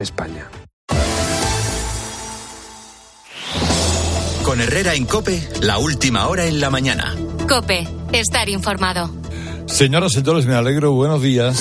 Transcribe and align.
España. 0.00 0.48
Con 4.44 4.60
Herrera 4.60 4.94
en 4.94 5.06
Cope, 5.06 5.42
la 5.60 5.78
última 5.78 6.28
hora 6.28 6.46
en 6.46 6.60
la 6.60 6.70
mañana. 6.70 7.16
Cope, 7.48 7.88
estar 8.12 8.48
informado. 8.48 9.10
Señoras 9.66 10.12
y 10.12 10.20
señores, 10.20 10.46
me 10.46 10.54
alegro. 10.54 10.92
Buenos 10.92 11.20
días. 11.20 11.58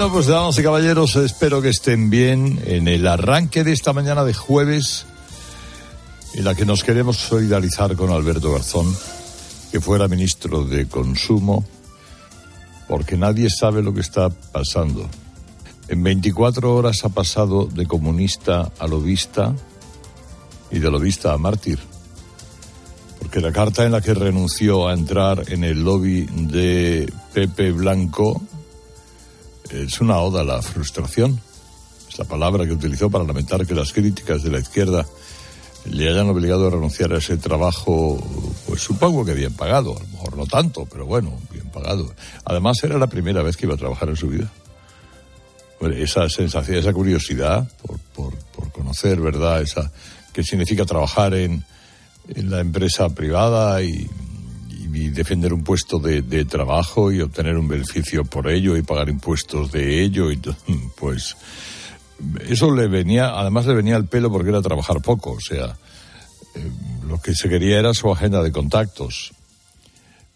Bueno, 0.00 0.14
pues 0.14 0.28
damas 0.28 0.58
y 0.58 0.62
caballeros, 0.62 1.14
espero 1.16 1.60
que 1.60 1.68
estén 1.68 2.08
bien 2.08 2.58
en 2.64 2.88
el 2.88 3.06
arranque 3.06 3.64
de 3.64 3.74
esta 3.74 3.92
mañana 3.92 4.24
de 4.24 4.32
jueves, 4.32 5.04
en 6.32 6.44
la 6.44 6.54
que 6.54 6.64
nos 6.64 6.82
queremos 6.84 7.18
solidarizar 7.18 7.96
con 7.96 8.08
Alberto 8.08 8.50
Garzón, 8.50 8.96
que 9.70 9.78
fuera 9.78 10.08
ministro 10.08 10.64
de 10.64 10.88
Consumo, 10.88 11.66
porque 12.88 13.18
nadie 13.18 13.50
sabe 13.50 13.82
lo 13.82 13.92
que 13.92 14.00
está 14.00 14.30
pasando. 14.30 15.06
En 15.88 16.02
24 16.02 16.74
horas 16.74 17.04
ha 17.04 17.10
pasado 17.10 17.66
de 17.66 17.84
comunista 17.84 18.72
a 18.78 18.86
lobista 18.86 19.54
y 20.70 20.78
de 20.78 20.90
lobista 20.90 21.34
a 21.34 21.36
mártir. 21.36 21.78
Porque 23.18 23.42
la 23.42 23.52
carta 23.52 23.84
en 23.84 23.92
la 23.92 24.00
que 24.00 24.14
renunció 24.14 24.88
a 24.88 24.94
entrar 24.94 25.52
en 25.52 25.62
el 25.62 25.84
lobby 25.84 26.22
de 26.22 27.12
Pepe 27.34 27.70
Blanco 27.72 28.40
es 29.72 30.00
una 30.00 30.18
oda 30.18 30.40
a 30.40 30.44
la 30.44 30.62
frustración. 30.62 31.40
Es 32.08 32.18
la 32.18 32.24
palabra 32.24 32.66
que 32.66 32.72
utilizó 32.72 33.10
para 33.10 33.24
lamentar 33.24 33.66
que 33.66 33.74
las 33.74 33.92
críticas 33.92 34.42
de 34.42 34.50
la 34.50 34.58
izquierda 34.58 35.06
le 35.84 36.08
hayan 36.08 36.28
obligado 36.28 36.66
a 36.66 36.70
renunciar 36.70 37.12
a 37.12 37.18
ese 37.18 37.36
trabajo, 37.38 38.22
pues 38.66 38.82
supongo 38.82 39.24
que 39.24 39.32
bien 39.32 39.54
pagado, 39.54 39.96
a 39.96 40.00
lo 40.00 40.08
mejor 40.08 40.36
no 40.36 40.46
tanto, 40.46 40.86
pero 40.86 41.06
bueno, 41.06 41.38
bien 41.50 41.70
pagado. 41.70 42.12
Además 42.44 42.82
era 42.84 42.98
la 42.98 43.06
primera 43.06 43.42
vez 43.42 43.56
que 43.56 43.66
iba 43.66 43.74
a 43.74 43.78
trabajar 43.78 44.08
en 44.10 44.16
su 44.16 44.28
vida. 44.28 44.50
Esa 45.80 46.28
sensación, 46.28 46.76
esa 46.76 46.92
curiosidad 46.92 47.70
por, 47.80 47.98
por, 48.14 48.34
por 48.54 48.70
conocer, 48.72 49.18
¿verdad? 49.20 49.62
Esa, 49.62 49.90
qué 50.34 50.44
significa 50.44 50.84
trabajar 50.84 51.32
en, 51.32 51.64
en 52.28 52.50
la 52.50 52.60
empresa 52.60 53.08
privada 53.08 53.82
y, 53.82 54.06
y 54.92 55.08
defender 55.08 55.52
un 55.52 55.62
puesto 55.62 55.98
de, 55.98 56.22
de, 56.22 56.44
trabajo 56.44 57.12
y 57.12 57.20
obtener 57.20 57.56
un 57.56 57.68
beneficio 57.68 58.24
por 58.24 58.48
ello 58.48 58.76
y 58.76 58.82
pagar 58.82 59.08
impuestos 59.08 59.72
de 59.72 60.02
ello 60.02 60.30
y 60.30 60.40
pues 60.96 61.36
eso 62.48 62.74
le 62.74 62.88
venía 62.88 63.38
además 63.38 63.66
le 63.66 63.74
venía 63.74 63.96
al 63.96 64.06
pelo 64.06 64.30
porque 64.30 64.50
era 64.50 64.62
trabajar 64.62 65.00
poco 65.00 65.32
o 65.32 65.40
sea 65.40 65.76
eh, 66.54 66.70
lo 67.06 67.20
que 67.20 67.34
se 67.34 67.48
quería 67.48 67.78
era 67.78 67.94
su 67.94 68.10
agenda 68.10 68.42
de 68.42 68.52
contactos 68.52 69.32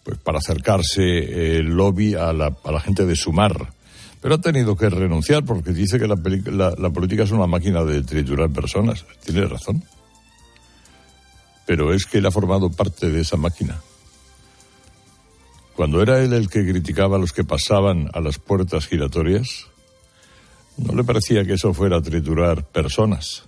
pues 0.05 0.19
para 0.19 0.39
acercarse 0.39 1.57
el 1.57 1.67
lobby 1.71 2.15
a 2.15 2.33
la, 2.33 2.55
a 2.63 2.73
la 2.73 2.81
gente 2.81 3.07
de 3.07 3.17
Sumar. 3.17 3.73
Pero 4.21 4.35
ha 4.35 4.41
tenido 4.41 4.77
que 4.77 4.91
renunciar 4.91 5.45
porque 5.45 5.73
dice 5.73 5.99
que 5.99 6.07
la, 6.07 6.17
la, 6.47 6.75
la 6.79 6.91
política 6.91 7.25
es 7.25 7.31
una 7.31 7.47
máquina 7.47 7.85
de 7.85 8.03
triturar 8.03 8.51
personas. 8.51 9.05
Tiene 9.25 9.47
razón. 9.47 9.83
Pero 11.67 11.95
es 11.95 12.05
que 12.05 12.19
él 12.19 12.27
ha 12.27 12.31
formado 12.31 12.71
parte 12.71 13.11
de 13.11 13.23
esa 13.23 13.39
máquina 13.39 13.81
cuando 15.75 16.03
era 16.03 16.23
él 16.23 16.33
el 16.33 16.49
que 16.49 16.65
criticaba 16.65 17.17
a 17.17 17.21
los 17.21 17.33
que 17.33 17.45
pasaban 17.45 18.11
a 18.13 18.21
las 18.21 18.39
puertas 18.39 18.87
giratorias, 18.87 19.67
no 20.77 20.95
le 20.95 21.05
parecía 21.05 21.45
que 21.45 21.55
eso 21.55 21.75
fuera 21.75 22.01
triturar 22.01 22.65
personas. 22.65 23.45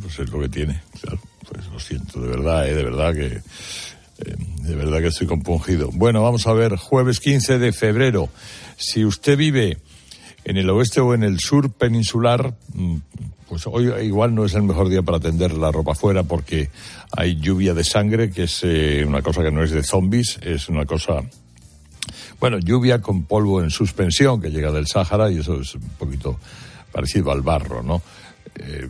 Pues 0.00 0.18
es 0.18 0.30
lo 0.30 0.40
que 0.40 0.48
tiene, 0.48 0.82
claro. 1.00 1.20
Pues 1.50 1.66
lo 1.68 1.78
siento, 1.78 2.20
de 2.20 2.28
verdad, 2.28 2.68
eh, 2.68 2.74
de 2.74 2.84
verdad 2.84 3.14
que. 3.14 3.26
Eh, 3.26 4.34
de 4.62 4.74
verdad 4.74 5.00
que 5.00 5.08
estoy 5.08 5.26
compungido. 5.26 5.90
Bueno, 5.92 6.22
vamos 6.22 6.46
a 6.46 6.52
ver, 6.52 6.76
jueves 6.76 7.20
15 7.20 7.58
de 7.58 7.72
febrero. 7.72 8.30
Si 8.76 9.04
usted 9.04 9.36
vive 9.36 9.78
en 10.44 10.56
el 10.56 10.70
oeste 10.70 11.00
o 11.00 11.14
en 11.14 11.22
el 11.22 11.38
sur 11.38 11.70
peninsular, 11.72 12.54
pues 13.48 13.66
hoy 13.66 13.92
igual 14.04 14.34
no 14.34 14.44
es 14.44 14.54
el 14.54 14.62
mejor 14.62 14.88
día 14.88 15.02
para 15.02 15.20
tender 15.20 15.52
la 15.52 15.70
ropa 15.70 15.94
fuera 15.94 16.24
porque 16.24 16.70
hay 17.16 17.36
lluvia 17.36 17.74
de 17.74 17.84
sangre, 17.84 18.30
que 18.30 18.44
es 18.44 18.60
eh, 18.64 19.04
una 19.06 19.22
cosa 19.22 19.42
que 19.42 19.52
no 19.52 19.62
es 19.62 19.70
de 19.70 19.82
zombies, 19.82 20.38
es 20.42 20.68
una 20.68 20.84
cosa... 20.84 21.22
Bueno, 22.40 22.58
lluvia 22.58 23.00
con 23.00 23.24
polvo 23.24 23.62
en 23.62 23.70
suspensión 23.70 24.40
que 24.40 24.50
llega 24.50 24.70
del 24.72 24.86
Sáhara 24.86 25.30
y 25.30 25.38
eso 25.38 25.60
es 25.60 25.74
un 25.74 25.88
poquito 25.98 26.38
parecido 26.92 27.30
al 27.30 27.42
barro, 27.42 27.82
¿no? 27.82 28.02
Eh, 28.56 28.88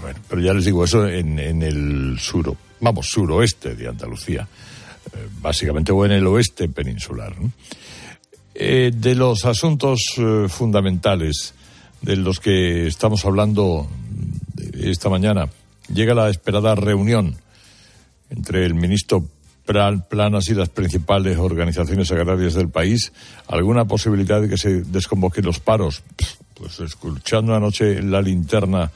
bueno, 0.00 0.20
pero 0.28 0.40
ya 0.40 0.54
les 0.54 0.64
digo, 0.64 0.84
eso 0.84 1.06
en, 1.06 1.38
en 1.38 1.62
el 1.62 2.18
sur, 2.20 2.54
vamos, 2.80 3.08
suroeste 3.08 3.74
de 3.74 3.88
Andalucía, 3.88 4.46
eh, 5.12 5.28
básicamente, 5.40 5.92
o 5.92 6.04
en 6.04 6.12
el 6.12 6.26
oeste 6.26 6.68
peninsular. 6.68 7.34
de 8.54 9.14
los 9.14 9.44
asuntos 9.44 10.00
fundamentales 10.48 11.54
de 12.02 12.16
los 12.16 12.40
que 12.40 12.86
estamos 12.86 13.24
hablando 13.24 13.88
esta 14.74 15.08
mañana, 15.08 15.48
llega 15.92 16.14
la 16.14 16.30
esperada 16.30 16.74
reunión 16.74 17.36
entre 18.30 18.64
el 18.64 18.74
ministro 18.74 19.24
Planas 20.08 20.48
y 20.48 20.54
las 20.54 20.70
principales 20.70 21.36
organizaciones 21.36 22.10
agrarias 22.10 22.54
del 22.54 22.70
país. 22.70 23.12
¿Alguna 23.48 23.84
posibilidad 23.84 24.40
de 24.40 24.48
que 24.48 24.56
se 24.56 24.82
desconvoquen 24.82 25.44
los 25.44 25.60
paros? 25.60 26.02
Pues 26.54 26.80
escuchando 26.80 27.54
anoche 27.54 28.00
la 28.02 28.22
linterna 28.22 28.90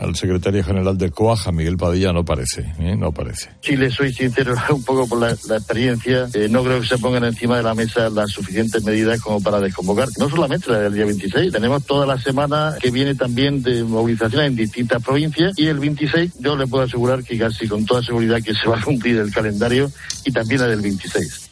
al 0.00 0.14
secretario 0.14 0.62
general 0.62 0.96
de 0.96 1.10
Coaja, 1.10 1.50
Miguel 1.50 1.76
Padilla, 1.76 2.12
no 2.12 2.24
parece, 2.24 2.72
¿eh? 2.78 2.94
no 2.96 3.12
parece. 3.12 3.50
Si 3.62 3.76
le 3.76 3.90
soy 3.90 4.12
sincero, 4.12 4.54
un 4.70 4.84
poco 4.84 5.08
por 5.08 5.20
la, 5.20 5.36
la 5.48 5.56
experiencia, 5.56 6.28
eh, 6.34 6.48
no 6.48 6.62
creo 6.62 6.80
que 6.80 6.86
se 6.86 6.98
pongan 6.98 7.24
encima 7.24 7.56
de 7.56 7.62
la 7.62 7.74
mesa 7.74 8.08
las 8.08 8.30
suficientes 8.30 8.84
medidas 8.84 9.20
como 9.20 9.40
para 9.40 9.60
desconvocar. 9.60 10.08
No 10.18 10.28
solamente 10.28 10.70
la 10.70 10.80
del 10.80 10.94
día 10.94 11.04
26, 11.04 11.52
tenemos 11.52 11.84
toda 11.84 12.06
la 12.06 12.18
semana 12.18 12.74
que 12.80 12.90
viene 12.90 13.14
también 13.14 13.62
de 13.62 13.82
movilización 13.82 14.44
en 14.44 14.56
distintas 14.56 15.02
provincias 15.02 15.58
y 15.58 15.66
el 15.66 15.78
26 15.78 16.34
yo 16.40 16.56
le 16.56 16.66
puedo 16.66 16.84
asegurar 16.84 17.24
que 17.24 17.36
casi 17.38 17.66
con 17.66 17.84
toda 17.84 18.02
seguridad 18.02 18.40
que 18.42 18.54
se 18.54 18.68
va 18.68 18.78
a 18.78 18.82
cumplir 18.82 19.16
el 19.18 19.32
calendario 19.32 19.90
y 20.24 20.30
también 20.30 20.60
la 20.60 20.68
del 20.68 20.80
26. 20.80 21.50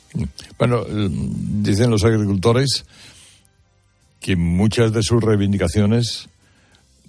Bueno, 0.58 0.84
dicen 0.88 1.90
los 1.90 2.04
agricultores 2.04 2.84
que 4.20 4.36
muchas 4.36 4.92
de 4.92 5.02
sus 5.02 5.22
reivindicaciones 5.22 6.28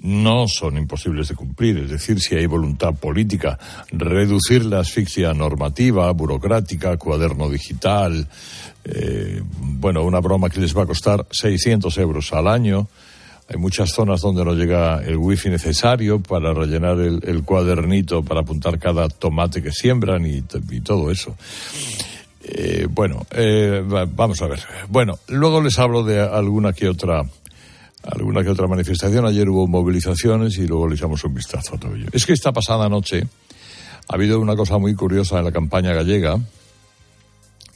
no 0.01 0.47
son 0.47 0.77
imposibles 0.77 1.29
de 1.29 1.35
cumplir. 1.35 1.77
Es 1.79 1.89
decir, 1.89 2.19
si 2.19 2.35
hay 2.35 2.45
voluntad 2.45 2.93
política, 2.93 3.57
reducir 3.91 4.65
la 4.65 4.79
asfixia 4.79 5.33
normativa, 5.33 6.11
burocrática, 6.11 6.97
cuaderno 6.97 7.49
digital, 7.49 8.27
eh, 8.83 9.41
bueno, 9.59 10.03
una 10.03 10.19
broma 10.19 10.49
que 10.49 10.61
les 10.61 10.75
va 10.75 10.83
a 10.83 10.87
costar 10.87 11.25
600 11.31 11.97
euros 11.97 12.31
al 12.33 12.47
año. 12.47 12.87
Hay 13.49 13.57
muchas 13.57 13.91
zonas 13.91 14.21
donde 14.21 14.43
no 14.43 14.53
llega 14.53 15.01
el 15.03 15.17
wifi 15.17 15.49
necesario 15.49 16.19
para 16.19 16.53
rellenar 16.53 16.99
el, 16.99 17.21
el 17.23 17.43
cuadernito, 17.43 18.21
para 18.21 18.41
apuntar 18.41 18.77
cada 18.77 19.07
tomate 19.07 19.63
que 19.63 19.71
siembran 19.71 20.25
y, 20.25 20.41
todo 20.81 21.11
eso. 21.11 21.35
Eh, 22.43 22.87
bueno, 22.89 23.25
eh, 23.31 23.83
vamos 23.85 24.41
a 24.41 24.47
ver. 24.47 24.59
Bueno, 24.89 25.17
luego 25.29 25.61
les 25.61 25.79
hablo 25.79 26.03
de 26.03 26.19
alguna 26.21 26.73
que 26.73 26.89
otra 26.89 27.23
alguna 28.03 28.43
que 28.43 28.49
otra 28.49 28.67
manifestación. 28.67 29.25
Ayer 29.25 29.49
hubo 29.49 29.67
movilizaciones 29.67 30.57
y 30.57 30.67
luego 30.67 30.87
le 30.87 30.95
echamos 30.95 31.23
un 31.23 31.33
vistazo 31.33 31.75
a 31.75 31.79
todo 31.79 31.95
ello. 31.95 32.07
Es 32.11 32.25
que 32.25 32.33
esta 32.33 32.51
pasada 32.51 32.89
noche 32.89 33.27
ha 34.07 34.15
habido 34.15 34.39
una 34.39 34.55
cosa 34.55 34.77
muy 34.77 34.95
curiosa 34.95 35.39
en 35.39 35.45
la 35.45 35.51
campaña 35.51 35.93
gallega. 35.93 36.39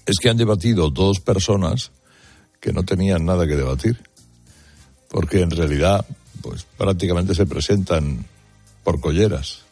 Es 0.05 0.17
que 0.17 0.29
han 0.29 0.37
debatido 0.37 0.89
dos 0.89 1.19
personas 1.19 1.91
que 2.59 2.71
no 2.71 2.83
tenían 2.83 3.25
nada 3.25 3.47
que 3.47 3.55
debatir. 3.55 4.01
Porque 5.09 5.41
en 5.41 5.51
realidad, 5.51 6.05
pues 6.41 6.65
prácticamente 6.77 7.35
se 7.35 7.45
presentan 7.45 8.25
por 8.83 9.01
colleras. 9.01 9.63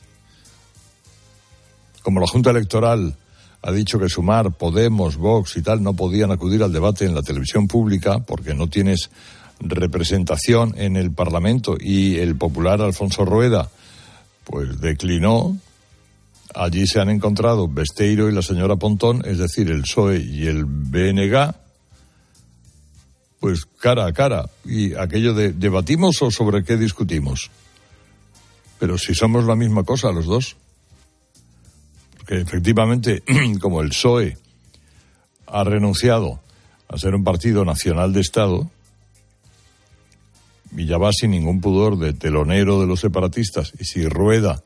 Como 2.04 2.20
la 2.20 2.28
Junta 2.28 2.50
Electoral 2.50 3.16
ha 3.62 3.72
dicho 3.72 4.00
que 4.00 4.10
Sumar, 4.10 4.52
Podemos, 4.52 5.18
Vox 5.18 5.58
y 5.58 5.62
tal 5.62 5.84
no 5.84 5.94
podían 5.94 6.32
acudir 6.32 6.64
al 6.64 6.72
debate 6.72 7.06
en 7.06 7.16
la 7.16 7.22
televisión 7.22 7.68
pública 7.68 8.20
porque 8.20 8.54
no 8.54 8.68
tienes 8.68 9.10
representación 9.60 10.74
en 10.78 10.96
el 10.96 11.12
Parlamento 11.12 11.78
y 11.80 12.18
el 12.18 12.36
popular 12.36 12.82
Alfonso 12.82 13.26
Rueda 13.26 13.70
pues 14.50 14.82
declinó, 14.82 15.58
allí 16.56 16.88
se 16.88 17.00
han 17.00 17.10
encontrado 17.10 17.68
Besteiro 17.68 18.30
y 18.30 18.34
la 18.34 18.42
señora 18.42 18.78
Pontón, 18.78 19.22
es 19.26 19.38
decir, 19.38 19.70
el 19.70 19.84
PSOE 19.84 20.20
y 20.20 20.48
el 20.48 20.66
BNG, 20.66 21.54
pues 23.40 23.66
cara 23.80 24.08
a 24.08 24.14
cara. 24.14 24.50
Y 24.66 24.96
aquello 24.96 25.34
de, 25.34 25.54
¿debatimos 25.54 26.22
o 26.22 26.32
sobre 26.32 26.64
qué 26.64 26.78
discutimos? 26.78 27.52
Pero 28.80 28.98
si 28.98 29.14
somos 29.14 29.46
la 29.46 29.56
misma 29.56 29.84
cosa 29.84 30.12
los 30.12 30.26
dos. 30.26 30.58
Porque 32.18 32.42
efectivamente, 32.42 33.24
como 33.62 33.82
el 33.82 33.90
PSOE 33.90 34.38
ha 35.46 35.64
renunciado 35.64 36.40
a 36.88 36.98
ser 36.98 37.14
un 37.14 37.24
partido 37.24 37.66
nacional 37.66 38.14
de 38.14 38.22
Estado, 38.22 38.70
ya 40.76 40.98
va 40.98 41.12
sin 41.12 41.32
ningún 41.32 41.62
pudor 41.62 41.98
de 41.98 42.14
telonero 42.14 42.80
de 42.80 42.88
los 42.88 43.00
separatistas, 43.00 43.74
y 43.80 43.86
si 43.86 44.08
Rueda 44.08 44.64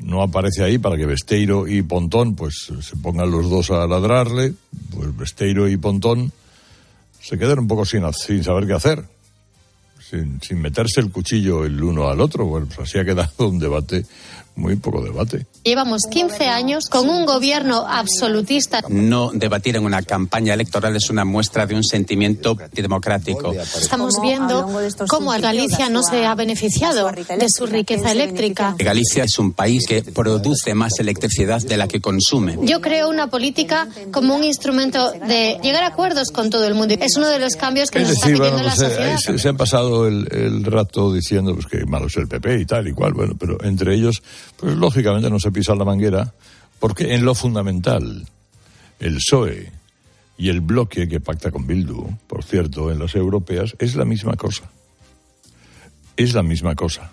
no 0.00 0.22
aparece 0.22 0.62
ahí 0.62 0.78
para 0.78 0.96
que 0.96 1.06
Besteiro 1.06 1.66
y 1.66 1.82
Pontón 1.82 2.36
pues 2.36 2.70
se 2.80 2.96
pongan 2.96 3.30
los 3.30 3.50
dos 3.50 3.70
a 3.70 3.86
ladrarle, 3.86 4.54
pues 4.94 5.16
Besteiro 5.16 5.68
y 5.68 5.76
Pontón 5.76 6.32
se 7.20 7.36
quedan 7.36 7.60
un 7.60 7.68
poco 7.68 7.84
sin, 7.84 8.04
sin 8.12 8.44
saber 8.44 8.66
qué 8.66 8.74
hacer 8.74 9.04
sin, 10.08 10.40
sin 10.40 10.60
meterse 10.60 11.00
el 11.00 11.10
cuchillo 11.10 11.64
el 11.64 11.82
uno 11.82 12.08
al 12.08 12.20
otro. 12.20 12.46
Bueno, 12.46 12.66
pues 12.66 12.88
así 12.88 12.98
ha 12.98 13.04
quedado 13.04 13.48
un 13.48 13.58
debate, 13.58 14.04
muy 14.58 14.76
poco 14.76 15.02
debate. 15.02 15.46
Llevamos 15.64 16.02
15 16.10 16.46
años 16.46 16.88
con 16.88 17.08
un 17.08 17.24
gobierno 17.24 17.86
absolutista. 17.88 18.82
No 18.88 19.30
debatir 19.32 19.76
en 19.76 19.84
una 19.84 20.02
campaña 20.02 20.54
electoral 20.54 20.96
es 20.96 21.10
una 21.10 21.24
muestra 21.24 21.66
de 21.66 21.74
un 21.74 21.84
sentimiento 21.84 22.56
democrático. 22.72 23.52
Estamos 23.52 24.20
viendo 24.20 24.68
cómo 25.08 25.30
Galicia 25.38 25.88
no 25.88 26.02
se 26.02 26.26
ha 26.26 26.34
beneficiado 26.34 27.10
de 27.12 27.48
su 27.48 27.66
riqueza 27.66 28.12
eléctrica. 28.12 28.74
Galicia 28.78 29.24
es 29.24 29.38
un 29.38 29.52
país 29.52 29.86
que 29.86 30.02
produce 30.02 30.74
más 30.74 30.98
electricidad 30.98 31.60
de 31.60 31.76
la 31.76 31.86
que 31.86 32.00
consume. 32.00 32.58
Yo 32.62 32.80
creo 32.80 33.08
una 33.08 33.28
política 33.28 33.88
como 34.12 34.34
un 34.34 34.44
instrumento 34.44 35.12
de 35.12 35.58
llegar 35.62 35.84
a 35.84 35.88
acuerdos 35.88 36.30
con 36.30 36.50
todo 36.50 36.66
el 36.66 36.74
mundo. 36.74 36.94
Es 36.98 37.16
uno 37.16 37.28
de 37.28 37.38
los 37.38 37.54
cambios 37.54 37.90
que 37.90 38.00
nos 38.00 38.10
está 38.10 38.26
pidiendo 38.26 38.62
la 38.62 38.74
pues, 38.74 38.80
eh, 38.80 38.84
sociedad. 38.88 39.18
se, 39.18 39.38
se 39.38 39.48
han 39.48 39.56
pasado 39.56 40.06
el, 40.06 40.26
el 40.30 40.64
rato 40.64 41.12
diciendo 41.12 41.54
pues, 41.54 41.66
que 41.66 41.84
malo 41.86 42.06
es 42.06 42.16
el 42.16 42.28
PP 42.28 42.60
y 42.60 42.66
tal 42.66 42.88
y 42.88 42.92
cual, 42.92 43.12
bueno, 43.12 43.34
pero 43.38 43.62
entre 43.62 43.94
ellos, 43.94 44.22
pues 44.56 44.74
lógicamente 44.76 45.30
no 45.30 45.38
se 45.38 45.52
pisa 45.52 45.74
la 45.74 45.84
manguera, 45.84 46.34
porque 46.78 47.14
en 47.14 47.24
lo 47.24 47.34
fundamental, 47.34 48.26
el 49.00 49.14
PSOE 49.16 49.72
y 50.36 50.48
el 50.48 50.60
bloque 50.60 51.08
que 51.08 51.20
pacta 51.20 51.50
con 51.50 51.66
Bildu, 51.66 52.16
por 52.26 52.44
cierto, 52.44 52.90
en 52.90 52.98
las 52.98 53.14
europeas, 53.14 53.74
es 53.78 53.96
la 53.96 54.04
misma 54.04 54.34
cosa. 54.34 54.70
Es 56.16 56.34
la 56.34 56.42
misma 56.42 56.74
cosa. 56.74 57.12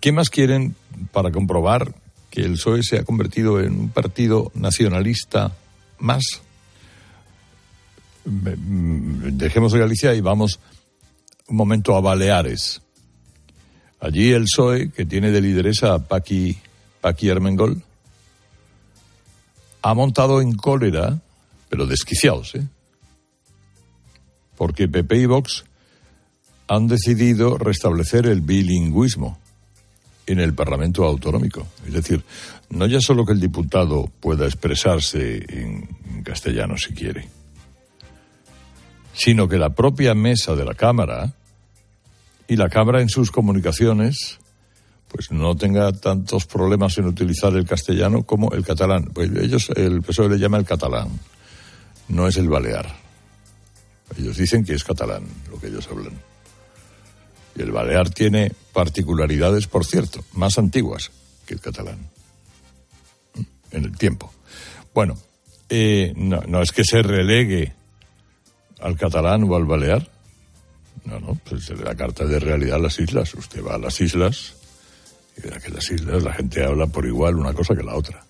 ¿Qué 0.00 0.12
más 0.12 0.30
quieren 0.30 0.74
para 1.12 1.30
comprobar 1.30 1.94
que 2.30 2.40
el 2.40 2.52
PSOE 2.52 2.82
se 2.82 2.98
ha 2.98 3.04
convertido 3.04 3.60
en 3.60 3.78
un 3.78 3.88
partido 3.90 4.50
nacionalista 4.54 5.52
más? 5.98 6.42
Mm, 8.24 9.36
Dejemos 9.36 9.72
de 9.72 9.78
Galicia 9.78 10.14
y 10.14 10.20
vamos 10.20 10.58
un 11.48 11.56
momento 11.56 11.96
a 11.96 12.00
Baleares. 12.00 12.80
Allí 14.00 14.32
el 14.32 14.44
PSOE, 14.44 14.90
que 14.90 15.04
tiene 15.04 15.30
de 15.30 15.42
lideresa 15.42 15.94
a 15.94 15.98
Paqui, 15.98 16.56
Paqui 17.00 17.28
Armengol, 17.28 17.82
ha 19.82 19.94
montado 19.94 20.40
en 20.40 20.54
cólera, 20.54 21.20
pero 21.68 21.86
desquiciados, 21.86 22.54
¿eh? 22.54 22.66
Porque 24.56 24.88
PP 24.88 25.16
y 25.16 25.26
Vox 25.26 25.64
han 26.68 26.86
decidido 26.86 27.58
restablecer 27.58 28.26
el 28.26 28.42
bilingüismo 28.42 29.38
en 30.26 30.38
el 30.38 30.54
Parlamento 30.54 31.04
Autonómico. 31.04 31.66
Es 31.86 31.92
decir, 31.92 32.22
no 32.68 32.86
ya 32.86 33.00
solo 33.00 33.26
que 33.26 33.32
el 33.32 33.40
diputado 33.40 34.10
pueda 34.20 34.46
expresarse 34.46 35.44
en, 35.48 35.88
en 36.10 36.22
castellano 36.22 36.76
si 36.76 36.94
quiere, 36.94 37.28
sino 39.14 39.48
que 39.48 39.58
la 39.58 39.70
propia 39.70 40.14
mesa 40.14 40.54
de 40.54 40.64
la 40.64 40.74
Cámara 40.74 41.34
y 42.50 42.56
la 42.56 42.68
Cámara 42.68 43.00
en 43.00 43.08
sus 43.08 43.30
comunicaciones 43.30 44.40
pues 45.06 45.30
no 45.30 45.54
tenga 45.54 45.92
tantos 45.92 46.46
problemas 46.46 46.98
en 46.98 47.06
utilizar 47.06 47.54
el 47.54 47.64
castellano 47.64 48.24
como 48.24 48.50
el 48.50 48.64
catalán. 48.64 49.04
Pues 49.14 49.30
ellos, 49.40 49.70
el 49.76 50.02
PSOE 50.02 50.30
le 50.30 50.38
llama 50.38 50.58
el 50.58 50.64
catalán, 50.64 51.08
no 52.08 52.26
es 52.26 52.36
el 52.36 52.48
balear. 52.48 52.92
Ellos 54.18 54.36
dicen 54.36 54.64
que 54.64 54.74
es 54.74 54.82
catalán 54.82 55.22
lo 55.48 55.60
que 55.60 55.68
ellos 55.68 55.88
hablan. 55.90 56.20
Y 57.54 57.62
el 57.62 57.70
balear 57.70 58.10
tiene 58.10 58.52
particularidades, 58.72 59.68
por 59.68 59.86
cierto, 59.86 60.24
más 60.32 60.58
antiguas 60.58 61.12
que 61.46 61.54
el 61.54 61.60
catalán. 61.60 61.98
En 63.70 63.84
el 63.84 63.96
tiempo. 63.96 64.32
Bueno, 64.92 65.16
eh, 65.68 66.12
no, 66.16 66.40
no 66.48 66.62
es 66.62 66.72
que 66.72 66.82
se 66.82 67.00
relegue 67.02 67.74
al 68.80 68.96
catalán 68.96 69.44
o 69.44 69.54
al 69.54 69.66
balear. 69.66 70.19
No, 71.04 71.18
no, 71.18 71.34
pues 71.48 71.64
se 71.64 71.74
le 71.74 71.84
da 71.84 71.94
carta 71.94 72.24
de 72.24 72.38
realidad 72.38 72.76
a 72.76 72.80
las 72.80 72.98
islas. 72.98 73.34
Usted 73.34 73.64
va 73.64 73.74
a 73.74 73.78
las 73.78 74.00
islas 74.00 74.54
y 75.36 75.42
verá 75.42 75.60
que 75.60 75.70
las 75.70 75.90
islas 75.90 76.22
la 76.22 76.32
gente 76.32 76.64
habla 76.64 76.86
por 76.86 77.06
igual 77.06 77.36
una 77.36 77.52
cosa 77.52 77.74
que 77.74 77.82
la 77.82 77.96
otra. 77.96 78.24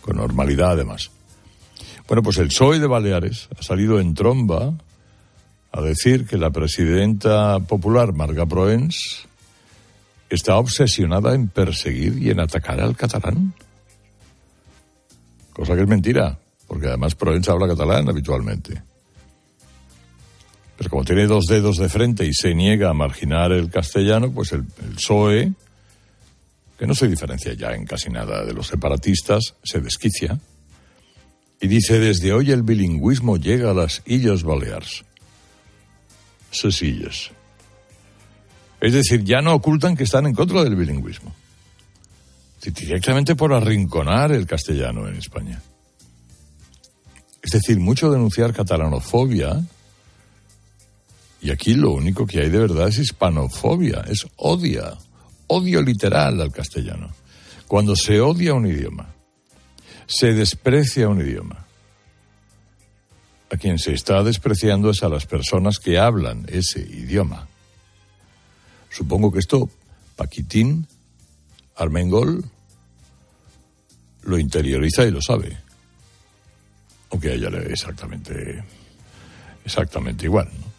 Con 0.00 0.16
normalidad, 0.16 0.72
además. 0.72 1.10
Bueno, 2.06 2.22
pues 2.22 2.38
el 2.38 2.48
PSOE 2.48 2.78
de 2.78 2.86
Baleares 2.86 3.48
ha 3.58 3.62
salido 3.62 3.98
en 3.98 4.14
tromba 4.14 4.74
a 5.72 5.80
decir 5.80 6.26
que 6.26 6.36
la 6.36 6.50
presidenta 6.50 7.58
popular, 7.60 8.12
Marga 8.12 8.46
Proens, 8.46 9.26
está 10.28 10.56
obsesionada 10.56 11.34
en 11.34 11.48
perseguir 11.48 12.18
y 12.22 12.30
en 12.30 12.40
atacar 12.40 12.80
al 12.80 12.96
catalán. 12.96 13.54
Cosa 15.52 15.74
que 15.74 15.82
es 15.82 15.88
mentira, 15.88 16.38
porque 16.66 16.88
además 16.88 17.14
Proens 17.14 17.48
habla 17.48 17.68
catalán 17.68 18.08
habitualmente. 18.08 18.82
Pero 20.76 20.90
como 20.90 21.04
tiene 21.04 21.26
dos 21.26 21.44
dedos 21.46 21.78
de 21.78 21.88
frente 21.88 22.26
y 22.26 22.34
se 22.34 22.54
niega 22.54 22.90
a 22.90 22.94
marginar 22.94 23.52
el 23.52 23.70
castellano, 23.70 24.32
pues 24.32 24.52
el, 24.52 24.64
el 24.82 24.94
PSOE, 24.96 25.52
que 26.78 26.86
no 26.86 26.94
se 26.94 27.08
diferencia 27.08 27.54
ya 27.54 27.72
en 27.72 27.86
casi 27.86 28.10
nada 28.10 28.44
de 28.44 28.52
los 28.52 28.66
separatistas, 28.66 29.54
se 29.62 29.80
desquicia 29.80 30.38
y 31.64 31.66
dice 31.66 31.98
desde 31.98 32.32
hoy 32.32 32.50
el 32.50 32.62
bilingüismo 32.62 33.38
llega 33.38 33.70
a 33.70 33.74
las 33.74 34.02
Illes 34.04 34.42
Baleares. 34.42 35.04
Esas 36.52 36.82
illes. 36.82 37.30
Es 38.80 38.92
decir, 38.92 39.24
ya 39.24 39.40
no 39.40 39.54
ocultan 39.54 39.96
que 39.96 40.04
están 40.04 40.26
en 40.26 40.34
contra 40.34 40.62
del 40.62 40.76
bilingüismo. 40.76 41.34
Directamente 42.62 43.34
por 43.34 43.54
arrinconar 43.54 44.30
el 44.32 44.46
castellano 44.46 45.08
en 45.08 45.16
España. 45.16 45.62
Es 47.42 47.50
decir, 47.50 47.78
mucho 47.80 48.10
denunciar 48.10 48.52
catalanofobia 48.52 49.62
y 51.44 51.50
aquí 51.50 51.74
lo 51.74 51.90
único 51.90 52.26
que 52.26 52.40
hay 52.40 52.48
de 52.48 52.58
verdad 52.58 52.88
es 52.88 52.98
hispanofobia, 52.98 54.02
es 54.08 54.26
odia, 54.36 54.96
odio 55.46 55.82
literal 55.82 56.40
al 56.40 56.50
castellano. 56.50 57.10
Cuando 57.68 57.94
se 57.96 58.18
odia 58.22 58.54
un 58.54 58.66
idioma, 58.66 59.14
se 60.06 60.32
desprecia 60.32 61.06
un 61.06 61.20
idioma. 61.20 61.66
A 63.52 63.58
quien 63.58 63.78
se 63.78 63.92
está 63.92 64.22
despreciando 64.22 64.88
es 64.88 65.02
a 65.02 65.10
las 65.10 65.26
personas 65.26 65.78
que 65.78 65.98
hablan 65.98 66.46
ese 66.48 66.80
idioma. 66.80 67.46
Supongo 68.88 69.30
que 69.30 69.40
esto 69.40 69.68
Paquitín, 70.16 70.86
Armengol, 71.76 72.42
lo 74.22 74.38
interioriza 74.38 75.04
y 75.04 75.10
lo 75.10 75.20
sabe. 75.20 75.58
Aunque 77.10 77.32
a 77.32 77.34
ella 77.34 77.50
le 77.50 77.70
exactamente, 77.70 78.64
exactamente 79.62 80.24
igual. 80.24 80.48
¿no? 80.58 80.73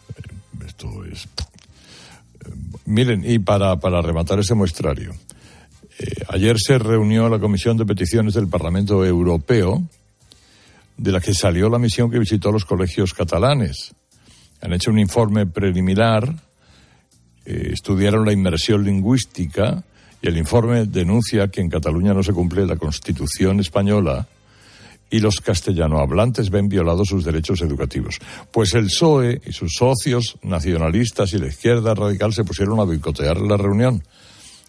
Esto 0.64 1.04
es. 1.04 1.24
Eh, 1.24 2.50
miren, 2.86 3.24
y 3.24 3.38
para, 3.38 3.76
para 3.76 4.02
rematar 4.02 4.38
ese 4.38 4.54
muestrario, 4.54 5.14
eh, 5.98 6.24
ayer 6.28 6.56
se 6.58 6.78
reunió 6.78 7.28
la 7.28 7.38
Comisión 7.38 7.76
de 7.76 7.86
Peticiones 7.86 8.34
del 8.34 8.48
Parlamento 8.48 9.04
Europeo, 9.04 9.82
de 10.96 11.12
la 11.12 11.20
que 11.20 11.34
salió 11.34 11.68
la 11.68 11.78
misión 11.78 12.10
que 12.10 12.18
visitó 12.18 12.50
los 12.50 12.64
colegios 12.64 13.12
catalanes. 13.12 13.94
Han 14.62 14.72
hecho 14.72 14.90
un 14.90 14.98
informe 14.98 15.46
preliminar, 15.46 16.34
eh, 17.44 17.70
estudiaron 17.72 18.24
la 18.24 18.32
inmersión 18.32 18.84
lingüística 18.84 19.84
y 20.22 20.28
el 20.28 20.38
informe 20.38 20.86
denuncia 20.86 21.48
que 21.48 21.60
en 21.60 21.68
Cataluña 21.68 22.14
no 22.14 22.22
se 22.22 22.32
cumple 22.32 22.66
la 22.66 22.76
Constitución 22.76 23.60
española 23.60 24.26
y 25.10 25.20
los 25.20 25.40
castellanohablantes 25.40 26.50
ven 26.50 26.68
violados 26.68 27.08
sus 27.08 27.24
derechos 27.24 27.60
educativos. 27.62 28.18
Pues 28.50 28.74
el 28.74 28.86
PSOE 28.86 29.40
y 29.46 29.52
sus 29.52 29.74
socios 29.74 30.38
nacionalistas 30.42 31.32
y 31.32 31.38
la 31.38 31.46
izquierda 31.46 31.94
radical 31.94 32.32
se 32.32 32.44
pusieron 32.44 32.80
a 32.80 32.84
boicotear 32.84 33.40
la 33.40 33.56
reunión. 33.56 34.02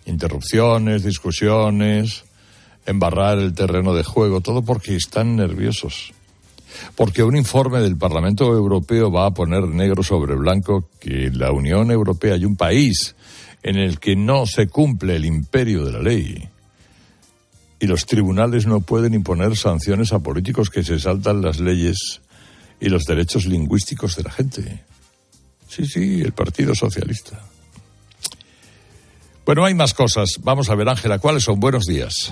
Interrupciones, 0.06 1.04
discusiones, 1.04 2.24
embarrar 2.86 3.40
el 3.40 3.54
terreno 3.54 3.94
de 3.94 4.04
juego, 4.04 4.42
todo 4.42 4.62
porque 4.62 4.96
están 4.96 5.36
nerviosos. 5.36 6.14
Porque 6.96 7.24
un 7.24 7.36
informe 7.36 7.80
del 7.80 7.98
Parlamento 7.98 8.54
Europeo 8.54 9.12
va 9.12 9.26
a 9.26 9.34
poner 9.34 9.64
negro 9.68 10.04
sobre 10.04 10.36
blanco 10.36 10.90
que 11.00 11.32
la 11.34 11.52
Unión 11.52 11.92
Europea 11.92 12.36
hay 12.36 12.46
un 12.46 12.56
país 12.56 13.16
en 13.64 13.78
el 13.78 14.00
que 14.00 14.16
no 14.16 14.46
se 14.46 14.68
cumple 14.68 15.16
el 15.16 15.26
imperio 15.26 15.84
de 15.84 15.92
la 15.92 16.00
ley 16.00 16.50
y 17.80 17.88
los 17.88 18.06
tribunales 18.06 18.66
no 18.66 18.82
pueden 18.82 19.14
imponer 19.14 19.56
sanciones 19.56 20.14
a 20.14 20.20
políticos 20.20 20.70
que 20.70 20.84
se 20.84 21.00
saltan 21.00 21.42
las 21.42 21.60
leyes 21.60 22.22
y 22.80 22.90
los 22.90 23.04
derechos 23.04 23.46
lingüísticos 23.46 24.16
de 24.16 24.24
la 24.24 24.32
gente. 24.32 24.84
Sí, 25.68 25.86
sí, 25.86 26.22
el 26.22 26.34
Partido 26.34 26.74
Socialista. 26.74 27.40
Bueno, 29.46 29.64
hay 29.64 29.74
más 29.74 29.94
cosas. 29.94 30.32
Vamos 30.42 30.70
a 30.70 30.76
ver, 30.76 30.90
Ángela, 30.90 31.20
¿cuáles 31.20 31.44
son? 31.44 31.60
Buenos 31.60 31.86
días. 31.86 32.32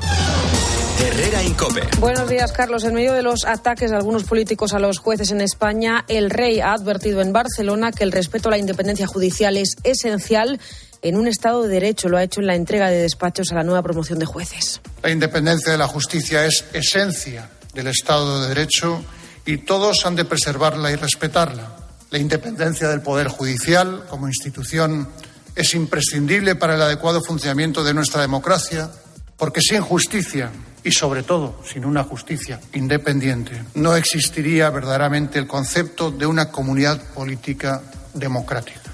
Herrera 1.01 1.43
Incope. 1.43 1.81
Buenos 1.99 2.29
días, 2.29 2.51
Carlos. 2.51 2.83
En 2.83 2.93
medio 2.93 3.13
de 3.13 3.21
los 3.21 3.45
ataques 3.45 3.91
de 3.91 3.97
algunos 3.97 4.23
políticos 4.23 4.73
a 4.73 4.79
los 4.79 4.99
jueces 4.99 5.31
en 5.31 5.41
España, 5.41 6.05
el 6.07 6.29
rey 6.29 6.61
ha 6.61 6.73
advertido 6.73 7.21
en 7.21 7.33
Barcelona 7.33 7.91
que 7.91 8.03
el 8.03 8.11
respeto 8.11 8.49
a 8.49 8.51
la 8.51 8.57
independencia 8.57 9.05
judicial 9.05 9.57
es 9.57 9.75
esencial 9.83 10.59
en 11.05 11.17
un 11.17 11.27
Estado 11.27 11.63
de 11.63 11.69
Derecho. 11.69 12.09
Lo 12.09 12.17
ha 12.17 12.23
hecho 12.23 12.41
en 12.41 12.47
la 12.47 12.55
entrega 12.55 12.89
de 12.89 13.01
despachos 13.01 13.51
a 13.51 13.55
la 13.55 13.63
nueva 13.63 13.83
promoción 13.83 14.17
de 14.17 14.25
jueces. 14.25 14.81
La 15.03 15.11
independencia 15.11 15.71
de 15.71 15.77
la 15.77 15.87
justicia 15.87 16.45
es 16.45 16.65
esencia 16.73 17.49
del 17.73 17.87
Estado 17.87 18.41
de 18.41 18.49
Derecho 18.49 19.03
y 19.45 19.59
todos 19.59 20.05
han 20.05 20.15
de 20.15 20.25
preservarla 20.25 20.91
y 20.91 20.95
respetarla. 20.95 21.75
La 22.09 22.17
independencia 22.17 22.89
del 22.89 23.01
Poder 23.01 23.27
Judicial 23.27 24.05
como 24.09 24.27
institución 24.27 25.07
es 25.55 25.75
imprescindible 25.75 26.55
para 26.55 26.75
el 26.75 26.81
adecuado 26.81 27.21
funcionamiento 27.21 27.83
de 27.83 27.93
nuestra 27.93 28.21
democracia, 28.21 28.89
porque 29.37 29.61
sin 29.61 29.81
justicia 29.81 30.51
y 30.83 30.91
sobre 30.91 31.23
todo 31.23 31.61
sin 31.71 31.85
una 31.85 32.03
justicia 32.03 32.59
independiente 32.73 33.63
no 33.75 33.95
existiría 33.95 34.69
verdaderamente 34.69 35.37
el 35.37 35.47
concepto 35.47 36.09
de 36.11 36.25
una 36.25 36.51
comunidad 36.51 37.01
política 37.13 37.81
democrática. 38.13 38.84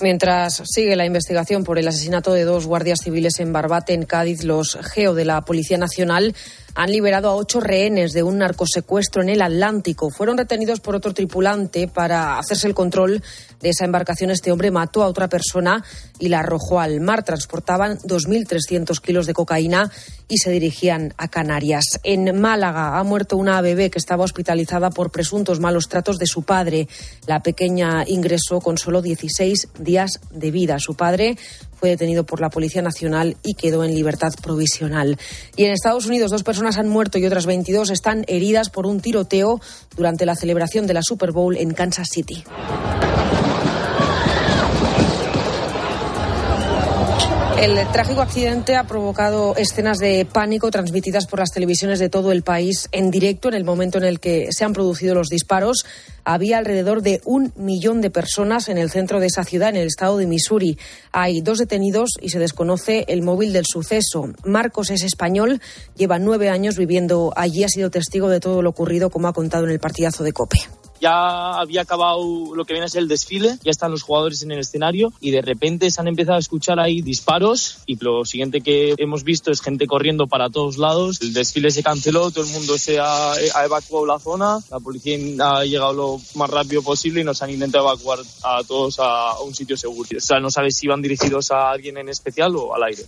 Mientras 0.00 0.62
sigue 0.64 0.96
la 0.96 1.04
investigación 1.04 1.62
por 1.62 1.78
el 1.78 1.86
asesinato 1.86 2.32
de 2.32 2.44
dos 2.44 2.66
guardias 2.66 3.00
civiles 3.02 3.38
en 3.38 3.52
Barbate, 3.52 3.92
en 3.92 4.06
Cádiz, 4.06 4.44
los 4.44 4.78
GEO 4.80 5.14
de 5.14 5.26
la 5.26 5.42
Policía 5.42 5.76
Nacional 5.76 6.34
han 6.74 6.90
liberado 6.90 7.28
a 7.28 7.34
ocho 7.34 7.60
rehenes 7.60 8.12
de 8.12 8.22
un 8.22 8.38
narcosecuestro 8.38 9.22
en 9.22 9.28
el 9.28 9.42
Atlántico. 9.42 10.10
Fueron 10.10 10.38
retenidos 10.38 10.80
por 10.80 10.94
otro 10.94 11.12
tripulante 11.14 11.88
para 11.88 12.38
hacerse 12.38 12.66
el 12.66 12.74
control 12.74 13.22
de 13.60 13.68
esa 13.70 13.84
embarcación. 13.84 14.30
Este 14.30 14.52
hombre 14.52 14.70
mató 14.70 15.02
a 15.02 15.08
otra 15.08 15.28
persona 15.28 15.84
y 16.18 16.28
la 16.28 16.40
arrojó 16.40 16.80
al 16.80 17.00
mar. 17.00 17.22
Transportaban 17.22 17.98
2.300 17.98 19.00
kilos 19.00 19.26
de 19.26 19.34
cocaína 19.34 19.90
y 20.28 20.38
se 20.38 20.50
dirigían 20.50 21.12
a 21.16 21.28
Canarias. 21.28 22.00
En 22.04 22.40
Málaga 22.40 22.98
ha 22.98 23.04
muerto 23.04 23.36
una 23.36 23.60
bebé 23.60 23.90
que 23.90 23.98
estaba 23.98 24.24
hospitalizada 24.24 24.90
por 24.90 25.10
presuntos 25.10 25.60
malos 25.60 25.88
tratos 25.88 26.18
de 26.18 26.26
su 26.26 26.42
padre. 26.42 26.88
La 27.26 27.42
pequeña 27.42 28.04
ingresó 28.06 28.60
con 28.60 28.78
solo 28.78 29.02
16 29.02 29.68
días 29.78 30.20
de 30.30 30.50
vida. 30.50 30.78
Su 30.78 30.94
padre 30.94 31.36
fue 31.80 31.88
detenido 31.88 32.24
por 32.24 32.40
la 32.40 32.50
Policía 32.50 32.82
Nacional 32.82 33.38
y 33.42 33.54
quedó 33.54 33.82
en 33.84 33.94
libertad 33.94 34.32
provisional. 34.42 35.18
Y 35.56 35.64
en 35.64 35.72
Estados 35.72 36.06
Unidos 36.06 36.30
dos 36.30 36.42
personas 36.42 36.76
han 36.76 36.88
muerto 36.88 37.18
y 37.18 37.24
otras 37.24 37.46
22 37.46 37.90
están 37.90 38.24
heridas 38.28 38.68
por 38.68 38.86
un 38.86 39.00
tiroteo 39.00 39.60
durante 39.96 40.26
la 40.26 40.36
celebración 40.36 40.86
de 40.86 40.94
la 40.94 41.02
Super 41.02 41.32
Bowl 41.32 41.56
en 41.56 41.72
Kansas 41.72 42.08
City. 42.10 42.44
El 47.60 47.76
trágico 47.92 48.22
accidente 48.22 48.74
ha 48.74 48.84
provocado 48.84 49.54
escenas 49.54 49.98
de 49.98 50.24
pánico 50.24 50.70
transmitidas 50.70 51.26
por 51.26 51.40
las 51.40 51.50
televisiones 51.50 51.98
de 51.98 52.08
todo 52.08 52.32
el 52.32 52.42
país 52.42 52.88
en 52.90 53.10
directo 53.10 53.48
en 53.48 53.54
el 53.54 53.64
momento 53.64 53.98
en 53.98 54.04
el 54.04 54.18
que 54.18 54.48
se 54.50 54.64
han 54.64 54.72
producido 54.72 55.14
los 55.14 55.28
disparos. 55.28 55.84
Había 56.24 56.56
alrededor 56.56 57.02
de 57.02 57.20
un 57.26 57.52
millón 57.56 58.00
de 58.00 58.08
personas 58.08 58.70
en 58.70 58.78
el 58.78 58.90
centro 58.90 59.20
de 59.20 59.26
esa 59.26 59.44
ciudad, 59.44 59.68
en 59.68 59.76
el 59.76 59.88
estado 59.88 60.16
de 60.16 60.26
Missouri. 60.26 60.78
Hay 61.12 61.42
dos 61.42 61.58
detenidos 61.58 62.12
y 62.22 62.30
se 62.30 62.38
desconoce 62.38 63.04
el 63.08 63.20
móvil 63.20 63.52
del 63.52 63.66
suceso. 63.66 64.30
Marcos 64.42 64.88
es 64.88 65.02
español, 65.02 65.60
lleva 65.94 66.18
nueve 66.18 66.48
años 66.48 66.78
viviendo 66.78 67.34
allí, 67.36 67.64
ha 67.64 67.68
sido 67.68 67.90
testigo 67.90 68.30
de 68.30 68.40
todo 68.40 68.62
lo 68.62 68.70
ocurrido, 68.70 69.10
como 69.10 69.28
ha 69.28 69.34
contado 69.34 69.64
en 69.64 69.72
el 69.72 69.80
partidazo 69.80 70.24
de 70.24 70.32
COPE 70.32 70.60
ya 71.00 71.58
había 71.58 71.82
acabado 71.82 72.54
lo 72.54 72.64
que 72.64 72.74
viene 72.74 72.86
a 72.86 72.88
ser 72.88 73.02
el 73.02 73.08
desfile, 73.08 73.58
ya 73.62 73.70
están 73.70 73.90
los 73.90 74.02
jugadores 74.02 74.42
en 74.42 74.52
el 74.52 74.60
escenario 74.60 75.12
y 75.20 75.30
de 75.30 75.42
repente 75.42 75.90
se 75.90 76.00
han 76.00 76.08
empezado 76.08 76.36
a 76.36 76.40
escuchar 76.40 76.78
ahí 76.78 77.02
disparos 77.02 77.78
y 77.86 77.96
lo 77.96 78.24
siguiente 78.24 78.60
que 78.60 78.94
hemos 78.98 79.24
visto 79.24 79.50
es 79.50 79.60
gente 79.60 79.86
corriendo 79.86 80.26
para 80.26 80.50
todos 80.50 80.78
lados. 80.78 81.20
El 81.20 81.32
desfile 81.32 81.70
se 81.70 81.82
canceló, 81.82 82.30
todo 82.30 82.44
el 82.44 82.50
mundo 82.50 82.78
se 82.78 82.98
ha, 83.00 83.34
evacuado 83.64 84.06
la 84.06 84.18
zona, 84.18 84.58
la 84.70 84.80
policía 84.80 85.18
ha 85.40 85.64
llegado 85.64 85.92
lo 85.92 86.20
más 86.34 86.50
rápido 86.50 86.82
posible 86.82 87.20
y 87.20 87.24
nos 87.24 87.42
han 87.42 87.50
intentado 87.50 87.84
evacuar 87.84 88.18
a 88.42 88.62
todos 88.64 88.98
a 88.98 89.40
un 89.40 89.54
sitio 89.54 89.76
seguro. 89.76 90.08
O 90.16 90.20
sea, 90.20 90.40
no 90.40 90.50
sabes 90.50 90.76
si 90.76 90.86
van 90.86 91.02
dirigidos 91.02 91.50
a 91.50 91.70
alguien 91.70 91.96
en 91.98 92.08
especial 92.08 92.54
o 92.56 92.74
al 92.74 92.82
aire. 92.84 93.02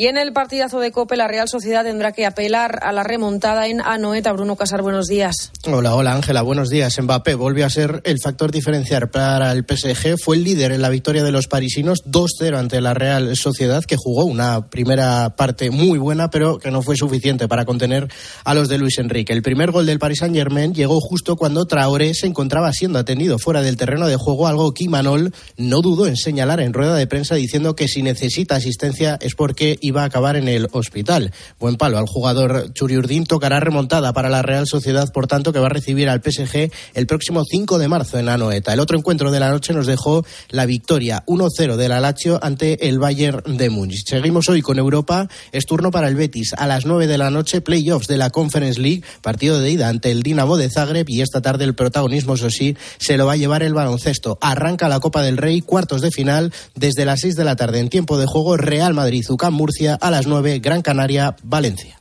Y 0.00 0.06
en 0.06 0.16
el 0.16 0.32
partidazo 0.32 0.78
de 0.78 0.92
COPE, 0.92 1.16
la 1.16 1.26
Real 1.26 1.48
Sociedad 1.48 1.82
tendrá 1.82 2.12
que 2.12 2.24
apelar 2.24 2.78
a 2.82 2.92
la 2.92 3.02
remontada 3.02 3.66
en 3.66 3.80
Anoeta. 3.80 4.32
Bruno 4.32 4.54
Casar, 4.54 4.80
buenos 4.80 5.08
días. 5.08 5.50
Hola, 5.66 5.96
hola 5.96 6.14
Ángela, 6.14 6.42
buenos 6.42 6.70
días. 6.70 7.02
Mbappé 7.02 7.34
volvió 7.34 7.66
a 7.66 7.70
ser 7.70 8.00
el 8.04 8.18
factor 8.22 8.52
diferencial 8.52 9.10
para 9.10 9.50
el 9.50 9.64
PSG. 9.68 10.16
Fue 10.16 10.36
el 10.36 10.44
líder 10.44 10.70
en 10.70 10.82
la 10.82 10.88
victoria 10.88 11.24
de 11.24 11.32
los 11.32 11.48
parisinos 11.48 12.04
2-0 12.06 12.56
ante 12.56 12.80
la 12.80 12.94
Real 12.94 13.34
Sociedad, 13.34 13.84
que 13.84 13.96
jugó 13.96 14.24
una 14.24 14.70
primera 14.70 15.34
parte 15.34 15.72
muy 15.72 15.98
buena, 15.98 16.30
pero 16.30 16.58
que 16.58 16.70
no 16.70 16.82
fue 16.82 16.94
suficiente 16.94 17.48
para 17.48 17.64
contener 17.64 18.06
a 18.44 18.54
los 18.54 18.68
de 18.68 18.78
Luis 18.78 18.98
Enrique. 18.98 19.32
El 19.32 19.42
primer 19.42 19.72
gol 19.72 19.86
del 19.86 19.98
Paris 19.98 20.20
Saint-Germain 20.20 20.74
llegó 20.74 21.00
justo 21.00 21.34
cuando 21.34 21.66
Traoré 21.66 22.14
se 22.14 22.28
encontraba 22.28 22.72
siendo 22.72 23.00
atendido 23.00 23.40
fuera 23.40 23.62
del 23.62 23.76
terreno 23.76 24.06
de 24.06 24.14
juego, 24.14 24.46
algo 24.46 24.72
que 24.72 24.84
Imanol 24.84 25.34
no 25.56 25.80
dudó 25.82 26.06
en 26.06 26.16
señalar 26.16 26.60
en 26.60 26.72
rueda 26.72 26.94
de 26.94 27.08
prensa 27.08 27.34
diciendo 27.34 27.74
que 27.74 27.88
si 27.88 28.04
necesita 28.04 28.54
asistencia 28.54 29.18
es 29.20 29.34
porque 29.34 29.76
iba 29.88 30.02
a 30.02 30.06
acabar 30.06 30.36
en 30.36 30.48
el 30.48 30.68
hospital. 30.72 31.32
Buen 31.58 31.76
palo 31.76 31.98
al 31.98 32.06
jugador 32.06 32.72
Churiurdín 32.72 33.24
tocará 33.24 33.60
remontada 33.60 34.12
para 34.12 34.28
la 34.28 34.42
Real 34.42 34.66
Sociedad, 34.66 35.10
por 35.12 35.26
tanto, 35.26 35.52
que 35.52 35.58
va 35.58 35.66
a 35.66 35.70
recibir 35.70 36.08
al 36.08 36.22
PSG 36.22 36.70
el 36.94 37.06
próximo 37.06 37.44
5 37.44 37.78
de 37.78 37.88
marzo 37.88 38.18
en 38.18 38.28
Anoeta. 38.28 38.72
El 38.72 38.80
otro 38.80 38.96
encuentro 38.98 39.30
de 39.30 39.40
la 39.40 39.50
noche 39.50 39.72
nos 39.72 39.86
dejó 39.86 40.24
la 40.50 40.66
victoria 40.66 41.24
1-0 41.26 41.76
del 41.76 41.88
Lazio 41.88 42.38
ante 42.42 42.88
el 42.88 42.98
Bayern 42.98 43.56
de 43.56 43.70
Múnich. 43.70 44.06
Seguimos 44.06 44.48
hoy 44.48 44.62
con 44.62 44.78
Europa. 44.78 45.28
Es 45.52 45.66
turno 45.66 45.90
para 45.90 46.08
el 46.08 46.14
Betis. 46.14 46.54
A 46.56 46.66
las 46.66 46.84
9 46.86 47.06
de 47.06 47.18
la 47.18 47.30
noche, 47.30 47.60
playoffs 47.60 48.06
de 48.06 48.16
la 48.16 48.30
Conference 48.30 48.80
League, 48.80 49.02
partido 49.22 49.58
de 49.60 49.70
ida 49.70 49.88
ante 49.88 50.10
el 50.10 50.22
Dinamo 50.22 50.56
de 50.56 50.70
Zagreb 50.70 51.08
y 51.08 51.22
esta 51.22 51.40
tarde 51.40 51.64
el 51.64 51.74
protagonismo, 51.74 52.34
eso 52.34 52.50
sí, 52.50 52.76
se 52.98 53.16
lo 53.16 53.26
va 53.26 53.32
a 53.32 53.36
llevar 53.36 53.62
el 53.62 53.74
baloncesto. 53.74 54.38
Arranca 54.40 54.88
la 54.88 55.00
Copa 55.00 55.22
del 55.22 55.36
Rey, 55.36 55.60
cuartos 55.60 56.00
de 56.00 56.10
final, 56.10 56.52
desde 56.74 57.04
las 57.04 57.20
6 57.20 57.36
de 57.36 57.44
la 57.44 57.56
tarde 57.56 57.80
en 57.80 57.88
tiempo 57.88 58.18
de 58.18 58.26
juego, 58.26 58.56
Real 58.56 58.94
Madrid, 58.94 59.24
Ucán 59.28 59.54
Murcia 59.54 59.77
a 59.86 60.10
las 60.10 60.26
9, 60.26 60.58
Gran 60.58 60.82
Canaria, 60.82 61.36
Valencia. 61.42 61.98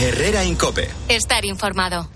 Herrera 0.00 0.44
Incope. 0.44 0.88
Estar 1.08 1.44
informado. 1.44 2.08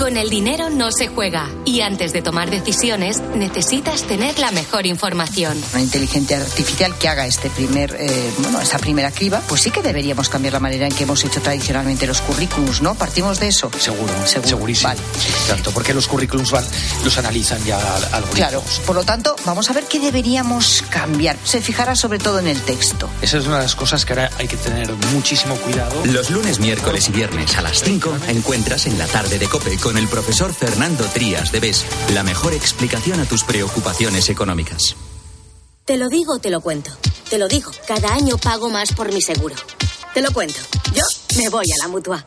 Con 0.00 0.16
el 0.16 0.30
dinero 0.30 0.70
no 0.70 0.92
se 0.92 1.08
juega 1.08 1.46
y 1.66 1.82
antes 1.82 2.14
de 2.14 2.22
tomar 2.22 2.48
decisiones 2.48 3.20
necesitas 3.34 4.04
tener 4.04 4.38
la 4.38 4.50
mejor 4.50 4.86
información. 4.86 5.62
Una 5.74 5.82
inteligencia 5.82 6.38
artificial 6.38 6.96
que 6.96 7.06
haga 7.06 7.26
este 7.26 7.50
primer, 7.50 7.94
eh, 8.00 8.30
bueno, 8.38 8.62
esa 8.62 8.78
primera 8.78 9.10
criba, 9.10 9.42
pues 9.46 9.60
sí 9.60 9.70
que 9.70 9.82
deberíamos 9.82 10.30
cambiar 10.30 10.54
la 10.54 10.60
manera 10.60 10.86
en 10.86 10.94
que 10.94 11.02
hemos 11.02 11.22
hecho 11.22 11.42
tradicionalmente 11.42 12.06
los 12.06 12.22
currículums, 12.22 12.80
¿no? 12.80 12.94
Partimos 12.94 13.40
de 13.40 13.48
eso. 13.48 13.70
Seguro, 13.78 14.10
segurísimo. 14.24 14.88
Vale. 14.88 15.02
Tanto 15.46 15.70
porque 15.70 15.92
los 15.92 16.08
currículums 16.08 16.50
van, 16.50 16.64
los 17.04 17.18
analizan 17.18 17.62
ya 17.66 17.76
algoritmos. 17.76 18.36
Claro, 18.36 18.64
por 18.86 18.96
lo 18.96 19.04
tanto, 19.04 19.36
vamos 19.44 19.68
a 19.68 19.74
ver 19.74 19.84
qué 19.84 20.00
deberíamos 20.00 20.82
cambiar. 20.88 21.36
Se 21.44 21.60
fijará 21.60 21.94
sobre 21.94 22.18
todo 22.18 22.38
en 22.38 22.46
el 22.46 22.62
texto. 22.62 23.10
Esa 23.20 23.36
es 23.36 23.46
una 23.46 23.56
de 23.58 23.64
las 23.64 23.74
cosas 23.74 24.06
que 24.06 24.14
ahora 24.14 24.30
hay 24.38 24.48
que 24.48 24.56
tener 24.56 24.90
muchísimo 25.12 25.56
cuidado. 25.56 25.94
Los 26.06 26.30
lunes, 26.30 26.58
miércoles 26.58 27.06
y 27.10 27.12
viernes 27.12 27.54
a 27.58 27.60
las 27.60 27.82
5 27.82 28.16
encuentras 28.28 28.86
en 28.86 28.96
la 28.96 29.06
tarde 29.06 29.38
de 29.38 29.46
Cope 29.46 29.76
con 29.76 29.89
el 29.96 30.08
profesor 30.08 30.52
Fernando 30.52 31.04
Trías 31.06 31.52
de 31.52 31.60
BES 31.60 31.84
la 32.14 32.22
mejor 32.22 32.54
explicación 32.54 33.20
a 33.20 33.24
tus 33.24 33.44
preocupaciones 33.44 34.28
económicas. 34.28 34.96
Te 35.84 35.96
lo 35.96 36.08
digo, 36.08 36.38
te 36.38 36.50
lo 36.50 36.60
cuento. 36.60 36.90
Te 37.28 37.38
lo 37.38 37.48
digo, 37.48 37.70
cada 37.86 38.14
año 38.14 38.36
pago 38.38 38.70
más 38.70 38.92
por 38.92 39.12
mi 39.12 39.20
seguro. 39.20 39.54
Te 40.14 40.20
lo 40.20 40.32
cuento. 40.32 40.60
Yo 40.94 41.02
me 41.36 41.48
voy 41.48 41.66
a 41.66 41.84
la 41.84 41.88
mutua. 41.88 42.26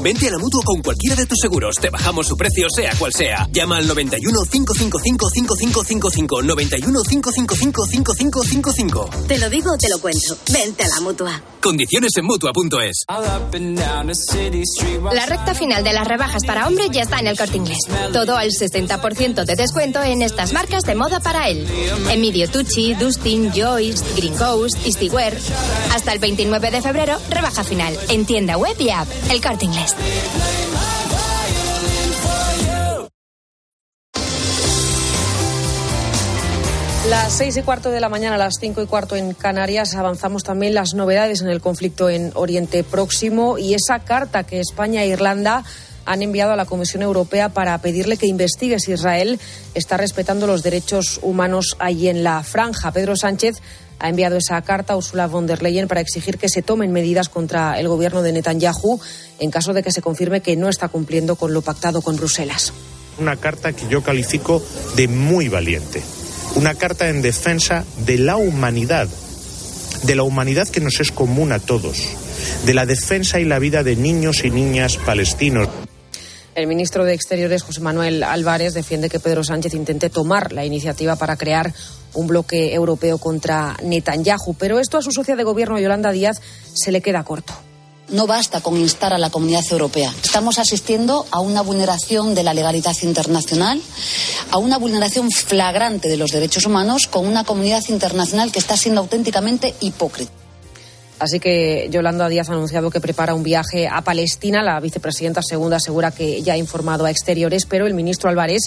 Vente 0.00 0.28
a 0.28 0.30
la 0.30 0.38
mutua 0.38 0.62
con 0.64 0.82
cualquiera 0.82 1.16
de 1.16 1.26
tus 1.26 1.38
seguros. 1.38 1.76
Te 1.76 1.90
bajamos 1.90 2.26
su 2.26 2.36
precio, 2.36 2.66
sea 2.74 2.94
cual 2.98 3.12
sea. 3.12 3.48
Llama 3.52 3.76
al 3.76 3.86
91 3.86 4.38
555 4.50 5.28
5555. 5.30 6.42
91 6.42 7.02
555 7.02 7.84
5555. 7.86 9.10
Te 9.28 9.38
lo 9.38 9.50
digo, 9.50 9.76
te 9.78 9.88
lo 9.88 9.98
cuento. 10.00 10.36
Vente 10.50 10.84
a 10.84 10.88
la 10.88 11.00
mutua. 11.00 11.42
Condiciones 11.60 12.10
en 12.16 12.24
mutua.es. 12.24 13.04
La 15.12 15.26
recta 15.26 15.54
final 15.54 15.84
de 15.84 15.92
las 15.92 16.08
rebajas 16.08 16.44
para 16.44 16.66
hombre 16.66 16.88
ya 16.90 17.02
está 17.02 17.20
en 17.20 17.28
el 17.28 17.38
corte 17.38 17.58
inglés. 17.58 17.78
Todo 18.12 18.36
al 18.36 18.50
60% 18.50 19.44
de 19.44 19.54
descuento 19.54 20.02
en 20.02 20.22
estas 20.22 20.52
marcas 20.52 20.82
de 20.82 20.94
moda 20.94 21.20
para 21.20 21.48
él. 21.48 21.66
Emilio 22.10 22.50
Tucci, 22.50 22.94
Dustin, 22.94 23.52
Joyce, 23.52 24.04
Green 24.16 24.34
Coast, 24.34 24.76
Easywear. 24.84 25.36
Hasta 25.94 26.12
el 26.12 26.18
29 26.18 26.70
de 26.70 26.82
febrero, 26.82 27.18
rebaja 27.30 27.62
final. 27.62 27.96
En 28.08 28.26
tienda 28.26 28.56
web 28.56 28.74
y 28.80 28.90
app. 28.90 29.08
El 29.30 29.40
corte 29.40 29.66
inglés. 29.66 29.81
Las 37.08 37.32
seis 37.32 37.56
y 37.56 37.62
cuarto 37.62 37.90
de 37.90 38.00
la 38.00 38.08
mañana, 38.08 38.38
las 38.38 38.54
cinco 38.60 38.80
y 38.80 38.86
cuarto 38.86 39.16
en 39.16 39.34
Canarias, 39.34 39.94
avanzamos 39.96 40.44
también 40.44 40.72
las 40.72 40.94
novedades 40.94 41.42
en 41.42 41.48
el 41.48 41.60
conflicto 41.60 42.08
en 42.08 42.30
Oriente 42.34 42.84
Próximo 42.84 43.58
y 43.58 43.74
esa 43.74 43.98
carta 43.98 44.44
que 44.44 44.60
España 44.60 45.02
e 45.02 45.08
Irlanda 45.08 45.64
han 46.04 46.22
enviado 46.22 46.52
a 46.52 46.56
la 46.56 46.64
Comisión 46.64 47.02
Europea 47.02 47.48
para 47.48 47.76
pedirle 47.78 48.16
que 48.16 48.26
investigue 48.26 48.78
si 48.78 48.92
Israel 48.92 49.40
está 49.74 49.96
respetando 49.96 50.46
los 50.46 50.62
derechos 50.62 51.20
humanos 51.22 51.76
allí 51.78 52.08
en 52.08 52.24
la 52.24 52.42
franja. 52.42 52.92
Pedro 52.92 53.16
Sánchez 53.16 53.60
ha 54.02 54.08
enviado 54.08 54.36
esa 54.36 54.60
carta 54.62 54.92
a 54.92 54.96
Ursula 54.96 55.28
von 55.28 55.46
der 55.46 55.62
Leyen 55.62 55.86
para 55.86 56.00
exigir 56.00 56.36
que 56.36 56.48
se 56.48 56.60
tomen 56.60 56.92
medidas 56.92 57.28
contra 57.28 57.78
el 57.78 57.86
gobierno 57.86 58.20
de 58.22 58.32
Netanyahu 58.32 59.00
en 59.38 59.50
caso 59.50 59.72
de 59.72 59.82
que 59.82 59.92
se 59.92 60.02
confirme 60.02 60.40
que 60.42 60.56
no 60.56 60.68
está 60.68 60.88
cumpliendo 60.88 61.36
con 61.36 61.54
lo 61.54 61.62
pactado 61.62 62.02
con 62.02 62.16
Bruselas. 62.16 62.72
Una 63.18 63.36
carta 63.36 63.72
que 63.72 63.86
yo 63.88 64.02
califico 64.02 64.60
de 64.96 65.06
muy 65.06 65.48
valiente. 65.48 66.02
Una 66.56 66.74
carta 66.74 67.08
en 67.08 67.22
defensa 67.22 67.84
de 68.04 68.18
la 68.18 68.36
humanidad, 68.36 69.08
de 70.02 70.14
la 70.16 70.24
humanidad 70.24 70.68
que 70.68 70.80
nos 70.80 70.98
es 70.98 71.12
común 71.12 71.52
a 71.52 71.60
todos, 71.60 72.08
de 72.66 72.74
la 72.74 72.86
defensa 72.86 73.38
y 73.38 73.44
la 73.44 73.60
vida 73.60 73.84
de 73.84 73.94
niños 73.94 74.44
y 74.44 74.50
niñas 74.50 74.96
palestinos. 74.96 75.68
El 76.54 76.66
ministro 76.66 77.04
de 77.04 77.14
Exteriores, 77.14 77.62
José 77.62 77.80
Manuel 77.80 78.22
Álvarez, 78.22 78.74
defiende 78.74 79.08
que 79.08 79.20
Pedro 79.20 79.42
Sánchez 79.42 79.72
intente 79.72 80.10
tomar 80.10 80.52
la 80.52 80.66
iniciativa 80.66 81.16
para 81.16 81.36
crear 81.36 81.72
un 82.12 82.26
bloque 82.26 82.74
europeo 82.74 83.16
contra 83.16 83.76
Netanyahu, 83.82 84.54
pero 84.58 84.78
esto 84.78 84.98
a 84.98 85.02
su 85.02 85.12
socia 85.12 85.34
de 85.34 85.44
gobierno, 85.44 85.80
Yolanda 85.80 86.12
Díaz, 86.12 86.42
se 86.74 86.92
le 86.92 87.00
queda 87.00 87.24
corto. 87.24 87.54
No 88.10 88.26
basta 88.26 88.60
con 88.60 88.76
instar 88.76 89.14
a 89.14 89.18
la 89.18 89.30
comunidad 89.30 89.64
europea. 89.70 90.12
Estamos 90.22 90.58
asistiendo 90.58 91.24
a 91.30 91.40
una 91.40 91.62
vulneración 91.62 92.34
de 92.34 92.42
la 92.42 92.52
legalidad 92.52 92.96
internacional, 93.00 93.80
a 94.50 94.58
una 94.58 94.76
vulneración 94.76 95.30
flagrante 95.30 96.10
de 96.10 96.18
los 96.18 96.32
derechos 96.32 96.66
humanos 96.66 97.06
con 97.06 97.26
una 97.26 97.44
comunidad 97.44 97.82
internacional 97.88 98.52
que 98.52 98.58
está 98.58 98.76
siendo 98.76 99.00
auténticamente 99.00 99.74
hipócrita. 99.80 100.41
Así 101.22 101.38
que 101.38 101.86
Yolanda 101.88 102.28
Díaz 102.28 102.50
ha 102.50 102.54
anunciado 102.54 102.90
que 102.90 103.00
prepara 103.00 103.32
un 103.32 103.44
viaje 103.44 103.86
a 103.86 104.00
Palestina. 104.00 104.60
La 104.60 104.80
vicepresidenta 104.80 105.40
segunda 105.40 105.76
asegura 105.76 106.10
que 106.10 106.42
ya 106.42 106.54
ha 106.54 106.56
informado 106.56 107.04
a 107.04 107.12
exteriores, 107.12 107.64
pero 107.64 107.86
el 107.86 107.94
ministro 107.94 108.28
Álvarez 108.28 108.62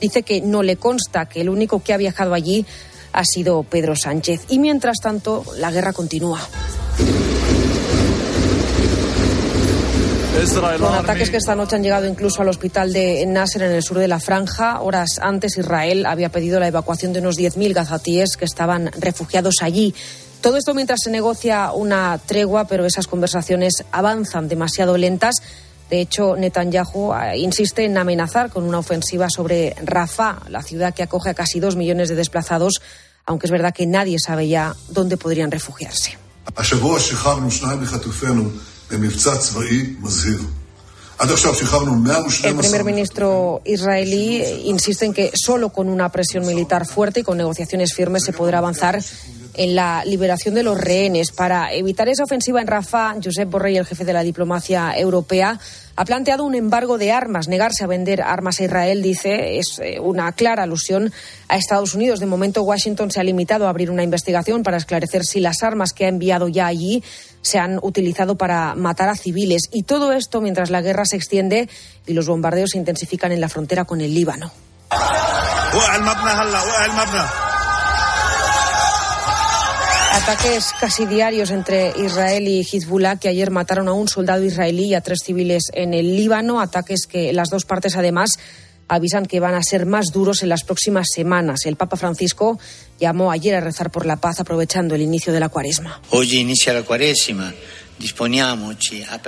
dice 0.00 0.24
que 0.24 0.40
no 0.40 0.64
le 0.64 0.78
consta 0.78 1.26
que 1.26 1.42
el 1.42 1.48
único 1.48 1.80
que 1.80 1.92
ha 1.92 1.96
viajado 1.96 2.34
allí 2.34 2.66
ha 3.12 3.24
sido 3.24 3.62
Pedro 3.62 3.94
Sánchez. 3.94 4.46
Y 4.48 4.58
mientras 4.58 4.96
tanto, 5.00 5.44
la 5.58 5.70
guerra 5.70 5.92
continúa. 5.92 6.40
Con 10.80 10.94
ataques 10.94 11.30
que 11.30 11.36
esta 11.36 11.54
noche 11.54 11.76
han 11.76 11.84
llegado 11.84 12.08
incluso 12.08 12.42
al 12.42 12.48
hospital 12.48 12.92
de 12.92 13.24
Nasser 13.26 13.62
en 13.62 13.70
el 13.70 13.82
sur 13.84 13.98
de 13.98 14.08
la 14.08 14.18
franja. 14.18 14.80
Horas 14.80 15.20
antes 15.22 15.56
Israel 15.56 16.04
había 16.06 16.30
pedido 16.30 16.58
la 16.58 16.66
evacuación 16.66 17.12
de 17.12 17.20
unos 17.20 17.38
10.000 17.38 17.72
gazatíes 17.72 18.36
que 18.36 18.44
estaban 18.44 18.90
refugiados 18.98 19.56
allí. 19.60 19.94
Todo 20.42 20.56
esto 20.56 20.74
mientras 20.74 20.98
se 21.04 21.10
negocia 21.10 21.70
una 21.70 22.18
tregua, 22.18 22.66
pero 22.66 22.84
esas 22.84 23.06
conversaciones 23.06 23.84
avanzan 23.92 24.48
demasiado 24.48 24.98
lentas. 24.98 25.36
De 25.88 26.00
hecho, 26.00 26.34
Netanyahu 26.36 27.14
eh, 27.14 27.38
insiste 27.38 27.84
en 27.84 27.96
amenazar 27.96 28.50
con 28.50 28.64
una 28.64 28.80
ofensiva 28.80 29.30
sobre 29.30 29.76
Rafah, 29.84 30.40
la 30.48 30.64
ciudad 30.64 30.94
que 30.94 31.04
acoge 31.04 31.30
a 31.30 31.34
casi 31.34 31.60
dos 31.60 31.76
millones 31.76 32.08
de 32.08 32.16
desplazados, 32.16 32.82
aunque 33.24 33.46
es 33.46 33.52
verdad 33.52 33.72
que 33.72 33.86
nadie 33.86 34.18
sabe 34.18 34.48
ya 34.48 34.74
dónde 34.88 35.16
podrían 35.16 35.52
refugiarse. 35.52 36.18
El 42.48 42.56
primer 42.56 42.82
ministro 42.82 43.62
israelí 43.64 44.42
insiste 44.64 45.04
en 45.04 45.14
que 45.14 45.30
solo 45.34 45.68
con 45.68 45.88
una 45.88 46.10
presión 46.10 46.44
militar 46.44 46.84
fuerte 46.84 47.20
y 47.20 47.22
con 47.22 47.38
negociaciones 47.38 47.94
firmes 47.94 48.24
se 48.24 48.32
podrá 48.32 48.58
avanzar 48.58 49.00
en 49.54 49.74
la 49.74 50.04
liberación 50.04 50.54
de 50.54 50.62
los 50.62 50.78
rehenes. 50.80 51.32
Para 51.32 51.72
evitar 51.72 52.08
esa 52.08 52.24
ofensiva 52.24 52.60
en 52.60 52.66
Rafah, 52.66 53.16
Josep 53.22 53.50
Borrell, 53.50 53.76
el 53.76 53.86
jefe 53.86 54.04
de 54.04 54.12
la 54.12 54.22
diplomacia 54.22 54.96
europea, 54.96 55.58
ha 55.94 56.04
planteado 56.04 56.44
un 56.44 56.54
embargo 56.54 56.98
de 56.98 57.12
armas. 57.12 57.48
Negarse 57.48 57.84
a 57.84 57.86
vender 57.86 58.22
armas 58.22 58.60
a 58.60 58.64
Israel, 58.64 59.02
dice, 59.02 59.58
es 59.58 59.78
eh, 59.78 60.00
una 60.00 60.32
clara 60.32 60.62
alusión 60.62 61.12
a 61.48 61.56
Estados 61.56 61.94
Unidos. 61.94 62.20
De 62.20 62.26
momento, 62.26 62.62
Washington 62.62 63.10
se 63.10 63.20
ha 63.20 63.24
limitado 63.24 63.66
a 63.66 63.70
abrir 63.70 63.90
una 63.90 64.02
investigación 64.02 64.62
para 64.62 64.78
esclarecer 64.78 65.24
si 65.24 65.40
las 65.40 65.62
armas 65.62 65.92
que 65.92 66.06
ha 66.06 66.08
enviado 66.08 66.48
ya 66.48 66.66
allí 66.66 67.02
se 67.42 67.58
han 67.58 67.78
utilizado 67.82 68.36
para 68.36 68.74
matar 68.74 69.08
a 69.08 69.16
civiles. 69.16 69.62
Y 69.72 69.82
todo 69.82 70.12
esto 70.12 70.40
mientras 70.40 70.70
la 70.70 70.80
guerra 70.80 71.04
se 71.04 71.16
extiende 71.16 71.68
y 72.06 72.14
los 72.14 72.26
bombardeos 72.26 72.70
se 72.70 72.78
intensifican 72.78 73.32
en 73.32 73.40
la 73.40 73.48
frontera 73.48 73.84
con 73.84 74.00
el 74.00 74.14
Líbano. 74.14 74.50
Ataques 80.12 80.74
casi 80.78 81.06
diarios 81.06 81.50
entre 81.50 81.94
Israel 81.96 82.46
y 82.46 82.60
Hezbollah 82.60 83.16
que 83.16 83.28
ayer 83.28 83.50
mataron 83.50 83.88
a 83.88 83.94
un 83.94 84.08
soldado 84.08 84.44
israelí 84.44 84.84
y 84.84 84.94
a 84.94 85.00
tres 85.00 85.20
civiles 85.24 85.70
en 85.72 85.94
el 85.94 86.16
Líbano. 86.16 86.60
Ataques 86.60 87.06
que 87.06 87.32
las 87.32 87.48
dos 87.48 87.64
partes 87.64 87.96
además 87.96 88.38
avisan 88.88 89.24
que 89.24 89.40
van 89.40 89.54
a 89.54 89.62
ser 89.62 89.86
más 89.86 90.12
duros 90.12 90.42
en 90.42 90.50
las 90.50 90.64
próximas 90.64 91.06
semanas. 91.14 91.64
El 91.64 91.76
Papa 91.76 91.96
Francisco 91.96 92.60
llamó 93.00 93.32
ayer 93.32 93.54
a 93.54 93.60
rezar 93.60 93.90
por 93.90 94.04
la 94.04 94.16
paz 94.16 94.38
aprovechando 94.38 94.94
el 94.94 95.00
inicio 95.00 95.32
de 95.32 95.40
la 95.40 95.48
cuaresma. 95.48 96.02
Hoy 96.10 96.36
inicia 96.36 96.74
la 96.74 96.82
cuaresma. 96.82 97.54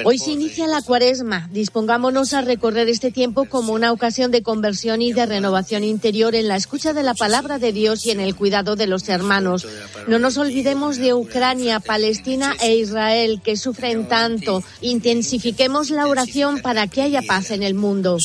Hoy 0.05 0.19
se 0.19 0.33
inicia 0.33 0.67
la 0.67 0.83
cuaresma. 0.83 1.49
Dispongámonos 1.53 2.33
a 2.33 2.41
recorrer 2.41 2.89
este 2.89 3.11
tiempo 3.11 3.45
como 3.47 3.73
una 3.73 3.93
ocasión 3.93 4.31
de 4.31 4.43
conversión 4.43 5.01
y 5.03 5.13
de 5.13 5.27
renovación 5.27 5.85
interior 5.85 6.35
en 6.35 6.49
la 6.49 6.57
escucha 6.57 6.93
de 6.93 7.03
la 7.03 7.15
palabra 7.15 7.59
de 7.59 7.73
Dios 7.73 8.05
y 8.07 8.11
en 8.11 8.21
el 8.21 8.35
cuidado 8.35 8.77
de 8.77 8.87
los 8.87 9.09
hermanos. 9.09 9.67
No 10.09 10.19
nos 10.19 10.37
olvidemos 10.39 10.97
de 10.97 11.15
Ucrania, 11.15 11.81
Palestina 11.81 12.55
e 12.61 12.75
Israel, 12.77 13.41
que 13.45 13.57
sufren 13.57 14.09
tanto. 14.09 14.63
Intensifiquemos 14.81 15.91
la 15.91 16.07
oración 16.07 16.61
para 16.61 16.87
que 16.89 17.03
haya 17.03 17.23
paz 17.23 17.51
en 17.51 17.63
el 17.63 17.75
mundo. 17.75 18.19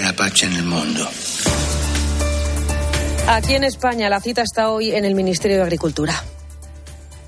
la 0.00 0.14
paz 0.14 0.42
en 0.42 0.52
el 0.52 0.64
mundo. 0.64 1.08
Aquí 3.26 3.54
en 3.54 3.64
España 3.64 4.10
la 4.10 4.20
cita 4.20 4.42
está 4.42 4.70
hoy 4.70 4.90
en 4.90 5.04
el 5.04 5.14
Ministerio 5.14 5.56
de 5.56 5.62
Agricultura 5.62 6.22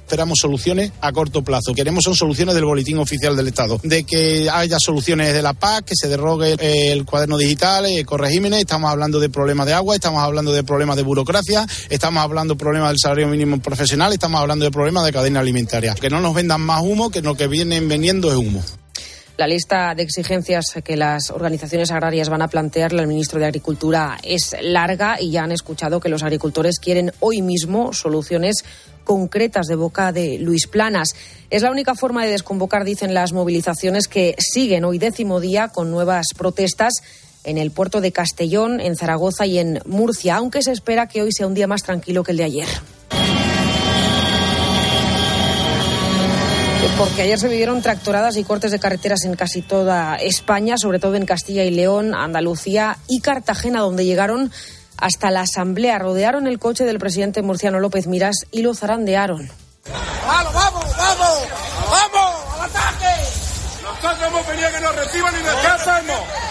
esperamos 0.06 0.38
soluciones 0.40 0.92
a 1.00 1.10
corto 1.10 1.42
plazo. 1.42 1.74
Queremos 1.74 2.04
son 2.04 2.14
soluciones 2.14 2.54
del 2.54 2.64
boletín 2.64 2.98
oficial 2.98 3.34
del 3.34 3.48
Estado, 3.48 3.80
de 3.82 4.04
que 4.04 4.48
haya 4.48 4.78
soluciones 4.78 5.34
de 5.34 5.42
la 5.42 5.52
paz, 5.52 5.82
que 5.82 5.96
se 5.96 6.06
derrogue 6.06 6.54
el 6.60 7.04
cuaderno 7.04 7.36
digital, 7.36 7.86
eh, 7.86 8.04
corregímenes, 8.04 8.60
estamos 8.60 8.88
hablando 8.88 9.18
de 9.18 9.28
problemas 9.28 9.66
de 9.66 9.72
agua, 9.72 9.96
estamos 9.96 10.22
hablando 10.22 10.52
de 10.52 10.62
problemas 10.62 10.96
de 10.96 11.02
burocracia, 11.02 11.66
estamos 11.90 12.22
hablando 12.22 12.54
de 12.54 12.58
problemas 12.58 12.90
del 12.90 12.98
salario 13.02 13.26
mínimo 13.26 13.60
profesional, 13.60 14.12
estamos 14.12 14.40
hablando 14.40 14.64
de 14.64 14.70
problemas 14.70 15.04
de 15.04 15.12
cadena 15.12 15.40
alimentaria. 15.40 15.94
Que 15.94 16.08
no 16.08 16.20
nos 16.20 16.34
vendan 16.34 16.60
más 16.60 16.82
humo, 16.82 17.10
que 17.10 17.20
lo 17.20 17.34
que 17.34 17.48
vienen 17.48 17.88
vendiendo 17.88 18.30
es 18.30 18.36
humo. 18.36 18.62
La 19.36 19.46
lista 19.46 19.94
de 19.94 20.02
exigencias 20.02 20.64
que 20.82 20.96
las 20.96 21.30
organizaciones 21.30 21.90
agrarias 21.90 22.30
van 22.30 22.40
a 22.40 22.48
plantearle 22.48 23.02
al 23.02 23.06
ministro 23.06 23.38
de 23.38 23.44
Agricultura 23.44 24.16
es 24.22 24.56
larga 24.62 25.20
y 25.20 25.30
ya 25.30 25.42
han 25.42 25.52
escuchado 25.52 26.00
que 26.00 26.08
los 26.08 26.22
agricultores 26.22 26.78
quieren 26.78 27.12
hoy 27.20 27.42
mismo 27.42 27.92
soluciones 27.92 28.64
concretas 29.04 29.66
de 29.66 29.76
boca 29.76 30.10
de 30.10 30.38
Luis 30.38 30.66
Planas. 30.66 31.10
Es 31.50 31.60
la 31.60 31.70
única 31.70 31.94
forma 31.94 32.24
de 32.24 32.30
desconvocar, 32.30 32.84
dicen 32.84 33.12
las 33.12 33.34
movilizaciones 33.34 34.08
que 34.08 34.36
siguen 34.38 34.86
hoy 34.86 34.96
décimo 34.96 35.38
día 35.38 35.68
con 35.68 35.90
nuevas 35.90 36.28
protestas 36.34 36.94
en 37.44 37.58
el 37.58 37.72
puerto 37.72 38.00
de 38.00 38.12
Castellón, 38.12 38.80
en 38.80 38.96
Zaragoza 38.96 39.44
y 39.44 39.58
en 39.58 39.80
Murcia, 39.84 40.36
aunque 40.36 40.62
se 40.62 40.72
espera 40.72 41.08
que 41.08 41.20
hoy 41.20 41.30
sea 41.30 41.46
un 41.46 41.54
día 41.54 41.66
más 41.66 41.82
tranquilo 41.82 42.24
que 42.24 42.32
el 42.32 42.38
de 42.38 42.44
ayer. 42.44 42.68
Porque 46.98 47.22
ayer 47.22 47.38
se 47.38 47.48
vivieron 47.48 47.82
tractoradas 47.82 48.36
y 48.36 48.44
cortes 48.44 48.70
de 48.70 48.78
carreteras 48.78 49.24
en 49.24 49.34
casi 49.34 49.62
toda 49.62 50.16
España, 50.16 50.76
sobre 50.78 50.98
todo 50.98 51.14
en 51.14 51.26
Castilla 51.26 51.64
y 51.64 51.70
León, 51.70 52.14
Andalucía 52.14 52.98
y 53.08 53.20
Cartagena, 53.20 53.80
donde 53.80 54.04
llegaron 54.04 54.52
hasta 54.98 55.30
la 55.30 55.42
Asamblea, 55.42 55.98
rodearon 55.98 56.46
el 56.46 56.58
coche 56.58 56.84
del 56.84 56.98
presidente 56.98 57.42
murciano 57.42 57.80
López 57.80 58.06
Miras 58.06 58.46
y 58.50 58.62
lo 58.62 58.74
zarandearon. 58.74 59.50
¡Vamos, 60.26 60.54
vamos, 60.54 60.84
vamos! 60.96 61.38
¡Vamos! 61.90 62.34
¡Al 62.60 62.70
ataque! 62.70 63.14
Nosotros 63.82 64.28
hemos 64.28 64.46
venido 64.46 64.70
que 64.70 64.80
nos 64.80 64.96
reciban 64.96 65.34
y 65.34 65.42
¿Qué 65.42 65.48
hacemos? 65.48 65.62
¿Qué 65.62 65.90
hacemos? 65.90 66.45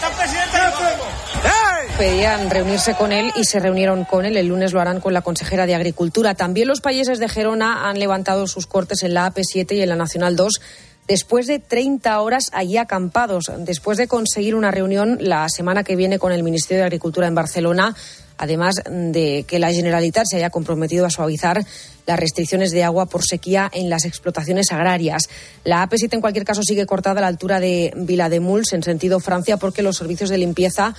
Pedían 1.98 2.50
reunirse 2.50 2.94
con 2.94 3.14
él 3.14 3.32
y 3.38 3.46
se 3.46 3.58
reunieron 3.62 4.04
con 4.04 4.26
él. 4.26 4.36
El 4.36 4.48
lunes 4.48 4.74
lo 4.74 4.82
harán 4.82 5.00
con 5.00 5.14
la 5.14 5.22
consejera 5.22 5.66
de 5.66 5.76
Agricultura. 5.76 6.36
También 6.36 6.68
los 6.68 6.82
países 6.82 7.20
de 7.20 7.30
Gerona 7.30 7.90
han 7.90 8.00
levantado 8.00 8.48
sus 8.48 8.68
cortes 8.68 9.04
en 9.04 9.14
la 9.14 9.32
AP7 9.32 9.78
y 9.78 9.82
en 9.82 9.88
la 9.88 9.96
Nacional 9.96 10.36
2 10.36 10.60
después 11.08 11.48
de 11.48 11.60
30 11.60 12.20
horas 12.20 12.50
allí 12.52 12.76
acampados. 12.76 13.50
Después 13.60 13.98
de 13.98 14.10
conseguir 14.10 14.56
una 14.56 14.72
reunión 14.72 15.20
la 15.22 15.48
semana 15.48 15.86
que 15.86 15.96
viene 15.96 16.20
con 16.20 16.34
el 16.34 16.44
Ministerio 16.44 16.82
de 16.82 16.88
Agricultura 16.88 17.28
en 17.28 17.36
Barcelona, 17.36 17.96
además 18.38 18.76
de 18.90 19.46
que 19.48 19.60
la 19.60 19.72
Generalitat 19.72 20.26
se 20.30 20.36
haya 20.36 20.50
comprometido 20.50 21.06
a 21.06 21.10
suavizar 21.10 21.64
las 22.06 22.20
restricciones 22.20 22.72
de 22.72 22.84
agua 22.84 23.06
por 23.06 23.24
sequía 23.24 23.72
en 23.74 23.90
las 23.90 24.04
explotaciones 24.04 24.74
agrarias. 24.74 25.30
La 25.64 25.88
AP7 25.88 26.16
en 26.16 26.22
cualquier 26.22 26.44
caso 26.44 26.62
sigue 26.62 26.86
cortada 26.86 27.20
a 27.20 27.22
la 27.22 27.28
altura 27.28 27.62
de 27.62 27.94
Vilademuls 27.96 28.74
en 28.74 28.84
sentido 28.84 29.22
Francia 29.22 29.56
porque 29.56 29.82
los 29.82 29.96
servicios 29.96 30.30
de 30.30 30.38
limpieza 30.38 30.94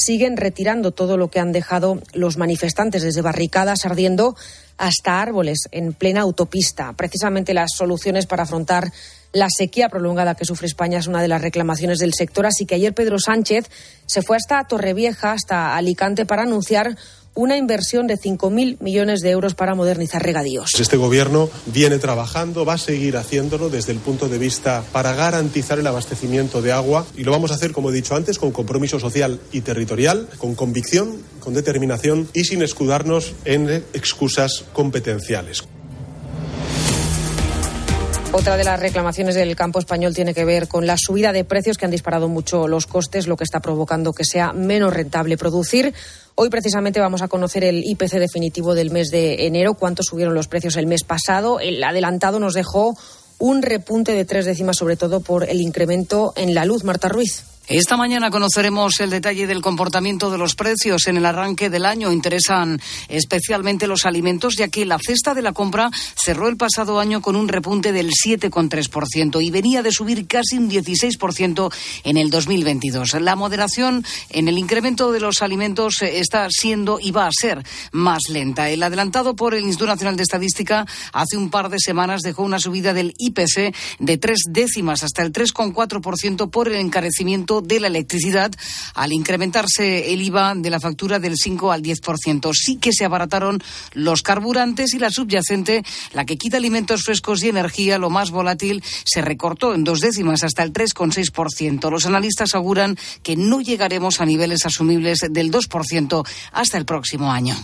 siguen 0.00 0.36
retirando 0.36 0.90
todo 0.92 1.16
lo 1.16 1.28
que 1.28 1.40
han 1.40 1.52
dejado 1.52 2.00
los 2.12 2.36
manifestantes, 2.36 3.02
desde 3.02 3.22
barricadas 3.22 3.84
ardiendo 3.84 4.36
hasta 4.78 5.20
árboles 5.20 5.68
en 5.72 5.92
plena 5.92 6.22
autopista. 6.22 6.94
Precisamente 6.94 7.54
las 7.54 7.70
soluciones 7.76 8.26
para 8.26 8.44
afrontar 8.44 8.90
la 9.32 9.48
sequía 9.48 9.88
prolongada 9.88 10.34
que 10.34 10.44
sufre 10.44 10.66
España 10.66 10.98
es 10.98 11.06
una 11.06 11.22
de 11.22 11.28
las 11.28 11.42
reclamaciones 11.42 11.98
del 11.98 12.14
sector, 12.14 12.46
así 12.46 12.66
que 12.66 12.74
ayer 12.74 12.94
Pedro 12.94 13.18
Sánchez 13.18 13.70
se 14.06 14.22
fue 14.22 14.36
hasta 14.36 14.64
Torrevieja, 14.64 15.32
hasta 15.32 15.76
Alicante, 15.76 16.26
para 16.26 16.42
anunciar 16.42 16.96
una 17.34 17.56
inversión 17.56 18.06
de 18.06 18.16
5.000 18.16 18.78
millones 18.80 19.20
de 19.20 19.30
euros 19.30 19.54
para 19.54 19.74
modernizar 19.74 20.22
regadíos. 20.22 20.70
Este 20.78 20.96
gobierno 20.96 21.48
viene 21.66 21.98
trabajando, 21.98 22.64
va 22.64 22.74
a 22.74 22.78
seguir 22.78 23.16
haciéndolo 23.16 23.70
desde 23.70 23.92
el 23.92 23.98
punto 23.98 24.28
de 24.28 24.38
vista 24.38 24.82
para 24.92 25.14
garantizar 25.14 25.78
el 25.78 25.86
abastecimiento 25.86 26.62
de 26.62 26.72
agua 26.72 27.06
y 27.16 27.24
lo 27.24 27.32
vamos 27.32 27.50
a 27.50 27.54
hacer, 27.54 27.72
como 27.72 27.90
he 27.90 27.92
dicho 27.92 28.16
antes, 28.16 28.38
con 28.38 28.50
compromiso 28.50 28.98
social 28.98 29.40
y 29.52 29.60
territorial, 29.60 30.28
con 30.38 30.54
convicción, 30.54 31.22
con 31.40 31.54
determinación 31.54 32.28
y 32.32 32.44
sin 32.44 32.62
escudarnos 32.62 33.34
en 33.44 33.70
excusas 33.92 34.64
competenciales. 34.72 35.64
Otra 38.32 38.56
de 38.56 38.62
las 38.62 38.78
reclamaciones 38.78 39.34
del 39.34 39.56
campo 39.56 39.80
español 39.80 40.14
tiene 40.14 40.34
que 40.34 40.44
ver 40.44 40.68
con 40.68 40.86
la 40.86 40.96
subida 40.96 41.32
de 41.32 41.44
precios 41.44 41.76
que 41.76 41.84
han 41.84 41.90
disparado 41.90 42.28
mucho 42.28 42.68
los 42.68 42.86
costes, 42.86 43.26
lo 43.26 43.36
que 43.36 43.42
está 43.42 43.58
provocando 43.58 44.12
que 44.12 44.24
sea 44.24 44.52
menos 44.52 44.94
rentable 44.94 45.36
producir. 45.36 45.92
Hoy 46.42 46.48
precisamente 46.48 47.00
vamos 47.00 47.20
a 47.20 47.28
conocer 47.28 47.64
el 47.64 47.84
IPC 47.84 48.12
definitivo 48.12 48.74
del 48.74 48.90
mes 48.90 49.10
de 49.10 49.46
enero, 49.46 49.74
cuánto 49.74 50.02
subieron 50.02 50.32
los 50.32 50.48
precios 50.48 50.76
el 50.76 50.86
mes 50.86 51.04
pasado. 51.04 51.60
El 51.60 51.84
adelantado 51.84 52.40
nos 52.40 52.54
dejó 52.54 52.96
un 53.38 53.60
repunte 53.60 54.14
de 54.14 54.24
tres 54.24 54.46
décimas, 54.46 54.78
sobre 54.78 54.96
todo 54.96 55.20
por 55.20 55.46
el 55.46 55.60
incremento 55.60 56.32
en 56.36 56.54
la 56.54 56.64
luz. 56.64 56.82
Marta 56.82 57.10
Ruiz. 57.10 57.44
Esta 57.70 57.96
mañana 57.96 58.32
conoceremos 58.32 58.98
el 58.98 59.10
detalle 59.10 59.46
del 59.46 59.62
comportamiento 59.62 60.28
de 60.32 60.38
los 60.38 60.56
precios 60.56 61.06
en 61.06 61.18
el 61.18 61.24
arranque 61.24 61.70
del 61.70 61.86
año. 61.86 62.10
Interesan 62.10 62.80
especialmente 63.06 63.86
los 63.86 64.06
alimentos, 64.06 64.56
ya 64.56 64.66
que 64.66 64.84
la 64.84 64.98
cesta 64.98 65.34
de 65.34 65.42
la 65.42 65.52
compra 65.52 65.88
cerró 66.16 66.48
el 66.48 66.56
pasado 66.56 66.98
año 66.98 67.22
con 67.22 67.36
un 67.36 67.46
repunte 67.46 67.92
del 67.92 68.10
7,3% 68.10 69.40
y 69.40 69.52
venía 69.52 69.84
de 69.84 69.92
subir 69.92 70.26
casi 70.26 70.58
un 70.58 70.68
16% 70.68 71.72
en 72.02 72.16
el 72.16 72.30
2022. 72.30 73.14
La 73.20 73.36
moderación 73.36 74.04
en 74.30 74.48
el 74.48 74.58
incremento 74.58 75.12
de 75.12 75.20
los 75.20 75.40
alimentos 75.40 76.02
está 76.02 76.48
siendo 76.50 76.98
y 77.00 77.12
va 77.12 77.28
a 77.28 77.32
ser 77.32 77.64
más 77.92 78.22
lenta. 78.30 78.68
El 78.68 78.82
adelantado 78.82 79.36
por 79.36 79.54
el 79.54 79.62
Instituto 79.62 79.92
Nacional 79.92 80.16
de 80.16 80.24
Estadística 80.24 80.86
hace 81.12 81.36
un 81.36 81.50
par 81.50 81.68
de 81.68 81.78
semanas 81.78 82.22
dejó 82.22 82.42
una 82.42 82.58
subida 82.58 82.94
del 82.94 83.14
IPC 83.16 83.72
de 84.00 84.18
tres 84.18 84.40
décimas 84.48 85.04
hasta 85.04 85.22
el 85.22 85.32
3,4% 85.32 86.50
por 86.50 86.66
el 86.66 86.74
encarecimiento 86.74 87.59
de 87.62 87.80
la 87.80 87.86
electricidad 87.86 88.52
al 88.94 89.12
incrementarse 89.12 90.12
el 90.12 90.22
IVA 90.22 90.54
de 90.56 90.70
la 90.70 90.80
factura 90.80 91.18
del 91.18 91.36
5 91.36 91.72
al 91.72 91.82
10%. 91.82 92.52
Sí 92.54 92.76
que 92.76 92.92
se 92.92 93.04
abarataron 93.04 93.62
los 93.92 94.22
carburantes 94.22 94.94
y 94.94 94.98
la 94.98 95.10
subyacente, 95.10 95.82
la 96.12 96.24
que 96.24 96.36
quita 96.36 96.56
alimentos 96.56 97.02
frescos 97.02 97.42
y 97.42 97.48
energía, 97.48 97.98
lo 97.98 98.10
más 98.10 98.30
volátil, 98.30 98.82
se 99.04 99.22
recortó 99.22 99.74
en 99.74 99.84
dos 99.84 100.00
décimas 100.00 100.42
hasta 100.42 100.62
el 100.62 100.72
3,6%. 100.72 101.90
Los 101.90 102.06
analistas 102.06 102.54
auguran 102.54 102.96
que 103.22 103.36
no 103.36 103.60
llegaremos 103.60 104.20
a 104.20 104.26
niveles 104.26 104.66
asumibles 104.66 105.18
del 105.30 105.50
2% 105.50 106.26
hasta 106.52 106.78
el 106.78 106.84
próximo 106.84 107.32
año. 107.32 107.56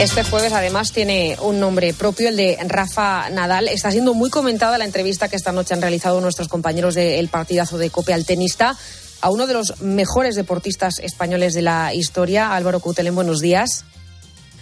Este 0.00 0.22
jueves 0.22 0.52
además 0.52 0.92
tiene 0.92 1.36
un 1.42 1.58
nombre 1.58 1.92
propio, 1.92 2.28
el 2.28 2.36
de 2.36 2.56
Rafa 2.68 3.30
Nadal. 3.30 3.66
Está 3.66 3.90
siendo 3.90 4.14
muy 4.14 4.30
comentada 4.30 4.78
la 4.78 4.84
entrevista 4.84 5.28
que 5.28 5.34
esta 5.34 5.50
noche 5.50 5.74
han 5.74 5.82
realizado 5.82 6.20
nuestros 6.20 6.46
compañeros 6.46 6.94
del 6.94 7.26
partidazo 7.26 7.78
de 7.78 7.90
Cope 7.90 8.14
al 8.14 8.24
tenista 8.24 8.76
a 9.20 9.30
uno 9.30 9.48
de 9.48 9.54
los 9.54 9.80
mejores 9.80 10.36
deportistas 10.36 11.00
españoles 11.00 11.52
de 11.54 11.62
la 11.62 11.92
historia, 11.94 12.54
Álvaro 12.54 12.78
Coutelén. 12.78 13.16
Buenos 13.16 13.40
días. 13.40 13.84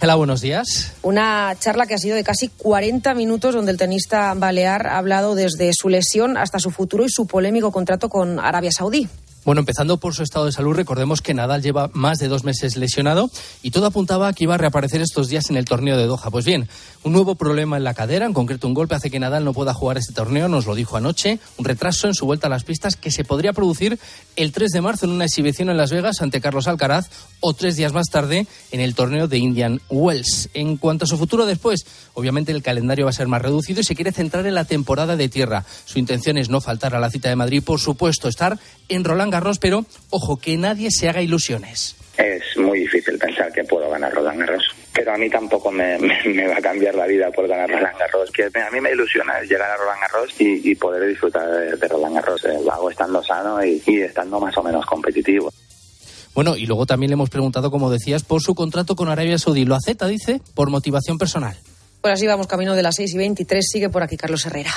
Hola, 0.01 0.15
buenos 0.15 0.41
días. 0.41 0.93
Una 1.03 1.55
charla 1.59 1.85
que 1.85 1.93
ha 1.93 1.99
sido 1.99 2.15
de 2.15 2.23
casi 2.23 2.47
40 2.47 3.13
minutos 3.13 3.53
donde 3.53 3.71
el 3.71 3.77
tenista 3.77 4.33
balear 4.33 4.87
ha 4.87 4.97
hablado 4.97 5.35
desde 5.35 5.69
su 5.71 5.89
lesión 5.89 6.35
hasta 6.35 6.57
su 6.57 6.71
futuro 6.71 7.05
y 7.05 7.09
su 7.11 7.27
polémico 7.27 7.71
contrato 7.71 8.09
con 8.09 8.39
Arabia 8.39 8.71
Saudí. 8.71 9.07
Bueno, 9.47 9.61
empezando 9.61 9.95
por 9.95 10.13
su 10.13 10.23
estado 10.23 10.45
de 10.45 10.51
salud, 10.51 10.75
recordemos 10.75 11.21
que 11.21 11.33
Nadal 11.33 11.61
lleva 11.61 11.89
más 11.93 12.19
de 12.19 12.27
dos 12.27 12.43
meses 12.43 12.75
lesionado 12.75 13.31
y 13.63 13.71
todo 13.71 13.85
apuntaba 13.85 14.27
a 14.27 14.33
que 14.33 14.43
iba 14.43 14.55
a 14.55 14.57
reaparecer 14.57 14.99
estos 14.99 15.29
días 15.29 15.49
en 15.49 15.55
el 15.55 15.63
torneo 15.63 15.95
de 15.95 16.05
Doha. 16.05 16.29
Pues 16.29 16.43
bien, 16.43 16.67
un 17.03 17.13
nuevo 17.13 17.35
problema 17.35 17.77
en 17.77 17.85
la 17.85 17.93
cadera, 17.93 18.25
en 18.25 18.33
concreto 18.33 18.67
un 18.67 18.73
golpe, 18.73 18.95
hace 18.95 19.09
que 19.09 19.21
Nadal 19.21 19.45
no 19.45 19.53
pueda 19.53 19.73
jugar 19.73 19.97
este 19.97 20.11
torneo, 20.11 20.49
nos 20.49 20.65
lo 20.65 20.75
dijo 20.75 20.97
anoche, 20.97 21.39
un 21.55 21.63
retraso 21.63 22.07
en 22.07 22.13
su 22.13 22.25
vuelta 22.25 22.47
a 22.47 22.49
las 22.49 22.65
pistas 22.65 22.97
que 22.97 23.09
se 23.09 23.23
podría 23.23 23.53
producir 23.53 23.97
el 24.35 24.51
3 24.51 24.69
de 24.69 24.81
marzo 24.81 25.05
en 25.05 25.13
una 25.13 25.23
exhibición 25.23 25.69
en 25.69 25.77
Las 25.77 25.91
Vegas 25.91 26.21
ante 26.21 26.41
Carlos 26.41 26.67
Alcaraz 26.67 27.09
o 27.39 27.53
tres 27.53 27.77
días 27.77 27.93
más 27.93 28.07
tarde 28.07 28.47
en 28.71 28.81
el 28.81 28.95
torneo 28.95 29.29
de 29.29 29.37
Indian 29.37 29.79
Wells. 29.89 30.49
En 30.55 30.75
cuanto 30.75 31.05
a 31.05 31.07
su 31.07 31.17
futuro 31.17 31.45
después, 31.45 31.85
obviamente 32.15 32.51
el 32.51 32.61
calendario 32.61 33.05
va 33.05 33.11
a 33.11 33.13
ser 33.13 33.29
más 33.29 33.41
reducido 33.41 33.79
y 33.79 33.85
se 33.85 33.95
quiere 33.95 34.11
centrar 34.11 34.45
en 34.45 34.55
la 34.55 34.65
temporada 34.65 35.15
de 35.15 35.29
tierra. 35.29 35.63
Su 35.85 35.99
intención 35.99 36.37
es 36.37 36.49
no 36.49 36.59
faltar 36.59 36.95
a 36.95 36.99
la 36.99 37.09
cita 37.09 37.29
de 37.29 37.37
Madrid, 37.37 37.63
por 37.63 37.79
supuesto, 37.79 38.27
estar 38.27 38.59
en 38.89 39.05
Roland 39.05 39.36
Garros, 39.37 39.59
pero 39.59 39.85
ojo, 40.09 40.37
que 40.37 40.57
nadie 40.57 40.89
se 40.91 41.07
haga 41.07 41.21
ilusiones. 41.21 41.95
Es 42.17 42.57
muy 42.57 42.79
difícil 42.79 43.19
pensar 43.19 43.51
que 43.53 43.63
puedo 43.63 43.87
ganar 43.91 44.11
Roland 44.11 44.39
Garros, 44.39 44.63
pero 44.91 45.13
a 45.13 45.17
mí 45.17 45.29
tampoco 45.29 45.71
me, 45.71 45.97
va 46.47 46.57
a 46.57 46.61
cambiar 46.61 46.95
la 46.95 47.05
vida 47.05 47.29
por 47.31 47.47
ganar 47.47 47.69
Roland 47.69 47.97
Garros. 47.97 48.31
Que 48.31 48.45
a 48.45 48.71
mí 48.71 48.81
me 48.81 48.91
ilusiona 48.91 49.39
llegar 49.41 49.69
a 49.69 49.77
Roland 49.77 50.01
Garros 50.01 50.33
y, 50.39 50.73
poder 50.75 51.07
disfrutar 51.07 51.47
de, 51.77 51.87
Roland 51.87 52.15
Garros. 52.15 52.43
Eh, 52.45 52.59
lo 52.63 52.71
hago 52.71 52.89
estando 52.89 53.23
sano 53.23 53.63
y, 53.63 53.81
y 53.85 54.01
estando 54.01 54.39
más 54.39 54.57
o 54.57 54.63
menos 54.63 54.85
competitivo. 54.85 55.53
Bueno, 56.33 56.57
y 56.57 56.65
luego 56.65 56.85
también 56.85 57.09
le 57.11 57.13
hemos 57.13 57.29
preguntado, 57.29 57.69
como 57.71 57.91
decías, 57.91 58.23
por 58.23 58.41
su 58.41 58.55
contrato 58.55 58.95
con 58.95 59.09
Arabia 59.09 59.37
Saudí. 59.37 59.65
Lo 59.65 59.75
acepta, 59.75 60.07
dice, 60.07 60.41
por 60.55 60.69
motivación 60.69 61.17
personal. 61.17 61.57
Pues 62.01 62.13
así 62.13 62.27
vamos 62.27 62.47
camino 62.47 62.75
de 62.75 62.83
las 62.83 62.95
6 62.95 63.13
y 63.13 63.17
23. 63.17 63.65
Sigue 63.67 63.89
por 63.89 64.03
aquí 64.03 64.17
Carlos 64.17 64.45
Herrera. 64.45 64.71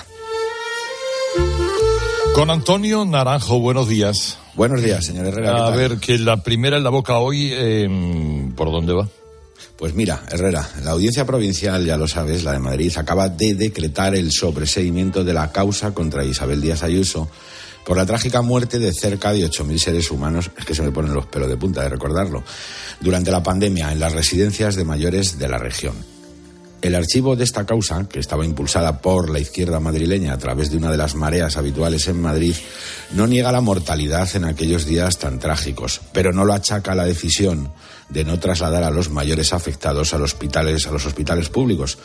Con 2.41 2.49
Antonio 2.49 3.05
Naranjo, 3.05 3.61
buenos 3.61 3.87
días. 3.87 4.39
Buenos 4.55 4.83
días, 4.83 5.05
señor 5.05 5.27
Herrera. 5.27 5.67
A 5.67 5.77
ver, 5.77 5.99
que 5.99 6.19
la 6.19 6.43
primera 6.43 6.79
en 6.79 6.83
la 6.83 6.89
boca 6.89 7.19
hoy, 7.19 7.53
em, 7.53 8.55
¿por 8.55 8.73
dónde 8.73 8.95
va? 8.95 9.07
Pues 9.77 9.93
mira, 9.93 10.23
Herrera, 10.31 10.67
la 10.83 10.93
audiencia 10.93 11.27
provincial, 11.27 11.85
ya 11.85 11.99
lo 11.99 12.09
sabes, 12.09 12.43
la 12.43 12.53
de 12.53 12.59
Madrid, 12.59 12.91
acaba 12.97 13.29
de 13.29 13.55
decretar 13.55 14.15
el 14.15 14.33
sobreseimiento 14.33 15.23
de 15.23 15.35
la 15.35 15.53
causa 15.53 15.93
contra 15.93 16.25
Isabel 16.25 16.63
Díaz 16.63 16.83
Ayuso 16.83 17.29
por 17.85 17.99
la 17.99 18.07
trágica 18.07 18.41
muerte 18.41 18.79
de 18.79 18.95
cerca 18.95 19.35
de 19.35 19.45
8.000 19.45 19.77
seres 19.77 20.11
humanos, 20.11 20.51
es 20.57 20.65
que 20.65 20.75
se 20.75 20.81
me 20.81 20.93
ponen 20.93 21.13
los 21.13 21.27
pelos 21.27 21.47
de 21.51 21.59
punta 21.59 21.83
de 21.83 21.91
recordarlo, 21.91 22.43
durante 23.03 23.31
la 23.31 23.43
pandemia 23.43 23.93
en 23.93 24.01
las 24.01 24.15
residencias 24.15 24.77
de 24.77 24.85
mayores 24.87 25.39
de 25.39 25.47
la 25.47 25.59
región. 25.59 26.20
El 26.83 26.95
archivo 26.95 27.37
de 27.37 27.45
esta 27.45 27.67
causa, 27.67 28.09
que 28.09 28.21
estaba 28.21 28.45
impulsada 28.45 29.03
por 29.03 29.29
la 29.29 29.39
izquierda 29.39 29.81
madrileña 29.81 30.33
a 30.33 30.39
través 30.39 30.71
de 30.71 30.79
una 30.79 30.91
de 30.91 30.97
las 30.97 31.15
mareas 31.15 31.59
habituales 31.59 32.09
en 32.09 32.21
Madrid, 32.21 32.55
no 33.13 33.27
niega 33.27 33.53
la 33.53 33.61
mortalidad 33.61 34.35
en 34.35 34.47
aquellos 34.47 34.87
días 34.87 35.19
tan 35.19 35.39
trágicos, 35.39 36.01
pero 36.13 36.33
no 36.33 36.47
lo 36.47 36.55
achaca 36.55 36.93
a 36.93 36.95
la 36.95 37.05
decisión 37.05 37.71
de 38.09 38.25
no 38.25 38.41
trasladar 38.41 38.83
a 38.83 38.91
los 38.91 39.11
mayores 39.11 39.53
afectados 39.53 40.15
a 40.15 40.19
los 40.19 40.33
hospitales, 40.33 40.87
a 40.87 40.93
los 40.93 41.05
hospitales 41.05 41.51
públicos, 41.51 41.99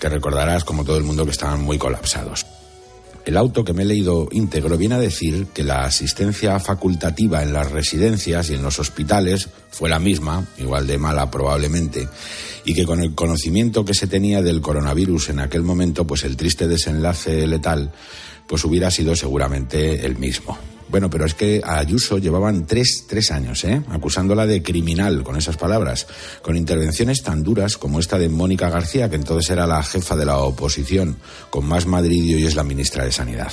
que 0.00 0.08
recordarás 0.08 0.64
como 0.64 0.84
todo 0.84 0.96
el 0.96 1.04
mundo 1.04 1.24
que 1.24 1.30
estaban 1.30 1.62
muy 1.62 1.78
colapsados. 1.78 2.44
El 3.28 3.36
auto 3.36 3.62
que 3.62 3.74
me 3.74 3.82
he 3.82 3.84
leído 3.84 4.26
íntegro 4.32 4.78
viene 4.78 4.94
a 4.94 4.98
decir 4.98 5.48
que 5.52 5.62
la 5.62 5.84
asistencia 5.84 6.58
facultativa 6.60 7.42
en 7.42 7.52
las 7.52 7.70
residencias 7.70 8.48
y 8.48 8.54
en 8.54 8.62
los 8.62 8.78
hospitales 8.78 9.50
fue 9.70 9.90
la 9.90 9.98
misma, 9.98 10.46
igual 10.56 10.86
de 10.86 10.96
mala 10.96 11.30
probablemente, 11.30 12.08
y 12.64 12.72
que 12.72 12.86
con 12.86 13.00
el 13.00 13.14
conocimiento 13.14 13.84
que 13.84 13.92
se 13.92 14.06
tenía 14.06 14.40
del 14.40 14.62
coronavirus 14.62 15.28
en 15.28 15.40
aquel 15.40 15.60
momento, 15.60 16.06
pues 16.06 16.24
el 16.24 16.38
triste 16.38 16.68
desenlace 16.68 17.46
letal, 17.46 17.92
pues 18.46 18.64
hubiera 18.64 18.90
sido 18.90 19.14
seguramente 19.14 20.06
el 20.06 20.16
mismo. 20.16 20.56
Bueno, 20.88 21.10
pero 21.10 21.26
es 21.26 21.34
que 21.34 21.60
a 21.62 21.78
Ayuso 21.78 22.18
llevaban 22.18 22.66
tres, 22.66 23.04
tres 23.08 23.30
años, 23.30 23.64
¿eh? 23.64 23.82
acusándola 23.90 24.46
de 24.46 24.62
criminal 24.62 25.22
con 25.22 25.36
esas 25.36 25.56
palabras, 25.56 26.06
con 26.42 26.56
intervenciones 26.56 27.22
tan 27.22 27.42
duras 27.42 27.76
como 27.76 28.00
esta 28.00 28.18
de 28.18 28.28
Mónica 28.28 28.70
García, 28.70 29.08
que 29.10 29.16
entonces 29.16 29.50
era 29.50 29.66
la 29.66 29.82
jefa 29.82 30.16
de 30.16 30.24
la 30.24 30.38
oposición, 30.38 31.16
con 31.50 31.66
más 31.66 31.86
Madrid 31.86 32.24
y 32.24 32.34
hoy 32.34 32.46
es 32.46 32.54
la 32.54 32.64
ministra 32.64 33.04
de 33.04 33.12
Sanidad. 33.12 33.52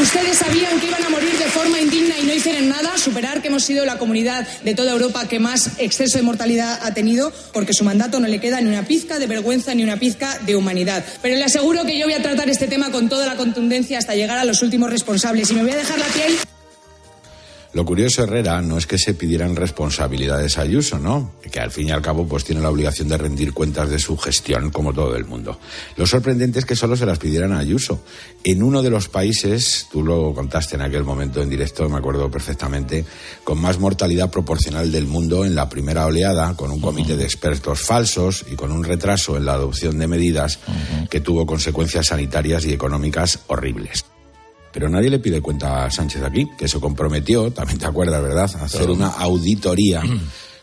Ustedes 0.00 0.38
sabían 0.38 0.80
que 0.80 0.88
iban 0.88 1.04
a 1.04 1.08
morir 1.08 1.38
de 1.38 1.44
forma 1.46 1.80
indigna 1.80 2.18
y 2.18 2.24
no 2.26 2.34
hicieron 2.34 2.68
nada, 2.68 2.98
superar 2.98 3.40
que 3.40 3.48
hemos 3.48 3.62
sido 3.62 3.84
la 3.84 3.96
comunidad 3.96 4.46
de 4.64 4.74
toda 4.74 4.92
Europa 4.92 5.28
que 5.28 5.38
más 5.38 5.78
exceso 5.78 6.18
de 6.18 6.24
mortalidad 6.24 6.80
ha 6.82 6.92
tenido, 6.92 7.32
porque 7.52 7.72
su 7.72 7.84
mandato 7.84 8.18
no 8.18 8.26
le 8.26 8.40
queda 8.40 8.60
ni 8.60 8.68
una 8.68 8.86
pizca 8.86 9.20
de 9.20 9.28
vergüenza 9.28 9.72
ni 9.72 9.84
una 9.84 9.96
pizca 9.96 10.38
de 10.40 10.56
humanidad. 10.56 11.04
Pero 11.22 11.36
le 11.36 11.44
aseguro 11.44 11.84
que 11.84 11.96
yo 11.96 12.06
voy 12.06 12.14
a 12.14 12.22
tratar 12.22 12.50
este 12.50 12.66
tema 12.66 12.90
con 12.90 13.08
toda 13.08 13.26
la 13.26 13.36
contundencia 13.36 13.98
hasta 13.98 14.16
llegar 14.16 14.38
a 14.38 14.44
los 14.44 14.62
últimos 14.62 14.90
responsables 14.90 15.50
y 15.50 15.54
me 15.54 15.62
voy 15.62 15.70
a 15.70 15.76
dejar 15.76 15.98
la 15.98 16.06
piel. 16.06 16.36
Lo 17.74 17.84
curioso, 17.84 18.22
Herrera, 18.22 18.62
no 18.62 18.78
es 18.78 18.86
que 18.86 18.98
se 18.98 19.14
pidieran 19.14 19.56
responsabilidades 19.56 20.58
a 20.58 20.62
Ayuso, 20.62 21.00
¿no? 21.00 21.34
Que 21.50 21.58
al 21.58 21.72
fin 21.72 21.88
y 21.88 21.90
al 21.90 22.02
cabo 22.02 22.24
pues 22.24 22.44
tiene 22.44 22.60
la 22.60 22.70
obligación 22.70 23.08
de 23.08 23.18
rendir 23.18 23.52
cuentas 23.52 23.90
de 23.90 23.98
su 23.98 24.16
gestión, 24.16 24.70
como 24.70 24.92
todo 24.92 25.16
el 25.16 25.24
mundo. 25.24 25.58
Lo 25.96 26.06
sorprendente 26.06 26.60
es 26.60 26.66
que 26.66 26.76
solo 26.76 26.94
se 26.94 27.04
las 27.04 27.18
pidieran 27.18 27.50
a 27.50 27.58
Ayuso. 27.58 28.04
En 28.44 28.62
uno 28.62 28.80
de 28.80 28.90
los 28.90 29.08
países, 29.08 29.88
tú 29.90 30.04
lo 30.04 30.32
contaste 30.32 30.76
en 30.76 30.82
aquel 30.82 31.02
momento 31.02 31.42
en 31.42 31.50
directo, 31.50 31.88
me 31.88 31.98
acuerdo 31.98 32.30
perfectamente, 32.30 33.04
con 33.42 33.60
más 33.60 33.80
mortalidad 33.80 34.30
proporcional 34.30 34.92
del 34.92 35.08
mundo 35.08 35.44
en 35.44 35.56
la 35.56 35.68
primera 35.68 36.06
oleada, 36.06 36.54
con 36.54 36.70
un 36.70 36.80
comité 36.80 37.16
de 37.16 37.24
expertos 37.24 37.80
falsos 37.80 38.44
y 38.52 38.54
con 38.54 38.70
un 38.70 38.84
retraso 38.84 39.36
en 39.36 39.46
la 39.46 39.54
adopción 39.54 39.98
de 39.98 40.06
medidas 40.06 40.60
que 41.10 41.20
tuvo 41.20 41.44
consecuencias 41.44 42.06
sanitarias 42.06 42.64
y 42.66 42.72
económicas 42.72 43.40
horribles. 43.48 44.04
Pero 44.74 44.88
nadie 44.88 45.08
le 45.08 45.20
pide 45.20 45.40
cuenta 45.40 45.84
a 45.84 45.90
Sánchez 45.90 46.22
aquí, 46.22 46.50
que 46.58 46.66
se 46.66 46.80
comprometió, 46.80 47.52
también 47.52 47.78
te 47.78 47.86
acuerdas, 47.86 48.20
¿verdad?, 48.20 48.50
a 48.60 48.64
hacer 48.64 48.90
una 48.90 49.06
auditoría 49.06 50.02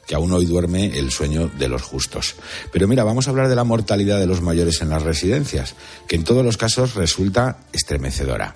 que 0.06 0.16
aún 0.16 0.34
hoy 0.34 0.46
duerme 0.46 0.98
el 1.00 1.12
sueño 1.12 1.50
de 1.58 1.70
los 1.70 1.82
justos. 1.82 2.36
Pero 2.74 2.90
mira, 2.90 3.06
vamos 3.06 3.28
a 3.28 3.30
hablar 3.30 3.48
de 3.48 3.56
la 3.56 3.64
mortalidad 3.64 4.20
de 4.20 4.28
los 4.28 4.42
mayores 4.42 4.82
en 4.82 4.90
las 4.90 5.04
residencias, 5.04 5.76
que 6.10 6.18
en 6.18 6.26
todos 6.26 6.44
los 6.44 6.58
casos 6.58 6.96
resulta 6.96 7.60
estremecedora. 7.72 8.56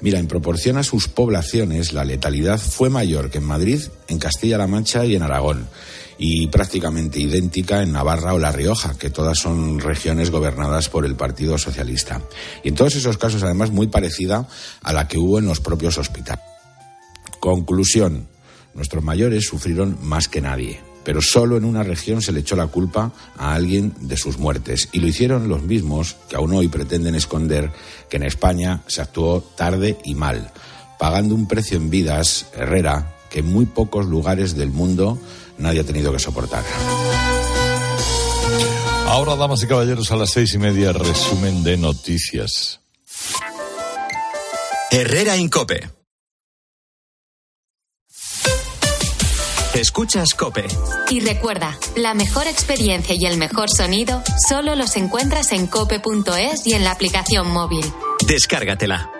Mira, 0.00 0.18
en 0.18 0.26
proporción 0.26 0.76
a 0.78 0.82
sus 0.82 1.06
poblaciones, 1.06 1.92
la 1.92 2.04
letalidad 2.04 2.58
fue 2.58 2.90
mayor 2.90 3.30
que 3.30 3.38
en 3.38 3.44
Madrid, 3.44 3.82
en 4.08 4.18
Castilla-La 4.18 4.66
Mancha 4.66 5.04
y 5.04 5.14
en 5.14 5.22
Aragón, 5.22 5.68
y 6.22 6.48
prácticamente 6.48 7.18
idéntica 7.18 7.82
en 7.82 7.92
Navarra 7.92 8.34
o 8.34 8.38
La 8.38 8.52
Rioja, 8.52 8.98
que 8.98 9.08
todas 9.08 9.38
son 9.38 9.80
regiones 9.80 10.30
gobernadas 10.30 10.90
por 10.90 11.06
el 11.06 11.16
Partido 11.16 11.56
Socialista. 11.56 12.20
Y 12.62 12.68
en 12.68 12.74
todos 12.74 12.94
esos 12.94 13.16
casos, 13.16 13.42
además, 13.42 13.70
muy 13.70 13.86
parecida 13.86 14.46
a 14.82 14.92
la 14.92 15.08
que 15.08 15.16
hubo 15.16 15.38
en 15.38 15.46
los 15.46 15.60
propios 15.60 15.96
hospitales. 15.96 16.44
Conclusión. 17.40 18.28
Nuestros 18.74 19.02
mayores 19.02 19.46
sufrieron 19.46 19.96
más 20.02 20.28
que 20.28 20.42
nadie, 20.42 20.82
pero 21.04 21.22
solo 21.22 21.56
en 21.56 21.64
una 21.64 21.82
región 21.82 22.20
se 22.20 22.32
le 22.32 22.40
echó 22.40 22.54
la 22.54 22.66
culpa 22.66 23.12
a 23.38 23.54
alguien 23.54 23.94
de 24.00 24.18
sus 24.18 24.36
muertes. 24.36 24.90
Y 24.92 25.00
lo 25.00 25.06
hicieron 25.06 25.48
los 25.48 25.62
mismos 25.62 26.16
que 26.28 26.36
aún 26.36 26.52
hoy 26.52 26.68
pretenden 26.68 27.14
esconder 27.14 27.72
que 28.10 28.18
en 28.18 28.24
España 28.24 28.82
se 28.88 29.00
actuó 29.00 29.40
tarde 29.40 29.96
y 30.04 30.14
mal, 30.14 30.52
pagando 30.98 31.34
un 31.34 31.48
precio 31.48 31.78
en 31.78 31.88
vidas, 31.88 32.46
Herrera, 32.54 33.16
que 33.30 33.38
en 33.38 33.50
muy 33.50 33.64
pocos 33.64 34.04
lugares 34.04 34.54
del 34.54 34.70
mundo 34.70 35.18
nadie 35.60 35.80
ha 35.80 35.84
tenido 35.84 36.12
que 36.12 36.18
soportar. 36.18 36.64
Ahora, 39.06 39.36
damas 39.36 39.62
y 39.62 39.66
caballeros, 39.66 40.10
a 40.12 40.16
las 40.16 40.30
seis 40.30 40.54
y 40.54 40.58
media, 40.58 40.92
resumen 40.92 41.62
de 41.62 41.76
noticias. 41.76 42.80
Herrera 44.90 45.36
Incope. 45.36 45.90
Escuchas 49.74 50.34
Cope. 50.34 50.66
Y 51.10 51.20
recuerda, 51.20 51.78
la 51.96 52.12
mejor 52.14 52.46
experiencia 52.48 53.14
y 53.16 53.24
el 53.24 53.38
mejor 53.38 53.70
sonido 53.70 54.22
solo 54.48 54.74
los 54.74 54.96
encuentras 54.96 55.52
en 55.52 55.68
cope.es 55.68 56.66
y 56.66 56.74
en 56.74 56.84
la 56.84 56.90
aplicación 56.90 57.48
móvil. 57.50 57.84
Descárgatela. 58.26 59.19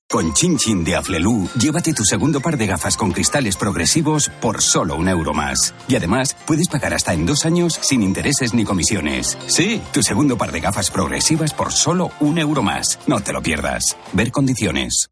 Con 0.11 0.33
Chin 0.33 0.57
Chin 0.57 0.83
de 0.83 0.97
Aflelu, 0.97 1.47
llévate 1.57 1.93
tu 1.93 2.03
segundo 2.03 2.41
par 2.41 2.57
de 2.57 2.67
gafas 2.67 2.97
con 2.97 3.13
cristales 3.13 3.55
progresivos 3.55 4.29
por 4.41 4.61
solo 4.61 4.97
un 4.97 5.07
euro 5.07 5.33
más. 5.33 5.73
Y 5.87 5.95
además, 5.95 6.35
puedes 6.45 6.67
pagar 6.67 6.93
hasta 6.93 7.13
en 7.13 7.25
dos 7.25 7.45
años 7.45 7.79
sin 7.81 8.03
intereses 8.03 8.53
ni 8.53 8.65
comisiones. 8.65 9.37
Sí, 9.47 9.81
tu 9.93 10.03
segundo 10.03 10.37
par 10.37 10.51
de 10.51 10.59
gafas 10.59 10.91
progresivas 10.91 11.53
por 11.53 11.71
solo 11.71 12.11
un 12.19 12.39
euro 12.39 12.61
más. 12.61 12.99
No 13.07 13.21
te 13.21 13.31
lo 13.31 13.41
pierdas. 13.41 13.95
Ver 14.11 14.31
condiciones. 14.31 15.11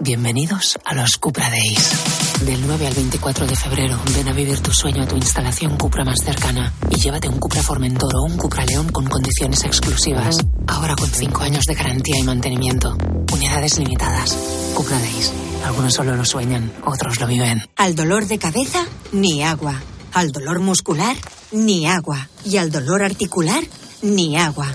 bienvenidos 0.00 0.78
a 0.84 0.94
los 0.94 1.18
Cupra 1.18 1.50
Days. 1.50 2.44
Del 2.46 2.66
9 2.66 2.86
al 2.86 2.94
24 2.94 3.46
de 3.46 3.54
febrero, 3.54 3.98
ven 4.14 4.28
a 4.28 4.32
vivir 4.32 4.58
tu 4.60 4.72
sueño 4.72 5.02
a 5.02 5.06
tu 5.06 5.16
instalación 5.16 5.76
Cupra 5.76 6.04
más 6.04 6.20
cercana 6.24 6.72
y 6.90 6.96
llévate 6.96 7.28
un 7.28 7.38
Cupra 7.38 7.62
Formentor 7.62 8.10
o 8.16 8.22
un 8.22 8.36
Cupra 8.36 8.64
León 8.64 8.90
con 8.90 9.06
condiciones 9.06 9.62
exclusivas. 9.64 10.38
Ahora 10.66 10.96
con 10.96 11.08
5 11.08 11.42
años 11.42 11.64
de 11.64 11.74
garantía 11.74 12.18
y 12.18 12.22
mantenimiento. 12.22 12.96
Unidades 13.32 13.78
limitadas. 13.78 14.36
Cupra 14.74 14.98
Days. 14.98 15.32
Algunos 15.64 15.92
solo 15.92 16.16
lo 16.16 16.24
sueñan, 16.24 16.72
otros 16.84 17.20
lo 17.20 17.26
viven. 17.26 17.62
Al 17.76 17.94
dolor 17.94 18.26
de 18.26 18.38
cabeza, 18.38 18.86
ni 19.12 19.42
agua. 19.42 19.82
Al 20.14 20.32
dolor 20.32 20.60
muscular, 20.60 21.16
ni 21.52 21.86
agua. 21.86 22.28
Y 22.44 22.56
al 22.56 22.70
dolor 22.70 23.02
articular, 23.02 23.62
ni 24.02 24.38
agua. 24.38 24.74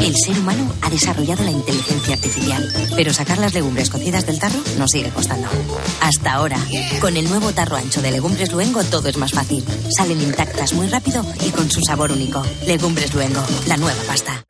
El 0.00 0.14
ser 0.16 0.38
humano 0.38 0.72
ha 0.80 0.90
desarrollado 0.90 1.42
la 1.44 1.50
inteligencia 1.50 2.14
artificial, 2.14 2.72
pero 2.94 3.12
sacar 3.12 3.38
las 3.38 3.52
legumbres 3.52 3.90
cocidas 3.90 4.26
del 4.26 4.38
tarro 4.38 4.60
nos 4.78 4.90
sigue 4.90 5.10
costando. 5.10 5.48
Hasta 6.00 6.34
ahora, 6.34 6.58
con 7.00 7.16
el 7.16 7.28
nuevo 7.28 7.52
tarro 7.52 7.76
ancho 7.76 8.00
de 8.00 8.12
Legumbres 8.12 8.52
Luengo 8.52 8.84
todo 8.84 9.08
es 9.08 9.16
más 9.16 9.32
fácil. 9.32 9.64
Salen 9.96 10.22
intactas 10.22 10.72
muy 10.72 10.86
rápido 10.86 11.24
y 11.44 11.50
con 11.50 11.70
su 11.70 11.80
sabor 11.80 12.12
único. 12.12 12.42
Legumbres 12.66 13.12
Luengo, 13.12 13.44
la 13.66 13.76
nueva 13.76 14.00
pasta. 14.06 14.44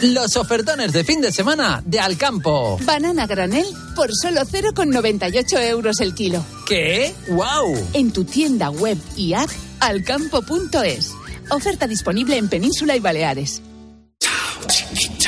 Los 0.00 0.36
ofertones 0.36 0.92
de 0.92 1.04
fin 1.04 1.20
de 1.20 1.30
semana 1.30 1.82
de 1.84 2.00
Alcampo. 2.00 2.78
Banana 2.84 3.26
granel 3.26 3.66
por 3.94 4.10
solo 4.14 4.42
0,98 4.42 5.62
euros 5.68 6.00
el 6.00 6.14
kilo. 6.14 6.44
¿Qué? 6.66 7.14
¡Wow! 7.28 7.76
En 7.92 8.12
tu 8.12 8.24
tienda 8.24 8.70
web 8.70 8.98
y 9.16 9.34
app 9.34 9.50
alcampo.es. 9.80 11.12
Oferta 11.50 11.86
disponible 11.86 12.38
en 12.38 12.48
Península 12.48 12.96
y 12.96 13.00
Baleares. 13.00 13.62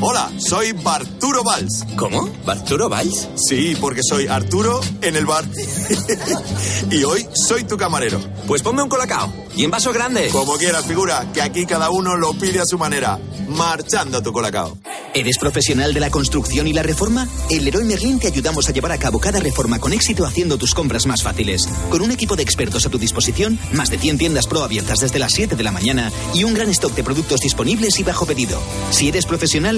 Hola, 0.00 0.30
soy 0.38 0.72
Barturo 0.72 1.42
Valls. 1.42 1.84
¿Cómo? 1.96 2.28
¿Barturo 2.44 2.88
Valls? 2.88 3.28
Sí, 3.36 3.76
porque 3.80 4.00
soy 4.08 4.28
Arturo 4.28 4.80
en 5.02 5.16
el 5.16 5.26
bar. 5.26 5.44
y 6.90 7.02
hoy 7.02 7.26
soy 7.34 7.64
tu 7.64 7.76
camarero. 7.76 8.20
Pues 8.46 8.62
ponme 8.62 8.82
un 8.82 8.88
colacao. 8.88 9.32
Y 9.56 9.64
en 9.64 9.72
vaso 9.72 9.92
grande. 9.92 10.28
Como 10.28 10.56
quieras, 10.56 10.86
figura, 10.86 11.26
que 11.34 11.42
aquí 11.42 11.66
cada 11.66 11.90
uno 11.90 12.16
lo 12.16 12.32
pide 12.34 12.60
a 12.60 12.64
su 12.64 12.78
manera. 12.78 13.18
Marchando 13.48 14.22
tu 14.22 14.32
colacao. 14.32 14.78
¿Eres 15.14 15.38
profesional 15.38 15.94
de 15.94 16.00
la 16.00 16.10
construcción 16.10 16.68
y 16.68 16.72
la 16.72 16.82
reforma? 16.82 17.26
En 17.50 17.64
Leroy 17.64 17.84
Merlin 17.84 18.20
te 18.20 18.28
ayudamos 18.28 18.68
a 18.68 18.72
llevar 18.72 18.92
a 18.92 18.98
cabo 18.98 19.18
cada 19.18 19.40
reforma 19.40 19.80
con 19.80 19.92
éxito 19.92 20.24
haciendo 20.26 20.58
tus 20.58 20.74
compras 20.74 21.06
más 21.06 21.22
fáciles. 21.22 21.66
Con 21.90 22.02
un 22.02 22.12
equipo 22.12 22.36
de 22.36 22.42
expertos 22.42 22.86
a 22.86 22.90
tu 22.90 22.98
disposición, 22.98 23.58
más 23.72 23.90
de 23.90 23.98
100 23.98 24.18
tiendas 24.18 24.46
pro 24.46 24.62
abiertas 24.62 25.00
desde 25.00 25.18
las 25.18 25.32
7 25.32 25.56
de 25.56 25.62
la 25.62 25.72
mañana 25.72 26.12
y 26.34 26.44
un 26.44 26.54
gran 26.54 26.68
stock 26.70 26.94
de 26.94 27.02
productos 27.02 27.40
disponibles 27.40 27.98
y 27.98 28.04
bajo 28.04 28.26
pedido. 28.26 28.60
Si 28.90 29.08
eres 29.08 29.24
profesional, 29.26 29.77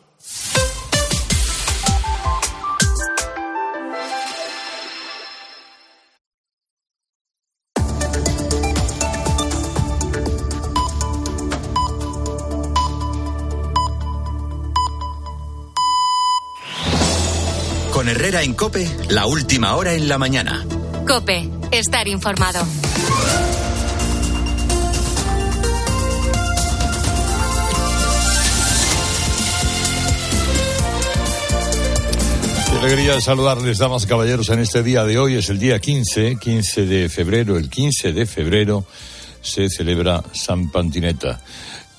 Con 17.91 18.07
Herrera 18.07 18.41
en 18.41 18.53
Cope, 18.53 18.89
la 19.09 19.25
última 19.25 19.75
hora 19.75 19.93
en 19.93 20.07
la 20.07 20.17
mañana. 20.17 20.65
Cope, 21.05 21.49
estar 21.71 22.07
informado. 22.07 22.65
Qué 32.69 32.77
alegría 32.77 33.15
de 33.15 33.21
saludarles, 33.21 33.77
damas 33.77 34.05
y 34.05 34.07
caballeros, 34.07 34.49
en 34.49 34.59
este 34.59 34.81
día 34.83 35.03
de 35.03 35.19
hoy. 35.19 35.35
Es 35.35 35.49
el 35.49 35.59
día 35.59 35.79
15, 35.79 36.37
15 36.39 36.85
de 36.85 37.09
febrero. 37.09 37.57
El 37.57 37.69
15 37.69 38.13
de 38.13 38.25
febrero 38.25 38.85
se 39.41 39.69
celebra 39.69 40.23
San 40.33 40.71
Pantineta. 40.71 41.41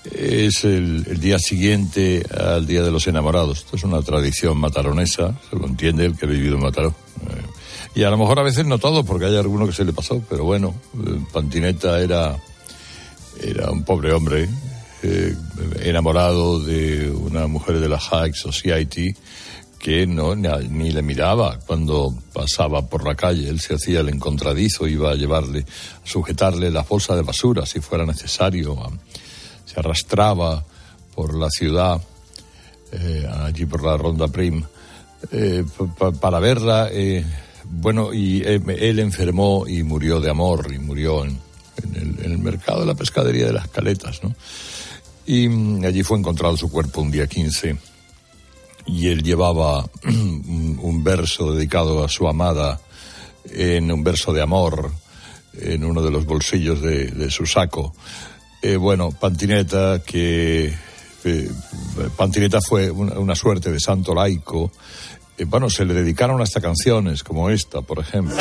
Es 0.04 0.64
el, 0.64 1.20
día 1.20 1.38
siguiente 1.38 2.24
al 2.36 2.66
Día 2.66 2.82
de 2.82 2.90
los 2.90 3.06
Enamorados. 3.06 3.58
Esto 3.58 3.76
es 3.76 3.84
una 3.84 4.02
tradición 4.02 4.58
mataronesa, 4.58 5.38
se 5.48 5.56
lo 5.56 5.66
entiende 5.66 6.06
el 6.06 6.16
que 6.16 6.26
ha 6.26 6.28
vivido 6.28 6.56
en 6.56 6.62
Mataró. 6.62 6.88
Eh, 6.88 7.42
y 7.94 8.02
a 8.02 8.10
lo 8.10 8.18
mejor 8.18 8.38
a 8.38 8.42
veces 8.42 8.66
no 8.66 8.78
todo, 8.78 9.04
porque 9.04 9.26
hay 9.26 9.36
alguno 9.36 9.66
que 9.66 9.72
se 9.72 9.84
le 9.84 9.92
pasó, 9.92 10.22
pero 10.28 10.44
bueno, 10.44 10.74
eh, 10.94 11.20
Pantineta 11.32 12.00
era, 12.00 12.36
era 13.40 13.70
un 13.70 13.84
pobre 13.84 14.12
hombre, 14.12 14.48
eh, 15.04 15.36
enamorado 15.80 16.60
de 16.60 17.10
una 17.10 17.46
mujer 17.46 17.78
de 17.78 17.88
la 17.88 17.98
High 17.98 18.34
Society 18.34 19.14
que 19.82 20.06
no 20.06 20.36
ni, 20.36 20.92
le 20.92 21.02
miraba 21.02 21.58
cuando 21.66 22.14
pasaba 22.32 22.86
por 22.86 23.04
la 23.04 23.16
calle. 23.16 23.48
Él 23.48 23.60
se 23.60 23.74
hacía 23.74 24.00
el 24.00 24.08
encontradizo, 24.08 24.86
iba 24.86 25.10
a 25.10 25.14
llevarle, 25.16 25.60
a 25.60 26.06
sujetarle 26.06 26.70
la 26.70 26.82
bolsa 26.82 27.16
de 27.16 27.22
basura 27.22 27.66
si 27.66 27.80
fuera 27.80 28.06
necesario. 28.06 28.76
Se 29.72 29.80
arrastraba 29.80 30.64
por 31.14 31.34
la 31.34 31.48
ciudad, 31.50 32.00
eh, 32.92 33.26
allí 33.44 33.64
por 33.66 33.82
la 33.84 33.96
Ronda 33.96 34.28
Prim, 34.28 34.62
eh, 35.30 35.64
pa- 35.76 35.86
pa- 35.94 36.12
para 36.12 36.38
verla. 36.40 36.88
eh, 36.90 37.24
bueno, 37.64 38.12
y 38.12 38.42
eh, 38.42 38.60
él 38.80 38.98
enfermó 38.98 39.66
y 39.66 39.82
murió 39.82 40.20
de 40.20 40.30
amor, 40.30 40.70
y 40.74 40.78
murió 40.78 41.24
en, 41.24 41.38
el, 42.22 42.38
mercado 42.38 42.80
de 42.80 42.86
la 42.86 42.94
pescadería 42.94 43.46
de 43.46 43.52
las 43.52 43.68
Caletas, 43.68 44.22
¿no? 44.22 44.34
Y 45.26 45.48
mm, 45.48 45.84
allí 45.84 46.02
fue 46.02 46.18
encontrado 46.18 46.56
su 46.56 46.70
cuerpo 46.70 47.00
un 47.00 47.10
día 47.10 47.26
15 47.26 47.76
y 48.86 49.08
él 49.08 49.22
llevaba 49.22 49.88
un, 50.04 51.04
verso 51.04 51.52
dedicado 51.52 52.04
a 52.04 52.08
su 52.08 52.26
amada 52.28 52.80
en 53.50 53.90
un 53.92 54.02
verso 54.02 54.32
de 54.32 54.42
amor 54.42 54.90
en 55.54 55.84
uno 55.84 56.02
de 56.02 56.10
los 56.10 56.26
bolsillos 56.26 56.82
de 56.82 57.30
su 57.30 57.46
saco. 57.46 57.94
Eh, 58.62 58.76
bueno, 58.76 59.10
Pantineta, 59.10 60.02
que 60.06 60.72
eh, 61.24 61.50
Pantineta 62.16 62.60
fue 62.60 62.90
una, 62.90 63.18
una 63.18 63.34
suerte 63.34 63.72
de 63.72 63.80
santo 63.80 64.14
laico. 64.14 64.70
Eh, 65.36 65.44
bueno, 65.44 65.68
se 65.68 65.84
le 65.84 65.94
dedicaron 65.94 66.40
hasta 66.40 66.60
canciones 66.60 67.24
como 67.24 67.50
esta, 67.50 67.82
por 67.82 67.98
ejemplo. 67.98 68.36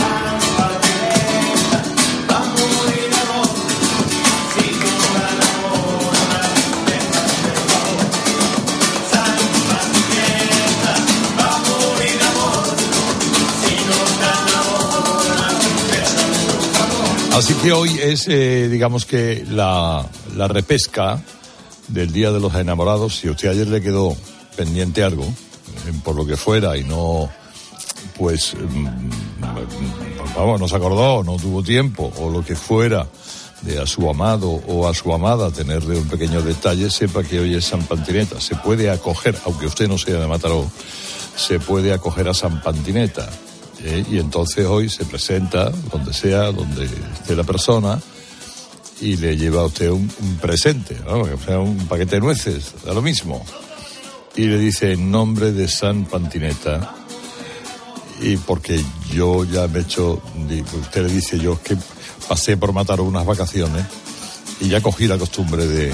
Así 17.41 17.55
que 17.55 17.71
hoy 17.71 17.89
es, 17.99 18.27
eh, 18.27 18.69
digamos 18.69 19.07
que 19.07 19.43
la, 19.49 20.07
la 20.35 20.47
repesca 20.47 21.19
del 21.87 22.13
Día 22.13 22.31
de 22.31 22.39
los 22.39 22.53
Enamorados. 22.53 23.15
Si 23.15 23.29
usted 23.29 23.49
ayer 23.49 23.67
le 23.67 23.81
quedó 23.81 24.15
pendiente 24.55 25.03
algo, 25.03 25.23
eh, 25.23 25.93
por 26.03 26.15
lo 26.15 26.23
que 26.23 26.37
fuera, 26.37 26.77
y 26.77 26.83
no, 26.83 27.31
pues, 28.15 28.53
mm, 28.53 28.87
vamos, 30.35 30.59
no 30.59 30.67
se 30.67 30.75
acordó, 30.75 31.23
no 31.23 31.37
tuvo 31.37 31.63
tiempo, 31.63 32.13
o 32.19 32.29
lo 32.29 32.45
que 32.45 32.55
fuera, 32.55 33.07
de 33.63 33.81
a 33.81 33.87
su 33.87 34.07
amado 34.07 34.61
o 34.67 34.87
a 34.87 34.93
su 34.93 35.11
amada 35.11 35.49
tenerle 35.49 35.97
un 35.97 36.07
pequeño 36.07 36.43
detalle, 36.43 36.91
sepa 36.91 37.23
que 37.23 37.39
hoy 37.39 37.55
es 37.55 37.65
San 37.65 37.81
Pantineta. 37.87 38.39
Se 38.39 38.55
puede 38.55 38.91
acoger, 38.91 39.35
aunque 39.47 39.65
usted 39.65 39.87
no 39.87 39.97
sea 39.97 40.19
de 40.19 40.27
Mataró, 40.27 40.69
se 41.35 41.59
puede 41.59 41.91
acoger 41.91 42.29
a 42.29 42.35
San 42.35 42.61
Pantineta. 42.61 43.27
¿Eh? 43.83 44.05
Y 44.09 44.19
entonces 44.19 44.65
hoy 44.65 44.89
se 44.89 45.05
presenta 45.05 45.69
donde 45.91 46.13
sea, 46.13 46.51
donde 46.51 46.85
esté 46.85 47.35
la 47.35 47.43
persona, 47.43 47.99
y 49.01 49.17
le 49.17 49.35
lleva 49.35 49.61
a 49.61 49.65
usted 49.65 49.89
un, 49.89 50.07
presente, 50.39 50.95
¿no? 51.05 51.21
o 51.21 51.39
sea, 51.43 51.59
un 51.59 51.87
paquete 51.87 52.17
de 52.17 52.21
nueces, 52.21 52.73
da 52.85 52.93
lo 52.93 53.01
mismo. 53.01 53.43
Y 54.35 54.45
le 54.45 54.57
dice 54.57 54.93
en 54.93 55.11
nombre 55.11 55.51
de 55.51 55.67
San 55.67 56.05
Pantineta, 56.05 56.95
y 58.21 58.37
porque 58.37 58.83
yo 59.11 59.43
ya 59.43 59.67
me 59.67 59.79
he 59.79 59.81
hecho, 59.81 60.21
usted 60.79 61.07
le 61.07 61.13
dice 61.13 61.39
yo 61.39 61.59
que 61.61 61.75
pasé 62.29 62.55
por 62.55 62.71
matar 62.71 63.01
unas 63.01 63.25
vacaciones 63.25 63.83
y 64.59 64.69
ya 64.69 64.79
cogí 64.79 65.07
la 65.07 65.17
costumbre 65.17 65.65
de, 65.65 65.91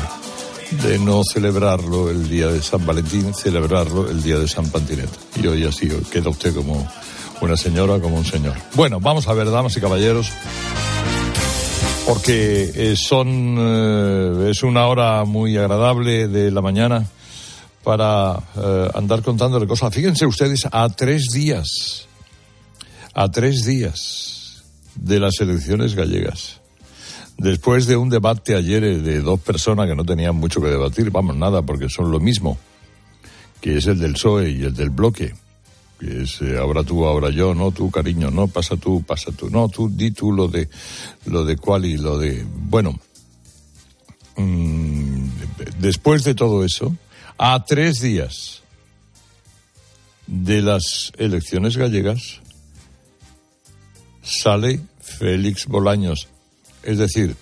de 0.84 1.00
no 1.00 1.23
celebrarlo 1.23 2.10
el 2.10 2.30
día 2.30 2.47
de 2.47 2.62
San 2.62 2.86
Valentín, 2.86 3.34
celebrarlo 3.34 4.10
el 4.10 4.21
día 4.21 4.38
de 4.38 4.47
San 4.47 4.69
Pantineta. 4.69 5.17
Y 5.41 5.47
hoy 5.47 5.63
así 5.63 5.88
queda 6.12 6.30
usted 6.30 6.54
como 6.54 6.86
una 7.41 7.58
señora, 7.58 8.00
como 8.00 8.17
un 8.17 8.26
señor. 8.26 8.56
Bueno, 8.73 9.00
vamos 9.00 9.28
a 9.28 9.34
ver, 9.34 9.50
damas 9.50 9.76
y 9.78 9.82
caballeros, 9.82 10.32
porque 12.06 12.71
eh, 12.73 12.95
son 12.95 13.56
eh, 13.60 14.50
es 14.52 14.63
una 14.63 14.88
hora 14.88 15.23
muy 15.26 15.58
agradable 15.58 16.28
de 16.28 16.52
la 16.52 16.62
mañana 16.62 17.06
para 17.88 18.38
eh, 18.58 18.89
andar 18.95 19.21
contándole 19.21 19.65
cosas. 19.65 19.93
Fíjense 19.93 20.26
ustedes, 20.26 20.67
a 20.69 20.89
tres 20.89 21.28
días, 21.34 22.08
a 23.13 23.32
tres 23.32 23.63
días 23.63 24.63
de 24.95 25.21
las 25.21 25.39
elecciones 25.39 25.95
gallegas, 25.95 26.60
después 27.38 27.86
de 27.88 27.95
un 27.95 28.10
debate 28.10 28.56
ayer 28.56 28.84
eh, 28.84 28.97
de 28.97 29.21
dos 29.21 29.39
personas 29.39 29.88
que 29.88 29.95
no 29.95 30.04
tenían 30.04 30.36
mucho 30.36 30.60
que 30.60 30.67
debatir, 30.67 31.12
vamos, 31.12 31.38
nada, 31.38 31.62
porque 31.62 31.88
son 31.88 32.12
lo 32.12 32.19
mismo, 32.19 32.58
que 33.62 33.78
es 33.78 33.88
el 33.88 34.00
del 34.00 34.13
PSOE 34.13 34.50
y 34.50 34.63
el 34.63 34.73
del 34.73 34.89
bloque, 34.89 35.34
que 35.99 36.23
es 36.23 36.41
eh, 36.41 36.57
ahora 36.57 36.83
tú, 36.83 37.05
ahora 37.05 37.29
yo, 37.29 37.53
no 37.53 37.71
tú, 37.71 37.89
cariño, 37.89 38.29
no, 38.29 38.47
pasa 38.47 38.77
tú, 38.77 39.03
pasa 39.03 39.31
tú, 39.31 39.49
no, 39.49 39.69
tú, 39.69 39.89
di 39.89 40.12
tú 40.12 40.31
lo 40.31 40.47
de, 40.47 40.69
lo 41.25 41.43
de 41.43 41.57
cuál 41.57 41.86
y 41.86 41.97
lo 41.97 42.17
de, 42.17 42.45
bueno, 42.45 42.99
mm, 44.36 45.27
después 45.79 46.23
de 46.23 46.36
todo 46.36 46.63
eso, 46.63 46.95
a 47.38 47.63
tres 47.65 48.01
días 48.01 48.62
de 50.27 50.62
las 50.62 51.12
elecciones 51.17 51.77
gallegas, 51.77 52.41
sale 54.21 54.81
Félix 54.99 55.65
Bolaños, 55.67 56.27
es 56.83 56.97
decir, 56.97 57.36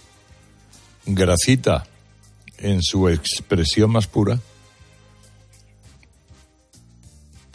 Gracita 1.07 1.85
en 2.57 2.81
su 2.81 3.09
expresión 3.09 3.91
más 3.91 4.07
pura, 4.07 4.39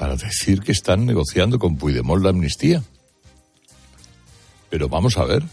para 0.00 0.16
decir 0.16 0.62
que 0.62 0.72
están 0.72 1.04
negociando 1.04 1.58
con 1.58 1.76
Puigdemont 1.76 2.22
la 2.22 2.30
amnistía. 2.30 2.82
Pero 4.70 4.88
vamos 4.88 5.18
a 5.18 5.26
ver, 5.26 5.44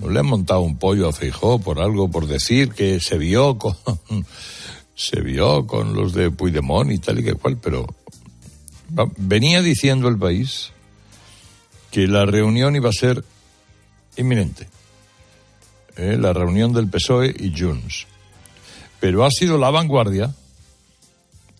¿no 0.00 0.10
le 0.10 0.18
han 0.18 0.26
montado 0.26 0.62
un 0.62 0.78
pollo 0.78 1.08
a 1.08 1.12
Feijó 1.12 1.60
por 1.60 1.78
algo, 1.78 2.10
por 2.10 2.26
decir 2.26 2.70
que 2.72 2.98
se 2.98 3.16
vio 3.18 3.56
con, 3.56 3.76
se 4.96 5.20
vio 5.20 5.68
con 5.68 5.94
los 5.94 6.12
de 6.12 6.32
Puigdemont 6.32 6.90
y 6.90 6.98
tal 6.98 7.20
y 7.20 7.22
que 7.22 7.34
cual? 7.34 7.58
Pero 7.58 7.86
venía 9.16 9.62
diciendo 9.62 10.08
el 10.08 10.18
país 10.18 10.72
que 11.92 12.08
la 12.08 12.26
reunión 12.26 12.74
iba 12.74 12.88
a 12.88 12.92
ser 12.92 13.24
inminente. 14.16 14.66
¿eh? 15.96 16.18
La 16.20 16.32
reunión 16.32 16.72
del 16.72 16.88
PSOE 16.88 17.32
y 17.38 17.56
Junts. 17.56 18.08
Pero 18.98 19.24
ha 19.24 19.30
sido 19.30 19.56
la 19.56 19.70
vanguardia 19.70 20.34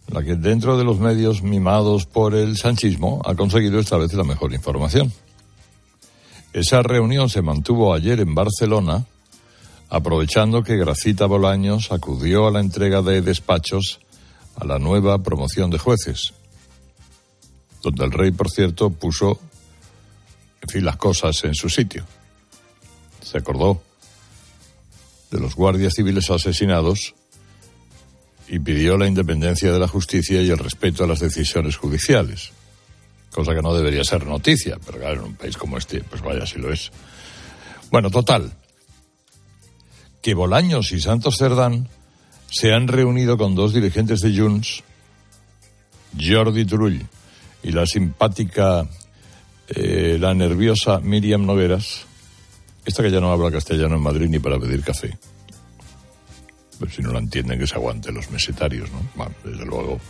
la 0.08 0.22
que 0.22 0.36
dentro 0.36 0.76
de 0.76 0.84
los 0.84 0.98
medios 0.98 1.42
mimados 1.42 2.06
por 2.06 2.34
el 2.34 2.56
sanchismo 2.56 3.22
ha 3.24 3.34
conseguido 3.34 3.78
esta 3.78 3.96
vez 3.96 4.12
la 4.14 4.24
mejor 4.24 4.52
información. 4.52 5.12
Esa 6.52 6.82
reunión 6.82 7.28
se 7.28 7.42
mantuvo 7.42 7.94
ayer 7.94 8.20
en 8.20 8.34
Barcelona, 8.34 9.06
aprovechando 9.88 10.62
que 10.62 10.76
Gracita 10.76 11.26
Bolaños 11.26 11.90
acudió 11.90 12.46
a 12.46 12.50
la 12.50 12.60
entrega 12.60 13.02
de 13.02 13.22
despachos 13.22 14.00
a 14.56 14.64
la 14.64 14.78
nueva 14.78 15.22
promoción 15.22 15.70
de 15.70 15.78
jueces, 15.78 16.32
donde 17.82 18.04
el 18.04 18.12
rey, 18.12 18.30
por 18.30 18.50
cierto, 18.50 18.90
puso, 18.90 19.40
en 20.62 20.68
fin, 20.68 20.84
las 20.84 20.96
cosas 20.96 21.42
en 21.44 21.54
su 21.54 21.68
sitio. 21.68 22.04
Se 23.20 23.38
acordó 23.38 23.82
de 25.30 25.40
los 25.40 25.56
guardias 25.56 25.94
civiles 25.94 26.30
asesinados 26.30 27.14
y 28.48 28.58
pidió 28.58 28.96
la 28.96 29.06
independencia 29.06 29.72
de 29.72 29.78
la 29.78 29.88
justicia 29.88 30.42
y 30.42 30.50
el 30.50 30.58
respeto 30.58 31.04
a 31.04 31.06
las 31.06 31.20
decisiones 31.20 31.76
judiciales. 31.76 32.50
Cosa 33.30 33.54
que 33.54 33.62
no 33.62 33.74
debería 33.74 34.04
ser 34.04 34.26
noticia, 34.26 34.78
pero 34.84 34.98
claro, 34.98 35.20
en 35.20 35.28
un 35.28 35.34
país 35.34 35.56
como 35.56 35.78
este, 35.78 36.02
pues 36.02 36.22
vaya 36.22 36.46
si 36.46 36.58
lo 36.58 36.72
es. 36.72 36.90
Bueno, 37.90 38.10
total. 38.10 38.52
Que 40.22 40.34
Bolaños 40.34 40.92
y 40.92 41.00
Santos 41.00 41.36
Cerdán 41.36 41.88
se 42.50 42.72
han 42.72 42.86
reunido 42.86 43.36
con 43.36 43.54
dos 43.54 43.74
dirigentes 43.74 44.20
de 44.20 44.38
Junts, 44.38 44.84
Jordi 46.18 46.64
Turull 46.64 47.04
y 47.62 47.72
la 47.72 47.86
simpática, 47.86 48.86
eh, 49.68 50.16
la 50.20 50.34
nerviosa 50.34 51.00
Miriam 51.00 51.44
Nogueras, 51.44 52.06
esta 52.84 53.02
que 53.02 53.10
ya 53.10 53.20
no 53.20 53.32
habla 53.32 53.50
castellano 53.50 53.96
en 53.96 54.02
Madrid 54.02 54.28
ni 54.28 54.38
para 54.38 54.58
pedir 54.58 54.82
café. 54.82 55.18
Pues 56.78 56.94
si 56.94 57.02
no 57.02 57.12
la 57.12 57.18
entienden, 57.18 57.58
que 57.58 57.66
se 57.66 57.74
aguante 57.74 58.10
los 58.12 58.30
mesetarios, 58.30 58.90
¿no? 58.90 59.30
Desde 59.44 59.64
luego, 59.64 60.00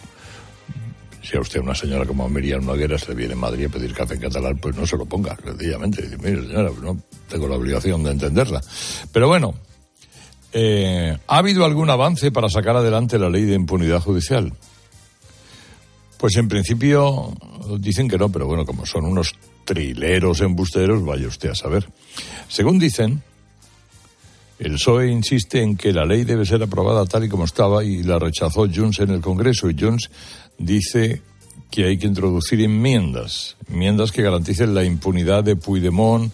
si 1.22 1.36
a 1.36 1.40
usted 1.40 1.60
una 1.60 1.74
señora 1.74 2.04
como 2.06 2.28
Miriam 2.28 2.64
Nogueras 2.64 3.08
le 3.08 3.14
viene 3.14 3.34
a 3.34 3.36
Madrid 3.36 3.66
a 3.66 3.68
pedir 3.68 3.94
café 3.94 4.14
en 4.14 4.20
catalán, 4.20 4.58
pues 4.58 4.76
no 4.76 4.86
se 4.86 4.96
lo 4.96 5.06
ponga, 5.06 5.36
sencillamente. 5.42 6.02
Dice, 6.02 6.18
mire, 6.18 6.42
señora, 6.42 6.70
no 6.82 7.00
tengo 7.28 7.48
la 7.48 7.56
obligación 7.56 8.02
de 8.02 8.12
entenderla. 8.12 8.60
Pero 9.12 9.28
bueno, 9.28 9.54
eh, 10.52 11.16
¿ha 11.26 11.38
habido 11.38 11.64
algún 11.64 11.90
avance 11.90 12.30
para 12.30 12.48
sacar 12.48 12.76
adelante 12.76 13.18
la 13.18 13.30
ley 13.30 13.44
de 13.44 13.54
impunidad 13.54 14.00
judicial? 14.00 14.52
Pues 16.18 16.36
en 16.36 16.48
principio 16.48 17.34
dicen 17.78 18.08
que 18.08 18.16
no, 18.16 18.30
pero 18.30 18.46
bueno, 18.46 18.64
como 18.64 18.86
son 18.86 19.04
unos 19.04 19.34
trileros 19.64 20.40
embusteros, 20.40 21.04
vaya 21.04 21.26
usted 21.26 21.50
a 21.50 21.54
saber. 21.54 21.88
Según 22.48 22.78
dicen, 22.78 23.22
el 24.58 24.72
PSOE 24.72 25.10
insiste 25.10 25.62
en 25.62 25.76
que 25.76 25.92
la 25.92 26.04
ley 26.04 26.24
debe 26.24 26.46
ser 26.46 26.62
aprobada 26.62 27.04
tal 27.06 27.24
y 27.24 27.28
como 27.28 27.44
estaba 27.44 27.84
y 27.84 28.02
la 28.02 28.18
rechazó 28.18 28.68
Junts 28.72 29.00
en 29.00 29.10
el 29.10 29.20
Congreso 29.20 29.68
y 29.68 29.76
Junts 29.78 30.10
dice 30.58 31.22
que 31.70 31.86
hay 31.86 31.98
que 31.98 32.06
introducir 32.06 32.60
enmiendas, 32.60 33.56
enmiendas 33.68 34.12
que 34.12 34.22
garanticen 34.22 34.74
la 34.74 34.84
impunidad 34.84 35.42
de 35.42 35.56
Puigdemont, 35.56 36.32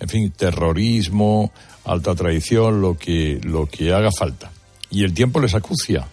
en 0.00 0.08
fin, 0.08 0.32
terrorismo, 0.32 1.52
alta 1.84 2.14
traición, 2.14 2.80
lo 2.80 2.96
que, 2.96 3.40
lo 3.44 3.66
que 3.66 3.92
haga 3.92 4.10
falta. 4.10 4.50
Y 4.90 5.04
el 5.04 5.14
tiempo 5.14 5.40
les 5.40 5.54
acucia 5.54 6.08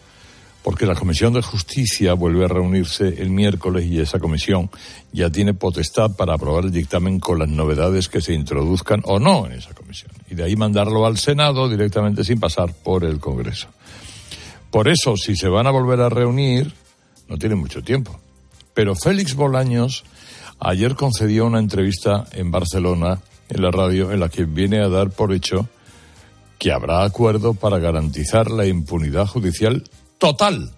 porque 0.70 0.86
la 0.86 0.94
Comisión 0.94 1.34
de 1.34 1.42
Justicia 1.42 2.14
vuelve 2.14 2.46
a 2.46 2.48
reunirse 2.48 3.08
el 3.24 3.32
miércoles 3.32 3.88
y 3.88 4.00
esa 4.00 4.20
comisión 4.20 4.70
ya 5.12 5.32
tiene 5.32 5.56
potestad 5.56 6.16
para 6.16 6.36
aprobar 6.36 6.66
el 6.66 6.72
dictamen 6.72 7.20
con 7.20 7.40
las 7.40 7.50
novedades 7.50 8.08
que 8.08 8.22
se 8.22 8.36
introduzcan 8.36 9.02
o 9.06 9.18
no 9.18 9.48
en 9.48 9.54
esa 9.54 9.74
comisión. 9.74 10.12
Y 10.30 10.36
de 10.36 10.44
ahí 10.44 10.56
mandarlo 10.56 11.08
al 11.08 11.18
Senado 11.18 11.68
directamente 11.70 12.24
sin 12.24 12.40
pasar 12.40 12.72
por 12.84 13.04
el 13.04 13.20
Congreso. 13.20 13.70
Por 14.70 14.90
eso, 14.90 15.18
si 15.18 15.36
se 15.36 15.48
van 15.48 15.66
a 15.66 15.72
volver 15.72 16.02
a 16.02 16.10
reunir, 16.10 16.72
no 17.28 17.40
tiene 17.40 17.56
mucho 17.56 17.82
tiempo. 17.82 18.20
Pero 18.76 18.94
Félix 18.94 19.34
Bolaños 19.34 20.04
ayer 20.60 20.94
concedió 20.94 21.48
una 21.48 21.58
entrevista 21.58 22.26
en 22.34 22.52
Barcelona, 22.52 23.22
en 23.50 23.64
la 23.64 23.72
radio, 23.72 24.12
en 24.12 24.20
la 24.20 24.30
que 24.30 24.46
viene 24.46 24.84
a 24.84 24.88
dar 24.88 25.10
por 25.10 25.34
hecho 25.34 25.68
que 26.60 26.72
habrá 26.72 27.04
acuerdo 27.06 27.56
para 27.56 27.80
garantizar 27.80 28.52
la 28.52 28.68
impunidad 28.68 29.26
judicial 29.26 29.84
total 30.20 30.72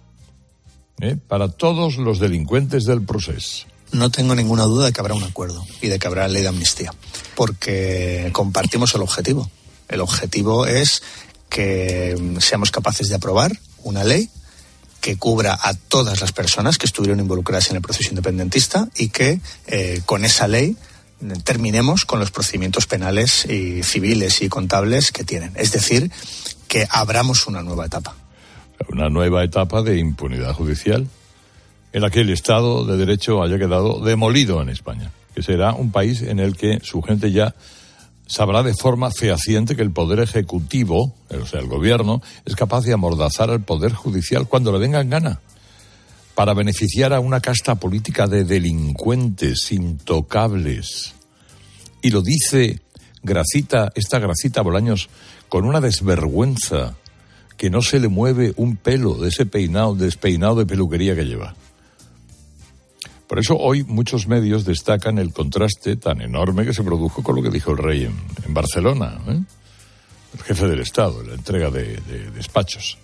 ¿eh? 1.00 1.18
para 1.28 1.48
todos 1.48 1.98
los 1.98 2.18
delincuentes 2.18 2.84
del 2.84 3.02
proceso. 3.02 3.66
No 3.90 4.10
tengo 4.10 4.34
ninguna 4.34 4.62
duda 4.62 4.86
de 4.86 4.92
que 4.92 5.00
habrá 5.00 5.14
un 5.14 5.24
acuerdo 5.24 5.66
y 5.82 5.88
de 5.88 5.98
que 5.98 6.06
habrá 6.06 6.26
ley 6.28 6.40
de 6.40 6.48
amnistía, 6.48 6.94
porque 7.34 8.30
compartimos 8.32 8.94
el 8.94 9.02
objetivo. 9.02 9.50
El 9.88 10.00
objetivo 10.00 10.64
es 10.64 11.02
que 11.50 12.16
seamos 12.38 12.70
capaces 12.70 13.10
de 13.10 13.16
aprobar 13.16 13.52
una 13.82 14.04
ley 14.04 14.30
que 15.02 15.18
cubra 15.18 15.58
a 15.60 15.74
todas 15.74 16.22
las 16.22 16.32
personas 16.32 16.78
que 16.78 16.86
estuvieron 16.86 17.20
involucradas 17.20 17.68
en 17.68 17.76
el 17.76 17.82
proceso 17.82 18.10
independentista 18.10 18.88
y 18.96 19.08
que 19.08 19.40
eh, 19.66 20.00
con 20.06 20.24
esa 20.24 20.48
ley 20.48 20.76
terminemos 21.44 22.04
con 22.04 22.18
los 22.18 22.30
procedimientos 22.30 22.86
penales 22.86 23.44
y 23.44 23.82
civiles 23.82 24.40
y 24.40 24.48
contables 24.48 25.12
que 25.12 25.24
tienen. 25.24 25.52
Es 25.56 25.72
decir, 25.72 26.10
que 26.68 26.86
abramos 26.90 27.46
una 27.46 27.62
nueva 27.62 27.86
etapa 27.86 28.21
una 28.88 29.08
nueva 29.08 29.44
etapa 29.44 29.82
de 29.82 29.98
impunidad 29.98 30.54
judicial 30.54 31.06
en 31.92 32.02
la 32.02 32.10
que 32.10 32.20
el 32.20 32.30
Estado 32.30 32.84
de 32.84 32.96
Derecho 32.96 33.42
haya 33.42 33.58
quedado 33.58 34.00
demolido 34.00 34.62
en 34.62 34.68
España, 34.68 35.10
que 35.34 35.42
será 35.42 35.74
un 35.74 35.92
país 35.92 36.22
en 36.22 36.38
el 36.38 36.56
que 36.56 36.80
su 36.82 37.02
gente 37.02 37.32
ya 37.32 37.54
sabrá 38.26 38.62
de 38.62 38.74
forma 38.74 39.10
fehaciente 39.10 39.76
que 39.76 39.82
el 39.82 39.90
Poder 39.90 40.20
Ejecutivo, 40.20 41.14
o 41.28 41.46
sea, 41.46 41.60
el 41.60 41.66
Gobierno, 41.66 42.22
es 42.46 42.56
capaz 42.56 42.84
de 42.84 42.94
amordazar 42.94 43.50
al 43.50 43.62
Poder 43.62 43.92
Judicial 43.92 44.48
cuando 44.48 44.72
le 44.72 44.78
venga 44.78 45.00
en 45.00 45.10
gana, 45.10 45.40
para 46.34 46.54
beneficiar 46.54 47.12
a 47.12 47.20
una 47.20 47.40
casta 47.40 47.74
política 47.74 48.26
de 48.26 48.44
delincuentes 48.44 49.70
intocables. 49.70 51.14
Y 52.00 52.10
lo 52.10 52.22
dice 52.22 52.80
Gracita, 53.22 53.92
esta 53.94 54.18
Gracita 54.18 54.62
Bolaños, 54.62 55.10
con 55.50 55.66
una 55.66 55.82
desvergüenza 55.82 56.96
que 57.62 57.70
no 57.70 57.80
se 57.80 58.00
le 58.00 58.08
mueve 58.08 58.52
un 58.56 58.76
pelo 58.76 59.14
de 59.14 59.28
ese 59.28 59.46
peinado, 59.46 59.94
despeinado 59.94 60.56
de 60.56 60.66
peluquería 60.66 61.14
que 61.14 61.26
lleva. 61.26 61.54
Por 63.28 63.38
eso 63.38 63.56
hoy 63.56 63.84
muchos 63.84 64.26
medios 64.26 64.64
destacan 64.64 65.16
el 65.16 65.32
contraste 65.32 65.94
tan 65.94 66.22
enorme 66.22 66.64
que 66.64 66.74
se 66.74 66.82
produjo 66.82 67.22
con 67.22 67.36
lo 67.36 67.42
que 67.44 67.50
dijo 67.50 67.70
el 67.70 67.78
rey 67.78 68.04
en, 68.06 68.52
Barcelona, 68.52 69.16
¿eh? 69.28 69.40
el 70.34 70.42
jefe 70.42 70.66
del 70.66 70.80
Estado, 70.80 71.22
la 71.22 71.34
entrega 71.34 71.70
de, 71.70 71.98
de 71.98 72.32
despachos. 72.32 72.98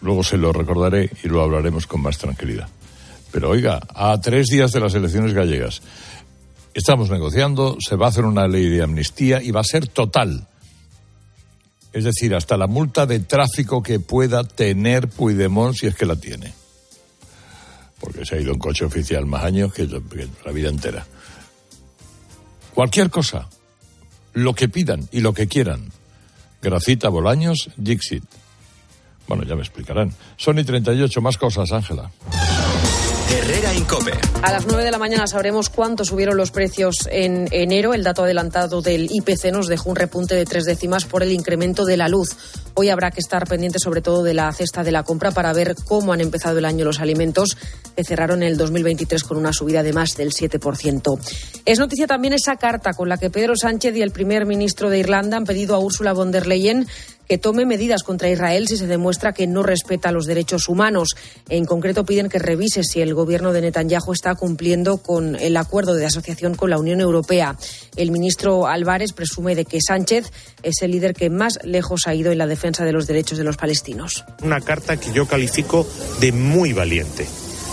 Luego 0.00 0.24
se 0.24 0.38
lo 0.38 0.50
recordaré 0.50 1.10
y 1.22 1.28
lo 1.28 1.42
hablaremos 1.42 1.86
con 1.86 2.00
más 2.00 2.16
tranquilidad. 2.16 2.70
Pero 3.30 3.50
oiga, 3.50 3.78
a 3.94 4.18
tres 4.22 4.46
días 4.46 4.72
de 4.72 4.80
las 4.80 4.94
elecciones 4.94 5.34
gallegas, 5.34 5.82
estamos 6.72 7.10
negociando, 7.10 7.76
se 7.78 7.96
va 7.96 8.06
a 8.06 8.08
hacer 8.08 8.24
una 8.24 8.48
ley 8.48 8.70
de 8.70 8.82
amnistía 8.82 9.42
y 9.42 9.50
va 9.50 9.60
a 9.60 9.64
ser 9.64 9.86
total 9.86 10.48
es 11.94 12.02
decir, 12.02 12.34
hasta 12.34 12.56
la 12.56 12.66
multa 12.66 13.06
de 13.06 13.20
tráfico 13.20 13.80
que 13.80 14.00
pueda 14.00 14.42
tener 14.42 15.08
Puigdemont 15.08 15.76
si 15.76 15.86
es 15.86 15.94
que 15.94 16.06
la 16.06 16.16
tiene. 16.16 16.52
Porque 18.00 18.26
se 18.26 18.34
ha 18.34 18.40
ido 18.40 18.52
en 18.52 18.58
coche 18.58 18.84
oficial 18.84 19.26
más 19.26 19.44
años 19.44 19.72
que 19.72 19.88
la 20.44 20.52
vida 20.52 20.68
entera. 20.68 21.06
Cualquier 22.74 23.10
cosa, 23.10 23.48
lo 24.32 24.54
que 24.54 24.68
pidan 24.68 25.08
y 25.12 25.20
lo 25.20 25.32
que 25.34 25.46
quieran. 25.46 25.92
Gracita 26.60 27.08
Bolaños, 27.10 27.70
Dixit. 27.76 28.24
Bueno, 29.28 29.44
ya 29.44 29.54
me 29.54 29.62
explicarán. 29.62 30.12
Sony 30.36 30.64
38, 30.66 31.20
más 31.22 31.38
cosas, 31.38 31.70
Ángela. 31.70 32.10
Herrera 33.30 33.74
Incope. 33.74 34.12
A 34.42 34.52
las 34.52 34.66
9 34.66 34.84
de 34.84 34.90
la 34.90 34.98
mañana 34.98 35.26
sabremos 35.26 35.70
cuánto 35.70 36.04
subieron 36.04 36.36
los 36.36 36.50
precios 36.50 37.08
en 37.10 37.48
enero. 37.50 37.94
El 37.94 38.04
dato 38.04 38.24
adelantado 38.24 38.82
del 38.82 39.08
IPC 39.10 39.52
nos 39.52 39.68
dejó 39.68 39.90
un 39.90 39.96
repunte 39.96 40.34
de 40.34 40.44
tres 40.44 40.64
décimas 40.64 41.04
por 41.04 41.22
el 41.22 41.32
incremento 41.32 41.84
de 41.84 41.96
la 41.96 42.08
luz. 42.08 42.36
Hoy 42.74 42.90
habrá 42.90 43.10
que 43.10 43.20
estar 43.20 43.46
pendiente 43.46 43.78
sobre 43.78 44.02
todo 44.02 44.22
de 44.22 44.34
la 44.34 44.52
cesta 44.52 44.84
de 44.84 44.92
la 44.92 45.02
compra 45.02 45.30
para 45.30 45.52
ver 45.52 45.74
cómo 45.86 46.12
han 46.12 46.20
empezado 46.20 46.58
el 46.58 46.64
año 46.64 46.84
los 46.84 47.00
alimentos 47.00 47.56
que 47.96 48.04
cerraron 48.04 48.42
el 48.42 48.56
2023 48.56 49.24
con 49.24 49.38
una 49.38 49.52
subida 49.52 49.82
de 49.82 49.92
más 49.92 50.16
del 50.16 50.32
7%. 50.32 51.18
Es 51.64 51.78
noticia 51.78 52.06
también 52.06 52.34
esa 52.34 52.56
carta 52.56 52.92
con 52.92 53.08
la 53.08 53.16
que 53.16 53.30
Pedro 53.30 53.56
Sánchez 53.56 53.96
y 53.96 54.02
el 54.02 54.10
primer 54.10 54.46
ministro 54.46 54.90
de 54.90 54.98
Irlanda 54.98 55.36
han 55.36 55.44
pedido 55.44 55.74
a 55.74 55.78
Ursula 55.78 56.12
von 56.12 56.32
der 56.32 56.46
Leyen 56.46 56.86
que 57.28 57.38
tome 57.38 57.66
medidas 57.66 58.02
contra 58.02 58.28
Israel 58.28 58.68
si 58.68 58.76
se 58.76 58.86
demuestra 58.86 59.32
que 59.32 59.46
no 59.46 59.62
respeta 59.62 60.12
los 60.12 60.26
derechos 60.26 60.68
humanos. 60.68 61.16
En 61.48 61.64
concreto, 61.64 62.04
piden 62.04 62.28
que 62.28 62.38
revise 62.38 62.82
si 62.84 63.00
el 63.00 63.14
gobierno 63.14 63.52
de 63.52 63.62
Netanyahu 63.62 64.12
está 64.12 64.34
cumpliendo 64.34 64.98
con 64.98 65.36
el 65.36 65.56
acuerdo 65.56 65.94
de 65.94 66.06
asociación 66.06 66.54
con 66.54 66.70
la 66.70 66.78
Unión 66.78 67.00
Europea. 67.00 67.56
El 67.96 68.10
ministro 68.10 68.66
Álvarez 68.66 69.12
presume 69.12 69.54
de 69.54 69.64
que 69.64 69.80
Sánchez 69.80 70.30
es 70.62 70.82
el 70.82 70.90
líder 70.90 71.14
que 71.14 71.30
más 71.30 71.58
lejos 71.64 72.06
ha 72.06 72.14
ido 72.14 72.32
en 72.32 72.38
la 72.38 72.46
defensa 72.46 72.84
de 72.84 72.92
los 72.92 73.06
derechos 73.06 73.38
de 73.38 73.44
los 73.44 73.56
palestinos. 73.56 74.24
Una 74.42 74.60
carta 74.60 74.96
que 74.96 75.12
yo 75.12 75.26
califico 75.26 75.86
de 76.20 76.32
muy 76.32 76.72
valiente. 76.72 77.26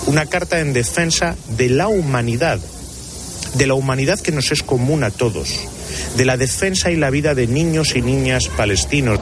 Una 0.07 0.25
carta 0.25 0.59
en 0.59 0.73
defensa 0.73 1.35
de 1.57 1.69
la 1.69 1.87
humanidad, 1.87 2.59
de 3.55 3.67
la 3.67 3.75
humanidad 3.75 4.19
que 4.19 4.31
nos 4.31 4.51
es 4.51 4.63
común 4.63 5.03
a 5.03 5.11
todos, 5.11 5.59
de 6.17 6.25
la 6.25 6.37
defensa 6.37 6.91
y 6.91 6.95
la 6.95 7.11
vida 7.11 7.35
de 7.35 7.47
niños 7.47 7.95
y 7.95 8.01
niñas 8.01 8.47
palestinos. 8.47 9.19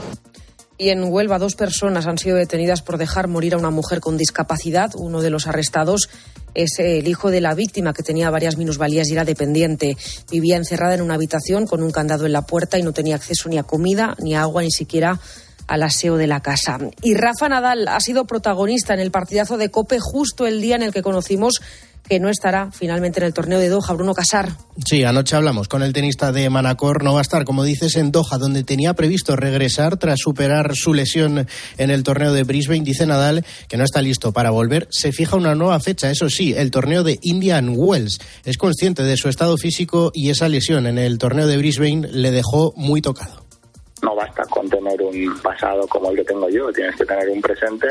Y 0.81 0.91
en 0.91 1.03
Huelva, 1.03 1.39
dos 1.39 1.55
personas 1.55 2.07
han 2.07 2.17
sido 2.17 2.37
detenidas 2.37 2.81
por 2.81 2.97
dejar 2.97 3.27
morir 3.27 3.53
a 3.53 3.57
una 3.57 3.69
mujer 3.69 3.99
con 3.99 4.15
discapacidad. 4.15 4.91
Uno 4.95 5.19
de 5.19 5.29
los 5.29 5.45
arrestados 5.45 6.09
es 6.53 6.79
el 6.79 7.05
hijo 7.05 7.31
de 7.31 7.41
la 7.41 7.53
víctima, 7.53 7.91
que 7.91 8.01
tenía 8.01 8.29
varias 8.29 8.55
minusvalías 8.55 9.09
y 9.09 9.11
era 9.11 9.25
dependiente. 9.25 9.97
Vivía 10.31 10.55
encerrada 10.55 10.95
en 10.95 11.01
una 11.01 11.15
habitación 11.15 11.67
con 11.67 11.83
un 11.83 11.91
candado 11.91 12.25
en 12.25 12.31
la 12.31 12.43
puerta 12.43 12.79
y 12.79 12.83
no 12.83 12.93
tenía 12.93 13.17
acceso 13.17 13.49
ni 13.49 13.57
a 13.57 13.63
comida, 13.63 14.15
ni 14.19 14.35
a 14.35 14.43
agua, 14.43 14.61
ni 14.61 14.71
siquiera 14.71 15.19
al 15.67 15.83
aseo 15.83 16.15
de 16.15 16.27
la 16.27 16.39
casa. 16.39 16.79
Y 17.03 17.13
Rafa 17.13 17.49
Nadal 17.49 17.89
ha 17.89 17.99
sido 17.99 18.23
protagonista 18.23 18.93
en 18.93 19.01
el 19.01 19.11
partidazo 19.11 19.57
de 19.57 19.69
Cope 19.71 19.99
justo 19.99 20.47
el 20.47 20.61
día 20.61 20.77
en 20.77 20.83
el 20.83 20.93
que 20.93 21.03
conocimos 21.03 21.61
que 22.07 22.19
no 22.19 22.29
estará 22.29 22.71
finalmente 22.71 23.19
en 23.19 23.25
el 23.25 23.33
torneo 23.33 23.59
de 23.59 23.69
Doha, 23.69 23.93
Bruno 23.93 24.13
Casar. 24.13 24.55
Sí, 24.85 25.03
anoche 25.03 25.35
hablamos 25.35 25.67
con 25.67 25.83
el 25.83 25.93
tenista 25.93 26.31
de 26.31 26.49
Manacor, 26.49 27.03
no 27.03 27.13
va 27.13 27.19
a 27.19 27.21
estar, 27.21 27.45
como 27.45 27.63
dices, 27.63 27.95
en 27.95 28.11
Doha, 28.11 28.37
donde 28.37 28.63
tenía 28.63 28.93
previsto 28.93 29.35
regresar 29.35 29.97
tras 29.97 30.19
superar 30.19 30.71
su 30.75 30.93
lesión 30.93 31.47
en 31.77 31.89
el 31.89 32.03
torneo 32.03 32.33
de 32.33 32.43
Brisbane. 32.43 32.83
Dice 32.83 33.05
Nadal 33.05 33.45
que 33.67 33.77
no 33.77 33.83
está 33.83 34.01
listo 34.01 34.31
para 34.31 34.49
volver. 34.49 34.87
Se 34.89 35.11
fija 35.11 35.35
una 35.35 35.55
nueva 35.55 35.79
fecha, 35.79 36.09
eso 36.09 36.29
sí, 36.29 36.53
el 36.53 36.71
torneo 36.71 37.03
de 37.03 37.19
Indian 37.21 37.73
Wells. 37.75 38.19
Es 38.45 38.57
consciente 38.57 39.03
de 39.03 39.17
su 39.17 39.29
estado 39.29 39.57
físico 39.57 40.11
y 40.13 40.29
esa 40.29 40.49
lesión 40.49 40.87
en 40.87 40.97
el 40.97 41.17
torneo 41.17 41.47
de 41.47 41.57
Brisbane 41.57 42.07
le 42.11 42.31
dejó 42.31 42.73
muy 42.75 43.01
tocado. 43.01 43.38
No 44.01 44.15
basta 44.15 44.43
con 44.45 44.69
tener 44.69 45.01
un 45.01 45.39
pasado 45.41 45.87
como 45.87 46.11
el 46.11 46.17
que 46.17 46.23
tengo 46.23 46.49
yo, 46.49 46.71
tienes 46.71 46.95
que 46.95 47.05
tener 47.05 47.29
un 47.29 47.41
presente 47.41 47.87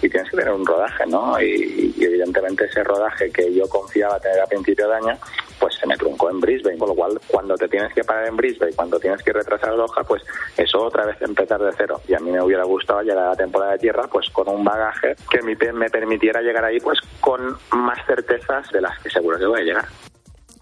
y 0.00 0.08
tienes 0.08 0.30
que 0.30 0.36
tener 0.36 0.52
un 0.52 0.64
rodaje, 0.64 1.06
¿no? 1.06 1.40
Y, 1.40 1.94
evidentemente 1.98 2.64
ese 2.64 2.84
rodaje 2.84 3.30
que 3.30 3.52
yo 3.52 3.68
confiaba 3.68 4.20
tener 4.20 4.40
a 4.40 4.46
principio 4.46 4.88
de 4.88 4.96
año, 4.96 5.18
pues 5.58 5.74
se 5.74 5.86
me 5.86 5.96
truncó 5.96 6.30
en 6.30 6.40
Brisbane, 6.40 6.78
con 6.78 6.88
lo 6.88 6.94
cual 6.94 7.20
cuando 7.26 7.56
te 7.56 7.68
tienes 7.68 7.92
que 7.92 8.04
parar 8.04 8.26
en 8.26 8.36
Brisbane, 8.36 8.72
cuando 8.72 9.00
tienes 9.00 9.22
que 9.22 9.32
retrasar 9.32 9.76
Doha, 9.76 10.04
pues 10.06 10.22
eso 10.56 10.82
otra 10.82 11.06
vez 11.06 11.20
empezar 11.20 11.60
de 11.60 11.72
cero. 11.76 12.00
Y 12.06 12.14
a 12.14 12.20
mí 12.20 12.30
me 12.30 12.42
hubiera 12.42 12.64
gustado 12.64 13.02
llegar 13.02 13.24
a 13.24 13.30
la 13.30 13.36
temporada 13.36 13.72
de 13.72 13.78
tierra 13.78 14.04
pues 14.10 14.30
con 14.30 14.48
un 14.48 14.64
bagaje 14.64 15.16
que 15.30 15.42
me 15.42 15.90
permitiera 15.90 16.40
llegar 16.40 16.64
ahí 16.64 16.78
pues 16.80 17.00
con 17.20 17.56
más 17.72 17.98
certezas 18.06 18.70
de 18.70 18.80
las 18.80 18.98
que 19.00 19.10
seguro 19.10 19.38
que 19.38 19.46
voy 19.46 19.60
a 19.60 19.64
llegar. 19.64 20.07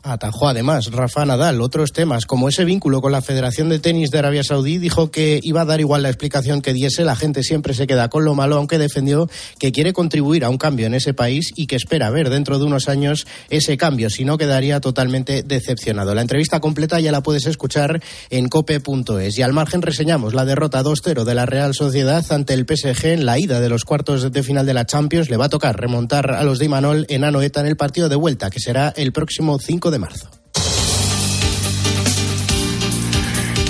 Atajó 0.06 0.48
además 0.48 0.92
Rafa 0.92 1.26
Nadal 1.26 1.60
otros 1.60 1.92
temas, 1.92 2.26
como 2.26 2.48
ese 2.48 2.64
vínculo 2.64 3.00
con 3.00 3.10
la 3.10 3.22
Federación 3.22 3.68
de 3.68 3.80
Tenis 3.80 4.12
de 4.12 4.20
Arabia 4.20 4.44
Saudí. 4.44 4.78
Dijo 4.78 5.10
que 5.10 5.40
iba 5.42 5.62
a 5.62 5.64
dar 5.64 5.80
igual 5.80 6.04
la 6.04 6.08
explicación 6.10 6.62
que 6.62 6.72
diese, 6.72 7.02
la 7.02 7.16
gente 7.16 7.42
siempre 7.42 7.74
se 7.74 7.88
queda 7.88 8.08
con 8.08 8.24
lo 8.24 8.36
malo, 8.36 8.54
aunque 8.54 8.78
defendió 8.78 9.28
que 9.58 9.72
quiere 9.72 9.92
contribuir 9.92 10.44
a 10.44 10.48
un 10.48 10.58
cambio 10.58 10.86
en 10.86 10.94
ese 10.94 11.12
país 11.12 11.52
y 11.56 11.66
que 11.66 11.74
espera 11.74 12.08
ver 12.10 12.30
dentro 12.30 12.60
de 12.60 12.66
unos 12.66 12.88
años 12.88 13.26
ese 13.50 13.76
cambio, 13.76 14.08
si 14.08 14.24
no 14.24 14.38
quedaría 14.38 14.80
totalmente 14.80 15.42
decepcionado. 15.42 16.14
La 16.14 16.20
entrevista 16.20 16.60
completa 16.60 17.00
ya 17.00 17.10
la 17.10 17.24
puedes 17.24 17.46
escuchar 17.46 18.00
en 18.30 18.48
cope.es. 18.48 19.36
Y 19.38 19.42
al 19.42 19.52
margen 19.52 19.82
reseñamos 19.82 20.34
la 20.34 20.44
derrota 20.44 20.84
2-0 20.84 21.24
de 21.24 21.34
la 21.34 21.46
Real 21.46 21.74
Sociedad 21.74 22.24
ante 22.30 22.54
el 22.54 22.64
PSG 22.64 23.06
en 23.06 23.26
la 23.26 23.40
ida 23.40 23.58
de 23.58 23.68
los 23.68 23.84
cuartos 23.84 24.30
de 24.30 24.42
final 24.44 24.66
de 24.66 24.74
la 24.74 24.86
Champions. 24.86 25.30
Le 25.30 25.36
va 25.36 25.46
a 25.46 25.48
tocar 25.48 25.76
remontar 25.76 26.30
a 26.30 26.44
los 26.44 26.60
de 26.60 26.66
Imanol 26.66 27.06
en 27.08 27.24
Anoeta 27.24 27.58
en 27.58 27.66
el 27.66 27.76
partido 27.76 28.08
de 28.08 28.14
vuelta, 28.14 28.50
que 28.50 28.60
será 28.60 28.94
el 28.96 29.10
próximo 29.10 29.58
5 29.58 29.90
de 29.90 29.95
marzo. 29.98 30.28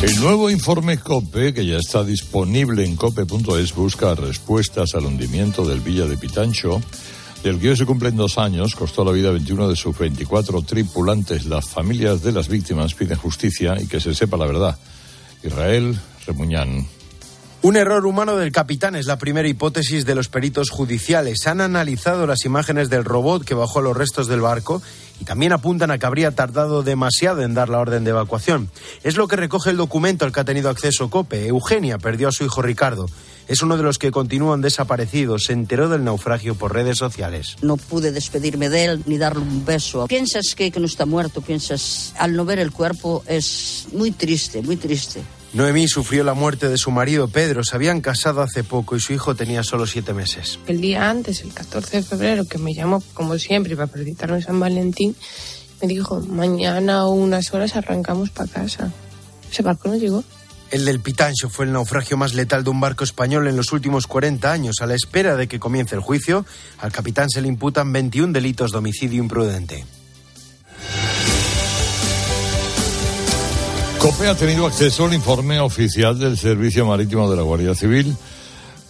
El 0.03 0.21
nuevo 0.21 0.51
informe 0.51 0.99
COPE, 0.99 1.55
que 1.55 1.67
ya 1.67 1.79
está 1.79 2.05
disponible 2.05 2.85
en 2.85 2.97
cope.es, 2.97 3.75
busca 3.75 4.15
respuestas 4.15 4.95
al 4.95 5.07
hundimiento 5.07 5.65
del 5.65 5.81
Villa 5.81 6.05
de 6.05 6.19
Pitancho, 6.19 6.83
del 7.43 7.59
que 7.59 7.71
hoy 7.71 7.77
se 7.77 7.87
cumplen 7.87 8.15
dos 8.15 8.39
años, 8.39 8.75
costó 8.75 9.05
la 9.05 9.13
vida 9.13 9.31
a 9.31 9.33
21 9.33 9.69
de 9.69 9.75
sus 9.75 9.99
24 9.99 10.63
tripulantes. 10.63 11.47
Las 11.47 11.69
familias 11.71 12.23
de 12.23 12.33
las 12.33 12.49
víctimas 12.49 12.95
piden 12.95 13.17
justicia 13.17 13.77
y 13.81 13.87
que 13.87 14.01
se 14.01 14.15
sepa 14.15 14.37
la 14.37 14.47
verdad. 14.47 14.79
Israel 15.43 15.99
Remuñán. 16.27 16.87
Un 17.63 17.77
error 17.77 18.07
humano 18.07 18.37
del 18.37 18.53
capitán 18.53 18.95
es 18.95 19.07
la 19.07 19.19
primera 19.19 19.49
hipótesis 19.49 20.05
de 20.05 20.15
los 20.15 20.29
peritos 20.29 20.71
judiciales. 20.71 21.47
Han 21.47 21.61
analizado 21.61 22.27
las 22.27 22.45
imágenes 22.45 22.91
del 22.91 23.05
robot 23.05 23.45
que 23.45 23.55
bajó 23.55 23.81
los 23.81 23.97
restos 23.97 24.29
del 24.29 24.41
barco 24.41 24.83
y 25.21 25.25
también 25.25 25.53
apuntan 25.53 25.91
a 25.91 25.99
que 25.99 26.07
habría 26.07 26.31
tardado 26.31 26.83
demasiado 26.83 27.43
en 27.43 27.55
dar 27.55 27.69
la 27.69 27.79
orden 27.79 28.05
de 28.05 28.11
evacuación. 28.11 28.71
Es 29.03 29.17
lo 29.17 29.29
que 29.29 29.37
recoge 29.37 29.71
el 29.71 29.77
documento 29.77 30.25
al 30.25 30.33
que 30.33 30.41
ha 30.41 30.45
tenido 30.45 30.71
acceso 30.71 31.11
COPE. 31.11 31.47
Eugenia 31.49 31.99
perdió 31.99 32.29
a 32.29 32.33
su 32.33 32.45
hijo 32.45 32.63
Ricardo. 32.63 33.07
Es 33.49 33.63
uno 33.63 33.77
de 33.77 33.85
los 33.85 33.99
que 33.99 34.11
continúan 34.11 34.61
desaparecidos. 34.61 35.45
Se 35.45 35.53
enteró 35.53 35.89
del 35.89 36.03
naufragio 36.05 36.57
por 36.57 36.75
redes 36.75 36.99
sociales. 36.99 37.57
No 37.63 37.77
pude 37.77 38.11
despedirme 38.11 38.69
de 38.69 38.85
él 38.85 39.03
ni 39.07 39.19
darle 39.19 39.43
un 39.43 39.65
beso. 39.65 40.07
Piensas 40.09 40.55
que, 40.57 40.71
que 40.71 40.81
no 40.81 40.87
está 40.87 41.07
muerto, 41.07 41.41
piensas, 41.41 42.13
al 42.19 42.35
no 42.35 42.45
ver 42.45 42.59
el 42.59 42.73
cuerpo 42.73 43.23
es 43.27 43.87
muy 43.93 44.11
triste, 44.11 44.63
muy 44.63 44.77
triste. 44.77 45.23
Noemí 45.53 45.89
sufrió 45.89 46.25
la 46.25 46.35
muerte 46.35 46.69
de 46.69 46.77
su 46.77 46.91
marido 46.91 47.29
Pedro. 47.29 47.65
Se 47.65 47.77
habían 47.77 48.01
casado 48.01 48.43
hace 48.43 48.65
poco 48.65 48.97
y 48.97 49.01
su 49.01 49.13
hijo 49.13 49.35
tenía 49.35 49.63
solo 49.63 49.87
siete 49.87 50.13
meses. 50.13 50.59
El 50.67 50.81
día 50.81 51.09
antes, 51.09 51.43
el 51.43 51.53
14 51.53 51.99
de 51.99 52.03
febrero, 52.03 52.45
que 52.47 52.59
me 52.59 52.75
llamó 52.75 53.03
como 53.15 53.39
siempre 53.39 53.75
para 53.77 53.89
felicitarme 53.89 54.43
San 54.43 54.61
Valentín, 54.61 55.17
me 55.81 55.89
dijo, 55.89 56.21
mañana 56.21 57.07
o 57.07 57.11
unas 57.11 57.53
horas 57.55 57.77
arrancamos 57.77 58.31
para 58.31 58.51
casa. 58.51 58.93
Ese 59.51 59.63
barco 59.63 59.89
no 59.89 59.97
llegó. 59.97 60.25
El 60.71 60.85
del 60.85 61.01
Pitancho 61.01 61.49
fue 61.49 61.65
el 61.65 61.73
naufragio 61.73 62.17
más 62.17 62.35
letal 62.35 62.65
de 62.65 62.71
un 62.71 62.81
barco 62.81 63.05
español 63.05 63.47
en 63.47 63.57
los 63.57 63.73
últimos 63.73 64.07
40 64.07 64.51
años. 64.51 64.77
A 64.81 64.87
la 64.87 64.95
espera 64.95 65.37
de 65.37 65.47
que 65.47 65.61
comience 65.61 65.95
el 65.95 66.01
juicio, 66.01 66.45
al 66.79 66.91
capitán 66.91 67.31
se 67.31 67.41
le 67.41 67.49
imputan 67.49 67.93
21 67.93 68.33
delitos 68.33 68.73
de 68.73 68.79
homicidio 68.79 69.23
imprudente. 69.23 69.85
COPE 74.07 74.29
ha 74.29 74.37
tenido 74.37 74.67
acceso 74.67 75.07
al 75.07 75.15
informe 75.15 75.59
oficial 75.59 76.17
del 76.17 76.39
Servicio 76.39 76.87
Marítimo 76.87 77.29
de 77.29 77.35
la 77.35 77.43
Guardia 77.43 77.75
Civil, 77.75 78.17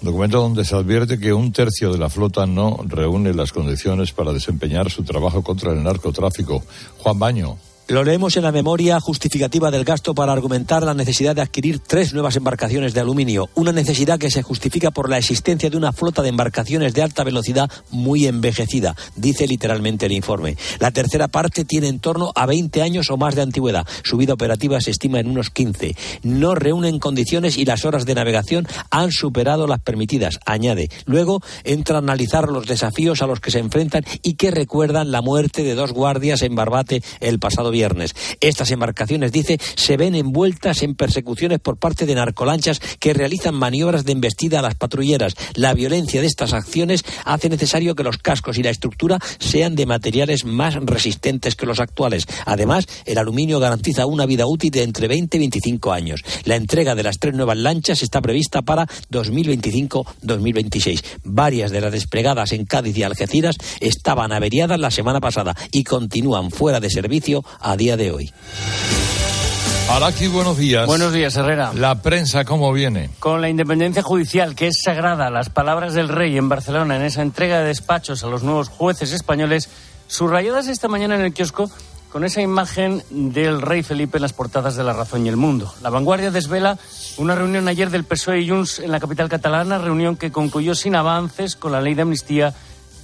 documento 0.02 0.42
donde 0.42 0.62
se 0.62 0.76
advierte 0.76 1.18
que 1.18 1.32
un 1.32 1.52
tercio 1.52 1.90
de 1.90 1.96
la 1.96 2.10
flota 2.10 2.44
no 2.44 2.80
reúne 2.84 3.32
las 3.32 3.50
condiciones 3.50 4.12
para 4.12 4.34
desempeñar 4.34 4.90
su 4.90 5.04
trabajo 5.04 5.42
contra 5.42 5.72
el 5.72 5.82
narcotráfico. 5.82 6.62
Juan 6.98 7.18
Baño. 7.18 7.56
Lo 7.88 8.02
leemos 8.02 8.36
en 8.36 8.42
la 8.42 8.50
memoria 8.50 8.98
justificativa 8.98 9.70
del 9.70 9.84
gasto 9.84 10.12
para 10.12 10.32
argumentar 10.32 10.82
la 10.82 10.92
necesidad 10.92 11.36
de 11.36 11.42
adquirir 11.42 11.78
tres 11.78 12.12
nuevas 12.12 12.34
embarcaciones 12.34 12.94
de 12.94 13.00
aluminio, 13.00 13.48
una 13.54 13.70
necesidad 13.70 14.18
que 14.18 14.28
se 14.28 14.42
justifica 14.42 14.90
por 14.90 15.08
la 15.08 15.18
existencia 15.18 15.70
de 15.70 15.76
una 15.76 15.92
flota 15.92 16.20
de 16.22 16.30
embarcaciones 16.30 16.94
de 16.94 17.02
alta 17.02 17.22
velocidad 17.22 17.70
muy 17.92 18.26
envejecida, 18.26 18.96
dice 19.14 19.46
literalmente 19.46 20.06
el 20.06 20.12
informe. 20.12 20.56
La 20.80 20.90
tercera 20.90 21.28
parte 21.28 21.64
tiene 21.64 21.86
en 21.86 22.00
torno 22.00 22.32
a 22.34 22.44
20 22.46 22.82
años 22.82 23.08
o 23.08 23.16
más 23.16 23.36
de 23.36 23.42
antigüedad. 23.42 23.86
Su 24.02 24.16
vida 24.16 24.34
operativa 24.34 24.80
se 24.80 24.90
estima 24.90 25.20
en 25.20 25.28
unos 25.28 25.50
15. 25.50 25.94
No 26.24 26.56
reúnen 26.56 26.98
condiciones 26.98 27.56
y 27.56 27.66
las 27.66 27.84
horas 27.84 28.04
de 28.04 28.16
navegación 28.16 28.66
han 28.90 29.12
superado 29.12 29.68
las 29.68 29.78
permitidas, 29.78 30.40
añade. 30.44 30.88
Luego 31.04 31.40
entra 31.62 31.94
a 31.94 32.00
analizar 32.00 32.48
los 32.48 32.66
desafíos 32.66 33.22
a 33.22 33.28
los 33.28 33.38
que 33.38 33.52
se 33.52 33.60
enfrentan 33.60 34.04
y 34.24 34.34
que 34.34 34.50
recuerdan 34.50 35.12
la 35.12 35.22
muerte 35.22 35.62
de 35.62 35.76
dos 35.76 35.92
guardias 35.92 36.42
en 36.42 36.56
Barbate 36.56 37.00
el 37.20 37.38
pasado 37.38 37.75
viernes. 37.76 38.14
Estas 38.40 38.70
embarcaciones, 38.70 39.32
dice, 39.32 39.58
se 39.74 39.98
ven 39.98 40.14
envueltas 40.14 40.82
en 40.82 40.94
persecuciones 40.94 41.60
por 41.60 41.76
parte 41.76 42.06
de 42.06 42.14
narcolanchas 42.14 42.80
que 42.98 43.12
realizan 43.12 43.54
maniobras 43.54 44.06
de 44.06 44.12
embestida 44.12 44.60
a 44.60 44.62
las 44.62 44.76
patrulleras. 44.76 45.34
La 45.54 45.74
violencia 45.74 46.22
de 46.22 46.26
estas 46.26 46.54
acciones 46.54 47.04
hace 47.26 47.50
necesario 47.50 47.94
que 47.94 48.02
los 48.02 48.16
cascos 48.16 48.56
y 48.56 48.62
la 48.62 48.70
estructura 48.70 49.18
sean 49.38 49.74
de 49.74 49.84
materiales 49.84 50.46
más 50.46 50.74
resistentes 50.76 51.54
que 51.54 51.66
los 51.66 51.78
actuales. 51.78 52.26
Además, 52.46 52.86
el 53.04 53.18
aluminio 53.18 53.60
garantiza 53.60 54.06
una 54.06 54.24
vida 54.24 54.46
útil 54.46 54.70
de 54.70 54.82
entre 54.82 55.06
20 55.06 55.36
y 55.36 55.40
25 55.40 55.92
años. 55.92 56.24
La 56.44 56.56
entrega 56.56 56.94
de 56.94 57.02
las 57.02 57.18
tres 57.18 57.34
nuevas 57.34 57.58
lanchas 57.58 58.02
está 58.02 58.22
prevista 58.22 58.62
para 58.62 58.86
2025-2026. 59.10 61.02
Varias 61.24 61.70
de 61.70 61.82
las 61.82 61.92
desplegadas 61.92 62.52
en 62.52 62.64
Cádiz 62.64 62.96
y 62.96 63.02
Algeciras 63.02 63.56
estaban 63.80 64.32
averiadas 64.32 64.80
la 64.80 64.90
semana 64.90 65.20
pasada 65.20 65.54
y 65.72 65.84
continúan 65.84 66.50
fuera 66.50 66.80
de 66.80 66.88
servicio 66.88 67.44
a 67.66 67.76
día 67.76 67.96
de 67.96 68.12
hoy. 68.12 68.32
Araki, 69.90 70.28
buenos 70.28 70.56
días. 70.56 70.86
Buenos 70.86 71.12
días, 71.12 71.36
Herrera. 71.36 71.72
La 71.74 72.00
prensa, 72.00 72.44
¿cómo 72.44 72.72
viene? 72.72 73.10
Con 73.18 73.40
la 73.40 73.48
independencia 73.48 74.02
judicial, 74.02 74.54
que 74.54 74.68
es 74.68 74.82
sagrada, 74.84 75.30
las 75.30 75.50
palabras 75.50 75.92
del 75.92 76.08
rey 76.08 76.36
en 76.38 76.48
Barcelona 76.48 76.94
en 76.94 77.02
esa 77.02 77.22
entrega 77.22 77.58
de 77.58 77.66
despachos 77.66 78.22
a 78.22 78.28
los 78.28 78.44
nuevos 78.44 78.68
jueces 78.68 79.12
españoles, 79.12 79.68
subrayadas 80.06 80.68
esta 80.68 80.86
mañana 80.86 81.16
en 81.16 81.22
el 81.22 81.34
kiosco 81.34 81.68
con 82.12 82.24
esa 82.24 82.40
imagen 82.40 83.02
del 83.10 83.60
rey 83.60 83.82
Felipe 83.82 84.18
en 84.18 84.22
las 84.22 84.32
portadas 84.32 84.76
de 84.76 84.84
La 84.84 84.92
Razón 84.92 85.26
y 85.26 85.28
el 85.28 85.36
Mundo. 85.36 85.72
La 85.82 85.90
vanguardia 85.90 86.30
desvela 86.30 86.78
una 87.16 87.34
reunión 87.34 87.66
ayer 87.66 87.90
del 87.90 88.04
PSOE 88.04 88.40
y 88.40 88.48
Junts 88.48 88.78
en 88.78 88.92
la 88.92 89.00
capital 89.00 89.28
catalana, 89.28 89.78
reunión 89.78 90.16
que 90.16 90.30
concluyó 90.30 90.76
sin 90.76 90.94
avances 90.94 91.56
con 91.56 91.72
la 91.72 91.80
ley 91.80 91.94
de 91.94 92.02
amnistía 92.02 92.54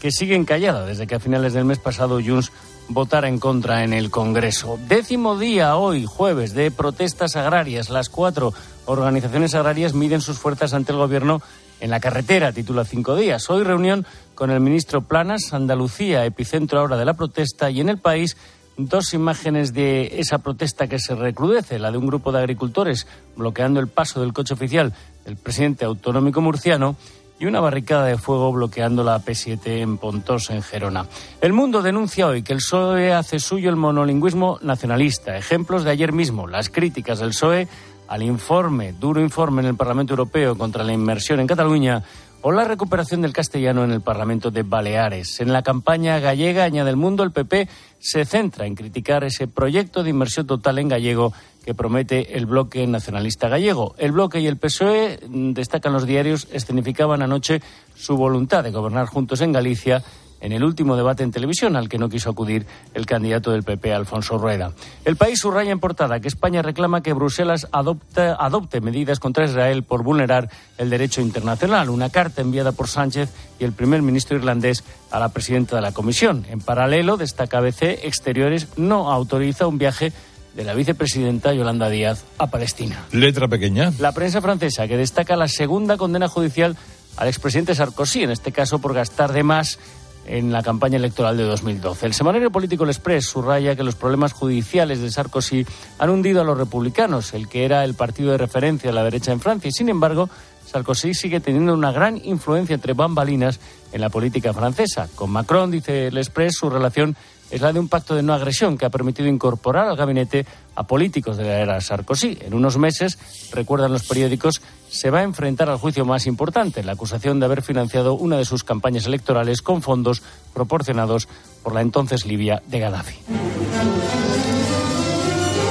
que 0.00 0.12
sigue 0.12 0.34
encallada 0.34 0.86
desde 0.86 1.06
que 1.06 1.16
a 1.16 1.20
finales 1.20 1.52
del 1.52 1.64
mes 1.64 1.78
pasado 1.78 2.20
Junts 2.24 2.50
votar 2.93 3.24
en 3.24 3.38
contra 3.38 3.84
en 3.84 3.93
el 3.93 4.11
Congreso. 4.11 4.78
Décimo 4.88 5.38
día 5.38 5.76
hoy, 5.76 6.05
jueves, 6.07 6.55
de 6.55 6.70
protestas 6.70 7.36
agrarias. 7.36 7.90
Las 7.90 8.09
cuatro 8.09 8.53
organizaciones 8.86 9.55
agrarias 9.55 9.95
miden 9.95 10.20
sus 10.20 10.38
fuerzas 10.38 10.74
ante 10.74 10.93
el 10.93 10.99
Gobierno 10.99 11.43
en 11.80 11.90
la 11.90 12.01
carretera, 12.01 12.53
titula 12.53 12.84
cinco 12.84 13.16
días. 13.16 13.51
Hoy 13.51 13.64
reunión 13.64 14.07
con 14.34 14.51
el 14.51 14.61
ministro 14.61 15.03
Planas, 15.03 15.53
Andalucía, 15.53 16.24
epicentro 16.24 16.80
ahora 16.80 16.97
de 16.97 17.05
la 17.05 17.14
protesta, 17.14 17.70
y 17.70 17.80
en 17.80 17.88
el 17.88 17.99
país 17.99 18.36
dos 18.76 19.14
imágenes 19.14 19.74
de 19.74 20.20
esa 20.20 20.38
protesta 20.38 20.86
que 20.86 20.99
se 20.99 21.14
recrudece, 21.14 21.78
la 21.78 21.90
de 21.90 21.99
un 21.99 22.07
grupo 22.07 22.32
de 22.32 22.38
agricultores 22.38 23.07
bloqueando 23.36 23.80
el 23.80 23.88
paso 23.88 24.20
del 24.20 24.32
coche 24.32 24.55
oficial 24.55 24.93
del 25.24 25.36
presidente 25.36 25.84
autonómico 25.84 26.40
murciano 26.40 26.97
y 27.43 27.47
una 27.47 27.59
barricada 27.59 28.07
de 28.07 28.18
fuego 28.18 28.53
bloqueando 28.53 29.03
la 29.03 29.20
P7 29.20 29.80
en 29.80 29.99
Pontos, 29.99 30.49
en 30.51 30.62
Gerona. 30.62 31.07
El 31.40 31.53
Mundo 31.53 31.82
denuncia 31.82 32.28
hoy 32.28 32.45
que 32.45 32.53
el 32.53 32.61
PSOE 32.61 33.12
hace 33.12 33.40
suyo 33.40 33.68
el 33.68 33.74
monolingüismo 33.74 34.61
nacionalista. 34.62 35.36
Ejemplos 35.36 35.82
de 35.82 35.90
ayer 35.90 36.12
mismo, 36.12 36.47
las 36.47 36.70
críticas 36.70 37.18
del 37.18 37.30
PSOE 37.30 37.66
al 38.07 38.22
informe, 38.22 38.93
duro 38.93 39.20
informe 39.20 39.62
en 39.62 39.66
el 39.66 39.74
Parlamento 39.74 40.12
Europeo 40.12 40.57
contra 40.57 40.84
la 40.84 40.93
inmersión 40.93 41.40
en 41.40 41.49
Cataluña 41.49 42.05
o 42.43 42.53
la 42.53 42.62
recuperación 42.62 43.22
del 43.22 43.32
castellano 43.32 43.82
en 43.82 43.90
el 43.90 44.03
Parlamento 44.03 44.53
de 44.53 44.62
Baleares. 44.62 45.40
En 45.40 45.53
la 45.53 45.62
campaña 45.62 46.20
gallega, 46.20 46.62
añade 46.62 46.90
el 46.90 46.97
mundo, 46.97 47.24
el 47.24 47.32
PP 47.32 47.68
se 47.99 48.24
centra 48.24 48.66
en 48.66 48.76
criticar 48.76 49.24
ese 49.24 49.49
proyecto 49.49 50.05
de 50.05 50.11
inmersión 50.11 50.47
total 50.47 50.78
en 50.78 50.88
gallego 50.88 51.32
que 51.64 51.74
promete 51.74 52.36
el 52.36 52.46
bloque 52.46 52.86
nacionalista 52.86 53.48
gallego. 53.48 53.94
El 53.98 54.12
bloque 54.12 54.40
y 54.40 54.46
el 54.46 54.56
PSOE, 54.56 55.20
mm, 55.28 55.52
destacan 55.52 55.92
los 55.92 56.06
diarios, 56.06 56.48
escenificaban 56.52 57.22
anoche 57.22 57.62
su 57.94 58.16
voluntad 58.16 58.64
de 58.64 58.70
gobernar 58.70 59.06
juntos 59.06 59.40
en 59.40 59.52
Galicia 59.52 60.02
en 60.42 60.52
el 60.52 60.64
último 60.64 60.96
debate 60.96 61.22
en 61.22 61.30
televisión 61.30 61.76
al 61.76 61.88
que 61.88 61.98
no 61.98 62.08
quiso 62.08 62.28
acudir 62.28 62.66
el 62.94 63.06
candidato 63.06 63.52
del 63.52 63.62
PP, 63.62 63.94
Alfonso 63.94 64.36
Rueda. 64.36 64.72
El 65.04 65.16
país 65.16 65.38
subraya 65.38 65.70
en 65.70 65.78
portada 65.78 66.20
que 66.20 66.28
España 66.28 66.62
reclama 66.62 67.00
que 67.00 67.12
Bruselas 67.12 67.68
adopte 67.70 68.80
medidas 68.80 69.20
contra 69.20 69.44
Israel 69.44 69.84
por 69.84 70.02
vulnerar 70.02 70.50
el 70.78 70.90
derecho 70.90 71.20
internacional. 71.20 71.88
Una 71.88 72.10
carta 72.10 72.42
enviada 72.42 72.72
por 72.72 72.88
Sánchez 72.88 73.30
y 73.60 73.64
el 73.64 73.72
primer 73.72 74.02
ministro 74.02 74.36
irlandés 74.36 74.82
a 75.12 75.20
la 75.20 75.28
presidenta 75.28 75.76
de 75.76 75.82
la 75.82 75.92
Comisión. 75.92 76.44
En 76.50 76.60
paralelo, 76.60 77.16
destaca 77.16 77.58
ABC, 77.58 78.04
Exteriores 78.04 78.76
no 78.76 79.12
autoriza 79.12 79.68
un 79.68 79.78
viaje 79.78 80.12
de 80.55 80.64
la 80.64 80.74
vicepresidenta 80.74 81.53
Yolanda 81.53 81.88
Díaz 81.88 82.24
a 82.38 82.48
Palestina. 82.48 83.05
Letra 83.12 83.48
pequeña. 83.48 83.92
La 83.98 84.12
prensa 84.12 84.40
francesa 84.40 84.86
que 84.86 84.96
destaca 84.96 85.36
la 85.36 85.48
segunda 85.48 85.96
condena 85.96 86.28
judicial 86.28 86.76
al 87.16 87.28
expresidente 87.28 87.74
Sarkozy, 87.74 88.22
en 88.22 88.30
este 88.30 88.53
caso 88.53 88.78
por 88.78 88.94
gastar 88.94 89.32
de 89.32 89.42
más 89.42 89.78
en 90.26 90.53
la 90.53 90.62
campaña 90.62 90.96
electoral 90.96 91.36
de 91.36 91.44
2012. 91.44 92.07
El 92.07 92.14
semanario 92.14 92.50
político 92.50 92.84
El 92.84 92.90
Express 92.90 93.26
subraya 93.26 93.74
que 93.74 93.82
los 93.82 93.96
problemas 93.96 94.32
judiciales 94.32 95.00
de 95.00 95.11
Sarkozy 95.11 95.66
han 95.98 96.11
hundido 96.11 96.40
a 96.40 96.44
los 96.44 96.57
republicanos, 96.57 97.34
el 97.34 97.48
que 97.48 97.64
era 97.64 97.84
el 97.84 97.94
partido 97.94 98.30
de 98.30 98.38
referencia 98.38 98.90
de 98.90 98.94
la 98.94 99.05
derecha 99.05 99.32
en 99.32 99.40
Francia. 99.40 99.68
Y, 99.68 99.72
sin 99.72 99.88
embargo, 99.88 100.28
Sarkozy 100.66 101.14
sigue 101.14 101.40
teniendo 101.40 101.74
una 101.74 101.92
gran 101.92 102.20
influencia 102.24 102.74
entre 102.74 102.92
bambalinas 102.92 103.59
en 103.92 104.00
la 104.00 104.11
política 104.11 104.53
francesa. 104.53 105.09
Con 105.14 105.30
Macron, 105.30 105.70
dice 105.70 106.07
El 106.07 106.18
Express, 106.18 106.55
su 106.55 106.70
relación 106.70 107.16
es 107.53 107.61
la 107.61 107.72
de 107.72 107.78
un 107.78 107.88
pacto 107.88 108.14
de 108.14 108.22
no 108.22 108.32
agresión 108.32 108.78
que 108.78 108.86
ha 108.86 108.90
permitido 108.90 109.28
incorporar 109.28 109.86
al 109.86 109.96
gabinete 109.96 110.46
a 110.74 110.84
políticos 110.84 111.36
de 111.36 111.44
la 111.44 111.61
era 111.61 111.80
Sarkozy. 111.80 112.38
En 112.40 112.55
unos 112.55 112.78
meses, 112.78 113.18
recuerdan 113.53 113.92
los 113.92 114.05
periódicos, 114.05 114.62
se 114.88 115.11
va 115.11 115.20
a 115.20 115.22
enfrentar 115.22 115.68
al 115.68 115.76
juicio 115.76 116.07
más 116.07 116.26
importante, 116.26 116.82
la 116.82 116.92
acusación 116.92 117.38
de 117.38 117.46
haber 117.46 117.62
financiado 117.62 118.14
una 118.14 118.38
de 118.38 118.46
sus 118.46 118.64
campañas 118.64 119.07
electorales 119.07 119.61
con 119.61 119.82
fondos 119.82 120.22
proporcionados 120.55 121.28
por 121.62 121.74
la 121.74 121.82
entonces 121.82 122.24
Libia 122.24 122.62
de 122.66 122.80
Gaddafi. 122.80 123.16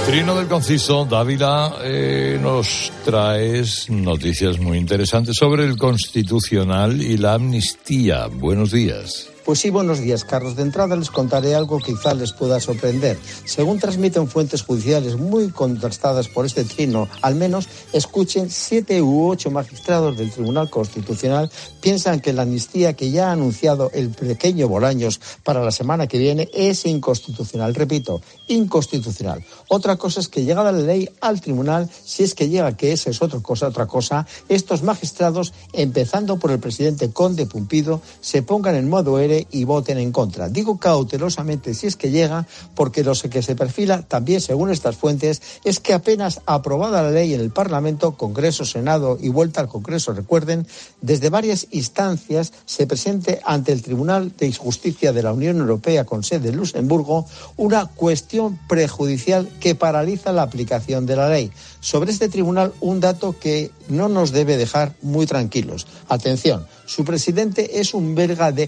Trino 0.06 0.36
del 0.36 0.48
Conciso, 0.48 1.06
Dávila, 1.06 1.78
eh, 1.84 2.38
nos 2.42 2.92
traes 3.06 3.90
noticias 3.90 4.60
muy 4.60 4.78
interesantes 4.78 5.36
sobre 5.38 5.66
el 5.66 5.78
constitucional 5.78 7.02
y 7.02 7.18
la 7.18 7.36
amnistía. 7.36 8.28
Buenos 8.28 8.72
días. 8.72 9.31
Pues 9.44 9.58
sí, 9.58 9.72
buenos 9.72 10.00
días, 10.00 10.24
Carlos. 10.24 10.56
De 10.56 10.62
entrada 10.62 10.96
les 10.96 11.10
contaré 11.10 11.56
algo 11.56 11.80
que 11.80 11.94
quizá 11.94 12.14
les 12.14 12.32
pueda 12.32 12.60
sorprender. 12.60 13.18
Según 13.44 13.80
transmiten 13.80 14.28
fuentes 14.28 14.62
judiciales 14.62 15.18
muy 15.18 15.50
contrastadas 15.50 16.28
por 16.28 16.46
este 16.46 16.64
trino, 16.64 17.10
al 17.24 17.34
menos 17.34 17.68
escuchen 17.92 18.52
siete 18.52 19.02
u 19.02 19.28
ocho 19.28 19.50
magistrados 19.50 20.16
del 20.16 20.32
Tribunal 20.32 20.70
Constitucional 20.70 21.50
piensan 21.82 22.20
que 22.20 22.34
la 22.34 22.44
amnistía 22.44 22.94
que 22.94 23.10
ya 23.10 23.30
ha 23.30 23.32
anunciado 23.32 23.90
el 23.96 24.12
pequeño 24.12 24.68
Bolaños 24.68 25.20
para 25.44 25.66
la 25.66 25.72
semana 25.72 26.06
que 26.06 26.20
viene 26.20 26.48
es 26.54 26.86
inconstitucional. 26.86 27.74
Repito, 27.74 28.22
inconstitucional. 28.48 29.44
Otra 29.70 29.96
cosa 29.96 30.20
es 30.20 30.28
que 30.28 30.44
llegada 30.44 30.72
la 30.72 30.82
ley 30.82 31.10
al 31.20 31.42
tribunal, 31.42 31.90
si 32.06 32.24
es 32.24 32.36
que 32.36 32.48
llega, 32.48 32.78
que 32.78 32.92
esa 32.92 33.10
es 33.10 33.22
otra 33.24 33.40
cosa, 33.40 33.70
otra 33.70 33.88
cosa, 33.88 34.28
estos 34.50 34.84
magistrados, 34.84 35.52
empezando 35.74 36.38
por 36.38 36.52
el 36.52 36.60
presidente 36.60 37.12
Conde 37.12 37.48
Pumpido, 37.48 38.02
se 38.22 38.44
pongan 38.44 38.76
en 38.76 38.88
modo 38.88 39.20
y 39.52 39.64
voten 39.64 39.98
en 39.98 40.12
contra. 40.12 40.50
Digo 40.50 40.78
cautelosamente 40.78 41.74
si 41.74 41.88
es 41.88 41.96
que 41.96 42.12
llega, 42.12 42.48
porque 42.76 43.04
lo 43.04 43.14
que 43.14 43.42
se 43.42 43.56
perfila 43.56 44.02
también, 44.04 44.42
según 44.42 44.72
estas 44.72 44.96
fuentes, 44.96 45.42
es 45.64 45.80
que 45.80 45.94
apenas 45.94 46.42
aprobada 46.46 47.04
la 47.04 47.12
ley 47.12 47.34
en 47.34 47.42
el 47.42 47.52
Parlamento, 47.52 48.18
Congreso, 48.18 48.66
Senado 48.66 49.18
y 49.22 49.30
vuelta 49.30 49.62
al 49.62 49.68
Congreso, 49.68 50.14
recuerden, 50.14 50.66
desde 51.02 51.30
varias 51.30 51.68
instancias 51.72 52.54
se 52.66 52.88
presente 52.88 53.42
ante 53.46 53.72
el 53.72 53.82
Tribunal 53.82 54.34
de 54.38 54.52
Justicia 54.54 55.14
de 55.14 55.24
la 55.24 55.34
Unión 55.34 55.58
Europea 55.58 56.06
con 56.06 56.24
sede 56.24 56.50
en 56.50 56.58
Luxemburgo 56.58 57.26
una 57.58 57.86
cuestión 57.86 58.60
prejudicial 58.68 59.48
que 59.60 59.76
paraliza 59.76 60.32
la 60.32 60.44
aplicación 60.44 61.06
de 61.06 61.16
la 61.16 61.30
ley. 61.30 61.52
Sobre 61.80 62.12
este 62.12 62.30
tribunal, 62.30 62.74
un 62.80 63.00
dato 63.00 63.36
que 63.40 63.72
no 63.90 64.08
nos 64.08 64.32
debe 64.32 64.58
dejar 64.58 64.94
muy 65.02 65.26
tranquilos. 65.26 65.88
Atención, 66.08 66.66
su 66.86 67.04
presidente 67.04 67.80
es 67.80 67.94
un 67.94 68.16
belga 68.16 68.52
de 68.52 68.64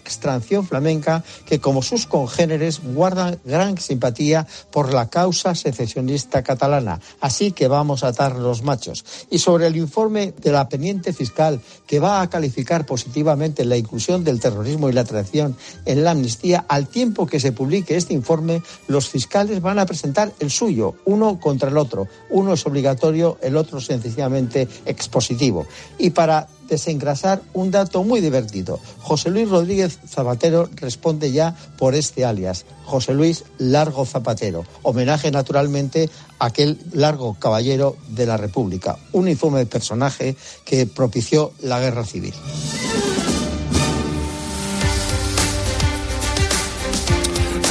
flamenca 0.62 1.24
que, 1.46 1.60
como 1.60 1.82
sus 1.82 2.06
congéneres, 2.06 2.82
guarda 2.84 3.38
gran 3.44 3.78
simpatía 3.80 4.46
por 4.72 4.94
la 4.94 5.10
causa 5.10 5.56
secesionista 5.56 6.44
catalana. 6.44 7.00
Así 7.22 7.52
que 7.52 7.68
vamos 7.68 8.04
a 8.04 8.10
atar 8.10 8.36
los 8.36 8.62
machos. 8.62 9.06
Y 9.32 9.40
sobre 9.40 9.68
el 9.68 9.78
informe 9.78 10.34
de 10.40 10.52
la 10.52 10.70
pendiente 10.70 11.14
fiscal 11.14 11.62
que 11.88 12.00
va 12.00 12.22
a 12.22 12.30
calificar 12.30 12.86
positivamente 12.86 13.66
la 13.66 13.78
inclusión 13.78 14.24
del 14.24 14.40
terrorismo 14.40 14.90
y 14.90 14.94
la 14.94 15.06
traición 15.06 15.56
en 15.86 16.04
la 16.04 16.12
amnistía, 16.12 16.66
al 16.68 16.88
tiempo 16.88 17.26
que 17.26 17.40
se 17.40 17.52
publique 17.52 17.96
este 17.96 18.14
informe, 18.14 18.62
los 18.88 19.10
fiscales 19.10 19.62
van 19.62 19.80
a 19.80 19.86
presentar 19.86 20.32
el 20.40 20.52
suyo, 20.52 20.96
uno 21.06 21.40
contra 21.40 21.70
el 21.70 21.78
otro. 21.78 22.08
Uno 22.30 22.54
es 22.54 22.66
obligatorio, 22.66 23.38
el 23.42 23.56
otro 23.56 23.80
sencillamente 23.80 24.68
expositivo. 24.86 25.66
Y 25.98 26.10
para 26.10 26.48
desengrasar 26.68 27.42
un 27.54 27.72
dato 27.72 28.04
muy 28.04 28.22
divertido. 28.22 28.80
José 29.00 29.30
Luis 29.30 29.50
Rodríguez 29.50 30.00
Zapatero 30.08 30.70
responde 30.76 31.32
ya 31.32 31.56
por 31.78 31.96
este 31.96 32.26
alias, 32.26 32.66
José 32.86 33.14
Luis 33.14 33.44
Largo 33.58 34.06
Zapatero, 34.06 34.66
homenaje 34.82 35.32
naturalmente 35.32 36.10
a 36.40 36.48
aquel 36.48 36.80
largo 36.94 37.36
caballero 37.36 37.98
de 38.10 38.26
la 38.26 38.38
República, 38.38 38.98
un 39.12 39.28
informe 39.28 39.66
personaje 39.66 40.36
que 40.66 40.86
propició 40.86 41.54
la 41.62 41.80
guerra 41.80 42.06
civil. 42.06 42.34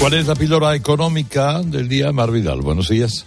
¿Cuál 0.03 0.15
es 0.15 0.27
la 0.27 0.35
píldora 0.35 0.75
económica 0.75 1.63
del 1.63 1.89
día, 1.89 2.11
Marvidal? 2.11 2.61
Buenos 2.61 2.89
días. 2.89 3.25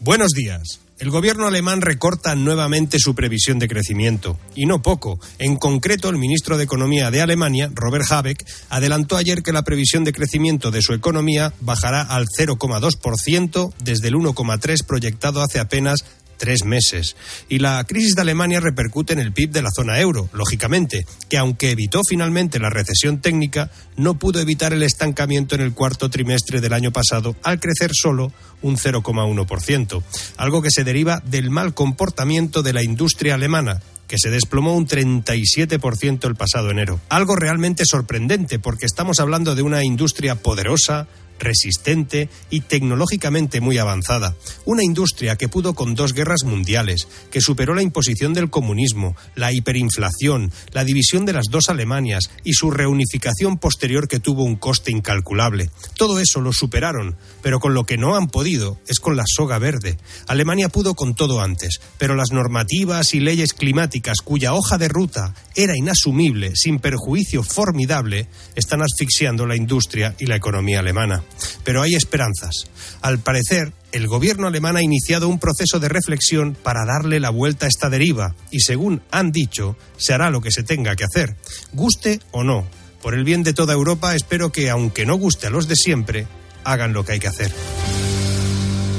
Buenos 0.00 0.32
días. 0.32 0.80
El 0.98 1.10
gobierno 1.10 1.46
alemán 1.46 1.82
recorta 1.82 2.34
nuevamente 2.34 2.98
su 2.98 3.14
previsión 3.14 3.58
de 3.58 3.68
crecimiento, 3.68 4.38
y 4.54 4.64
no 4.64 4.80
poco. 4.80 5.20
En 5.38 5.56
concreto, 5.56 6.08
el 6.08 6.16
ministro 6.16 6.56
de 6.56 6.64
Economía 6.64 7.10
de 7.10 7.20
Alemania, 7.20 7.70
Robert 7.74 8.10
Habeck, 8.10 8.46
adelantó 8.70 9.18
ayer 9.18 9.42
que 9.42 9.52
la 9.52 9.62
previsión 9.62 10.04
de 10.04 10.14
crecimiento 10.14 10.70
de 10.70 10.80
su 10.80 10.94
economía 10.94 11.52
bajará 11.60 12.00
al 12.00 12.26
0,2% 12.28 13.74
desde 13.78 14.08
el 14.08 14.14
1,3% 14.14 14.86
proyectado 14.86 15.42
hace 15.42 15.58
apenas 15.58 16.02
tres 16.36 16.64
meses. 16.64 17.16
Y 17.48 17.58
la 17.58 17.82
crisis 17.84 18.14
de 18.14 18.22
Alemania 18.22 18.60
repercute 18.60 19.12
en 19.12 19.18
el 19.18 19.32
PIB 19.32 19.50
de 19.50 19.62
la 19.62 19.70
zona 19.74 20.00
euro, 20.00 20.28
lógicamente, 20.32 21.06
que 21.28 21.38
aunque 21.38 21.70
evitó 21.70 22.00
finalmente 22.08 22.58
la 22.58 22.70
recesión 22.70 23.20
técnica, 23.20 23.70
no 23.96 24.18
pudo 24.18 24.40
evitar 24.40 24.72
el 24.72 24.82
estancamiento 24.82 25.54
en 25.54 25.62
el 25.62 25.72
cuarto 25.72 26.10
trimestre 26.10 26.60
del 26.60 26.72
año 26.72 26.92
pasado 26.92 27.36
al 27.42 27.60
crecer 27.60 27.90
solo 27.94 28.32
un 28.62 28.76
0,1%, 28.76 30.02
algo 30.36 30.62
que 30.62 30.70
se 30.70 30.84
deriva 30.84 31.22
del 31.24 31.50
mal 31.50 31.74
comportamiento 31.74 32.62
de 32.62 32.72
la 32.72 32.82
industria 32.82 33.34
alemana, 33.34 33.80
que 34.06 34.18
se 34.18 34.30
desplomó 34.30 34.76
un 34.76 34.86
37% 34.86 36.26
el 36.26 36.36
pasado 36.36 36.70
enero. 36.70 37.00
Algo 37.08 37.36
realmente 37.36 37.84
sorprendente 37.84 38.58
porque 38.58 38.86
estamos 38.86 39.20
hablando 39.20 39.54
de 39.54 39.62
una 39.62 39.84
industria 39.84 40.36
poderosa, 40.36 41.08
resistente 41.38 42.28
y 42.50 42.60
tecnológicamente 42.60 43.60
muy 43.60 43.78
avanzada. 43.78 44.34
Una 44.64 44.84
industria 44.84 45.36
que 45.36 45.48
pudo 45.48 45.74
con 45.74 45.94
dos 45.94 46.12
guerras 46.12 46.44
mundiales, 46.44 47.08
que 47.30 47.40
superó 47.40 47.74
la 47.74 47.82
imposición 47.82 48.34
del 48.34 48.50
comunismo, 48.50 49.16
la 49.34 49.52
hiperinflación, 49.52 50.52
la 50.72 50.84
división 50.84 51.26
de 51.26 51.32
las 51.32 51.46
dos 51.50 51.68
Alemanias 51.68 52.30
y 52.44 52.54
su 52.54 52.70
reunificación 52.70 53.58
posterior 53.58 54.08
que 54.08 54.20
tuvo 54.20 54.44
un 54.44 54.56
coste 54.56 54.90
incalculable. 54.90 55.70
Todo 55.96 56.20
eso 56.20 56.40
lo 56.40 56.52
superaron, 56.52 57.16
pero 57.42 57.60
con 57.60 57.74
lo 57.74 57.84
que 57.84 57.98
no 57.98 58.16
han 58.16 58.28
podido 58.28 58.78
es 58.86 59.00
con 59.00 59.16
la 59.16 59.24
soga 59.26 59.58
verde. 59.58 59.98
Alemania 60.26 60.68
pudo 60.68 60.94
con 60.94 61.14
todo 61.14 61.40
antes, 61.40 61.80
pero 61.98 62.14
las 62.14 62.32
normativas 62.32 63.14
y 63.14 63.20
leyes 63.20 63.52
climáticas 63.52 64.18
cuya 64.22 64.54
hoja 64.54 64.78
de 64.78 64.88
ruta 64.88 65.34
era 65.54 65.76
inasumible, 65.76 66.52
sin 66.54 66.78
perjuicio 66.78 67.42
formidable, 67.42 68.28
están 68.54 68.82
asfixiando 68.82 69.46
la 69.46 69.56
industria 69.56 70.14
y 70.18 70.26
la 70.26 70.36
economía 70.36 70.80
alemana. 70.80 71.22
Pero 71.64 71.82
hay 71.82 71.94
esperanzas. 71.94 72.66
Al 73.02 73.18
parecer, 73.18 73.72
el 73.92 74.06
gobierno 74.06 74.46
alemán 74.46 74.76
ha 74.76 74.82
iniciado 74.82 75.28
un 75.28 75.38
proceso 75.38 75.80
de 75.80 75.88
reflexión 75.88 76.56
para 76.60 76.84
darle 76.84 77.20
la 77.20 77.30
vuelta 77.30 77.66
a 77.66 77.68
esta 77.68 77.90
deriva 77.90 78.34
y, 78.50 78.60
según 78.60 79.02
han 79.10 79.32
dicho, 79.32 79.76
se 79.96 80.12
hará 80.12 80.30
lo 80.30 80.40
que 80.40 80.52
se 80.52 80.62
tenga 80.62 80.96
que 80.96 81.04
hacer, 81.04 81.36
guste 81.72 82.20
o 82.30 82.44
no. 82.44 82.66
Por 83.02 83.14
el 83.14 83.24
bien 83.24 83.42
de 83.42 83.54
toda 83.54 83.74
Europa, 83.74 84.14
espero 84.14 84.50
que, 84.50 84.70
aunque 84.70 85.06
no 85.06 85.16
guste 85.16 85.46
a 85.46 85.50
los 85.50 85.68
de 85.68 85.76
siempre, 85.76 86.26
hagan 86.64 86.92
lo 86.92 87.04
que 87.04 87.12
hay 87.12 87.20
que 87.20 87.28
hacer. 87.28 87.52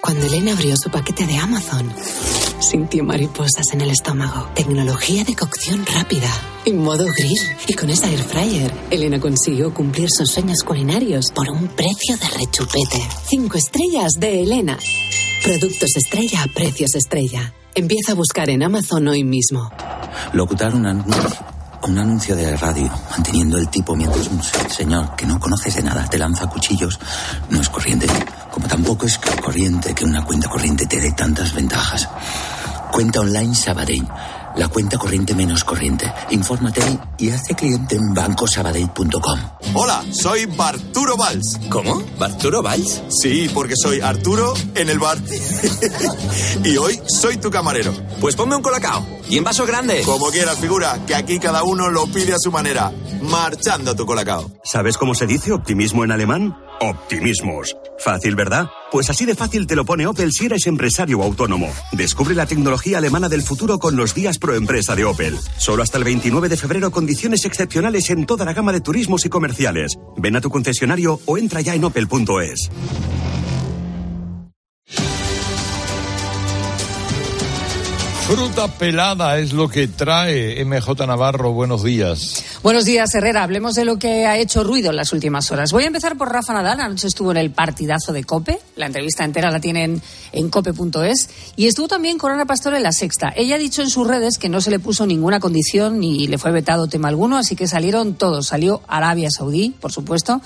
Cuando 0.00 0.24
Elena 0.26 0.52
abrió 0.52 0.74
su 0.76 0.90
paquete 0.90 1.26
de 1.26 1.36
Amazon, 1.36 1.92
sintió 2.60 3.04
mariposas 3.04 3.72
en 3.72 3.82
el 3.82 3.90
estómago. 3.90 4.48
Tecnología 4.54 5.24
de 5.24 5.36
cocción 5.36 5.84
rápida, 5.84 6.28
en 6.64 6.82
modo 6.82 7.04
grill. 7.04 7.38
Y 7.66 7.74
con 7.74 7.90
esa 7.90 8.08
air 8.08 8.22
fryer, 8.22 8.72
Elena 8.90 9.20
consiguió 9.20 9.74
cumplir 9.74 10.08
sus 10.10 10.30
sueños 10.30 10.62
culinarios 10.64 11.26
por 11.34 11.50
un 11.50 11.68
precio 11.68 12.16
de 12.16 12.28
rechupete. 12.28 13.06
Cinco 13.28 13.58
estrellas 13.58 14.12
de 14.18 14.42
Elena. 14.42 14.78
Productos 15.44 15.90
estrella 15.96 16.44
a 16.44 16.46
precios 16.46 16.94
estrella. 16.94 17.52
Empieza 17.74 18.12
a 18.12 18.14
buscar 18.14 18.48
en 18.48 18.62
Amazon 18.62 19.06
hoy 19.06 19.22
mismo. 19.22 19.70
Locutar 20.32 20.74
un 20.74 20.86
anuncio, 20.86 21.30
un 21.82 21.98
anuncio 21.98 22.34
de 22.34 22.56
radio, 22.56 22.90
manteniendo 23.10 23.58
el 23.58 23.68
tipo 23.68 23.94
mientras 23.94 24.28
un 24.28 24.42
señor 24.70 25.14
que 25.14 25.26
no 25.26 25.38
conoces 25.38 25.76
de 25.76 25.82
nada 25.82 26.08
te 26.08 26.18
lanza 26.18 26.46
cuchillos, 26.46 26.98
no 27.50 27.60
es 27.60 27.68
corriente. 27.68 28.06
Como 28.60 28.68
tampoco 28.68 29.06
es 29.06 29.18
corriente 29.18 29.94
que 29.94 30.04
una 30.04 30.22
cuenta 30.22 30.46
corriente 30.46 30.84
te 30.84 31.00
dé 31.00 31.12
tantas 31.12 31.54
ventajas. 31.54 32.06
Cuenta 32.92 33.20
online 33.20 33.54
Sabadell. 33.54 34.06
La 34.56 34.68
cuenta 34.68 34.98
corriente 34.98 35.34
menos 35.34 35.64
corriente. 35.64 36.12
Infórmate 36.28 36.82
y 37.16 37.30
hazte 37.30 37.54
cliente 37.54 37.96
en 37.96 38.12
bancosabadell.com. 38.12 39.40
Hola, 39.72 40.04
soy 40.12 40.44
Barturo 40.44 41.16
Valls. 41.16 41.58
¿Cómo? 41.70 42.02
¿Barturo 42.18 42.60
Valls? 42.60 43.00
Sí, 43.08 43.48
porque 43.54 43.72
soy 43.82 44.02
Arturo 44.02 44.52
en 44.74 44.90
el 44.90 44.98
bar. 44.98 45.16
y 46.64 46.76
hoy 46.76 47.00
soy 47.06 47.38
tu 47.38 47.50
camarero. 47.50 47.94
Pues 48.20 48.36
ponme 48.36 48.56
un 48.56 48.62
colacao. 48.62 49.19
Y 49.30 49.38
en 49.38 49.44
vaso 49.44 49.64
grande. 49.64 50.02
Como 50.04 50.26
quieras, 50.30 50.58
figura, 50.58 50.98
que 51.06 51.14
aquí 51.14 51.38
cada 51.38 51.62
uno 51.62 51.88
lo 51.88 52.06
pide 52.06 52.34
a 52.34 52.38
su 52.38 52.50
manera. 52.50 52.92
Marchando 53.22 53.94
tu 53.94 54.04
colacao. 54.04 54.50
¿Sabes 54.64 54.98
cómo 54.98 55.14
se 55.14 55.26
dice 55.26 55.52
optimismo 55.52 56.02
en 56.02 56.10
alemán? 56.10 56.56
Optimismos. 56.80 57.76
Fácil, 57.98 58.34
¿verdad? 58.34 58.66
Pues 58.90 59.08
así 59.08 59.26
de 59.26 59.36
fácil 59.36 59.68
te 59.68 59.76
lo 59.76 59.84
pone 59.84 60.06
Opel 60.08 60.32
si 60.32 60.46
eres 60.46 60.66
empresario 60.66 61.20
o 61.20 61.22
autónomo. 61.22 61.68
Descubre 61.92 62.34
la 62.34 62.46
tecnología 62.46 62.98
alemana 62.98 63.28
del 63.28 63.42
futuro 63.42 63.78
con 63.78 63.94
los 63.94 64.14
días 64.14 64.38
pro 64.38 64.54
empresa 64.56 64.96
de 64.96 65.04
Opel. 65.04 65.38
Solo 65.58 65.84
hasta 65.84 65.98
el 65.98 66.04
29 66.04 66.48
de 66.48 66.56
febrero 66.56 66.90
condiciones 66.90 67.44
excepcionales 67.44 68.10
en 68.10 68.26
toda 68.26 68.44
la 68.44 68.52
gama 68.52 68.72
de 68.72 68.80
turismos 68.80 69.24
y 69.26 69.28
comerciales. 69.28 69.96
Ven 70.16 70.34
a 70.34 70.40
tu 70.40 70.50
concesionario 70.50 71.20
o 71.26 71.38
entra 71.38 71.60
ya 71.60 71.76
en 71.76 71.84
opel.es. 71.84 72.68
Fruta 78.30 78.68
pelada 78.68 79.40
es 79.40 79.52
lo 79.52 79.68
que 79.68 79.88
trae 79.88 80.64
MJ 80.64 81.04
Navarro. 81.04 81.52
Buenos 81.52 81.82
días. 81.82 82.44
Buenos 82.62 82.84
días, 82.84 83.12
Herrera. 83.12 83.42
Hablemos 83.42 83.74
de 83.74 83.84
lo 83.84 83.98
que 83.98 84.24
ha 84.24 84.38
hecho 84.38 84.62
ruido 84.62 84.90
en 84.90 84.96
las 84.96 85.12
últimas 85.12 85.50
horas. 85.50 85.72
Voy 85.72 85.82
a 85.82 85.88
empezar 85.88 86.16
por 86.16 86.32
Rafa 86.32 86.52
Nadal. 86.52 86.80
Anoche 86.80 87.08
estuvo 87.08 87.32
en 87.32 87.38
el 87.38 87.50
partidazo 87.50 88.12
de 88.12 88.22
Cope. 88.22 88.60
La 88.76 88.86
entrevista 88.86 89.24
entera 89.24 89.50
la 89.50 89.58
tienen 89.58 90.00
en 90.30 90.48
cope.es. 90.48 91.28
Y 91.56 91.66
estuvo 91.66 91.88
también 91.88 92.18
con 92.18 92.30
Ana 92.30 92.46
Pastor 92.46 92.74
en 92.74 92.84
la 92.84 92.92
sexta. 92.92 93.32
Ella 93.34 93.56
ha 93.56 93.58
dicho 93.58 93.82
en 93.82 93.90
sus 93.90 94.06
redes 94.06 94.38
que 94.38 94.48
no 94.48 94.60
se 94.60 94.70
le 94.70 94.78
puso 94.78 95.06
ninguna 95.06 95.40
condición 95.40 95.98
ni 95.98 96.28
le 96.28 96.38
fue 96.38 96.52
vetado 96.52 96.86
tema 96.86 97.08
alguno, 97.08 97.36
así 97.36 97.56
que 97.56 97.66
salieron 97.66 98.14
todos. 98.14 98.46
Salió 98.46 98.80
Arabia 98.86 99.32
Saudí, 99.32 99.74
por 99.80 99.90
supuesto. 99.90 100.40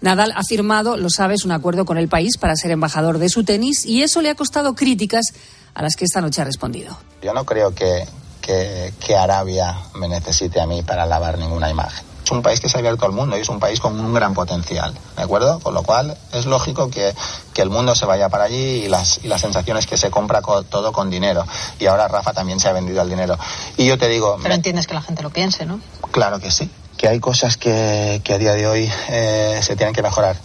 Nadal 0.00 0.32
ha 0.34 0.42
firmado, 0.42 0.96
lo 0.96 1.10
sabes, 1.10 1.44
un 1.44 1.52
acuerdo 1.52 1.84
con 1.84 1.98
el 1.98 2.08
país 2.08 2.36
para 2.38 2.56
ser 2.56 2.70
embajador 2.70 3.18
de 3.18 3.28
su 3.28 3.44
tenis 3.44 3.84
y 3.84 4.02
eso 4.02 4.20
le 4.22 4.30
ha 4.30 4.34
costado 4.34 4.74
críticas 4.74 5.32
a 5.74 5.82
las 5.82 5.96
que 5.96 6.04
esta 6.04 6.20
noche 6.20 6.42
ha 6.42 6.44
respondido. 6.44 6.96
Yo 7.22 7.34
no 7.34 7.44
creo 7.44 7.74
que, 7.74 8.06
que, 8.40 8.92
que, 8.98 9.16
Arabia 9.16 9.76
me 9.94 10.08
necesite 10.08 10.60
a 10.60 10.66
mí 10.66 10.82
para 10.82 11.06
lavar 11.06 11.38
ninguna 11.38 11.70
imagen. 11.70 12.04
Es 12.24 12.32
un 12.32 12.42
país 12.42 12.58
que 12.58 12.68
se 12.68 12.76
ha 12.76 12.80
abierto 12.80 13.06
al 13.06 13.12
mundo 13.12 13.36
y 13.38 13.42
es 13.42 13.48
un 13.48 13.60
país 13.60 13.78
con 13.78 14.00
un 14.00 14.12
gran 14.12 14.34
potencial, 14.34 14.92
¿de 15.16 15.22
acuerdo? 15.22 15.60
Con 15.60 15.74
lo 15.74 15.84
cual 15.84 16.16
es 16.32 16.46
lógico 16.46 16.90
que, 16.90 17.14
que 17.54 17.62
el 17.62 17.70
mundo 17.70 17.94
se 17.94 18.04
vaya 18.04 18.28
para 18.28 18.44
allí 18.44 18.84
y 18.84 18.88
las, 18.88 19.20
y 19.22 19.28
las 19.28 19.40
sensaciones 19.40 19.86
que 19.86 19.96
se 19.96 20.10
compra 20.10 20.42
con, 20.42 20.64
todo 20.64 20.90
con 20.92 21.08
dinero. 21.08 21.44
Y 21.78 21.86
ahora 21.86 22.08
Rafa 22.08 22.32
también 22.32 22.58
se 22.58 22.68
ha 22.68 22.72
vendido 22.72 23.00
al 23.00 23.08
dinero. 23.08 23.38
Y 23.76 23.86
yo 23.86 23.96
te 23.96 24.08
digo... 24.08 24.36
Pero 24.38 24.48
me... 24.48 24.54
entiendes 24.56 24.88
que 24.88 24.94
la 24.94 25.02
gente 25.02 25.22
lo 25.22 25.30
piense, 25.30 25.66
¿no? 25.66 25.78
Claro 26.10 26.40
que 26.40 26.50
sí. 26.50 26.68
Que 26.96 27.08
hay 27.08 27.20
cosas 27.20 27.56
que, 27.56 28.20
que 28.24 28.34
a 28.34 28.38
día 28.38 28.52
de 28.54 28.66
hoy 28.66 28.90
eh, 29.08 29.60
se 29.62 29.76
tienen 29.76 29.94
que 29.94 30.02
mejorar, 30.02 30.36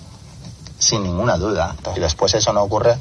sin 0.79 1.03
ninguna 1.03 1.37
duda. 1.37 1.75
Y 1.95 1.99
después 1.99 2.33
eso 2.33 2.51
no 2.53 2.63
ocurre, 2.63 2.97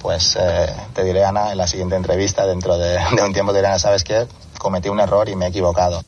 pues 0.00 0.36
eh, 0.38 0.66
te 0.94 1.04
diré, 1.04 1.24
Ana, 1.24 1.52
en 1.52 1.58
la 1.58 1.66
siguiente 1.66 1.96
entrevista, 1.96 2.46
dentro 2.46 2.76
de, 2.76 2.98
de 3.16 3.22
un 3.22 3.32
tiempo, 3.32 3.52
te 3.52 3.58
diré, 3.58 3.68
Ana, 3.68 3.78
¿sabes 3.78 4.04
qué? 4.04 4.26
Cometí 4.58 4.88
un 4.88 5.00
error 5.00 5.28
y 5.28 5.36
me 5.36 5.46
he 5.46 5.48
equivocado. 5.48 6.02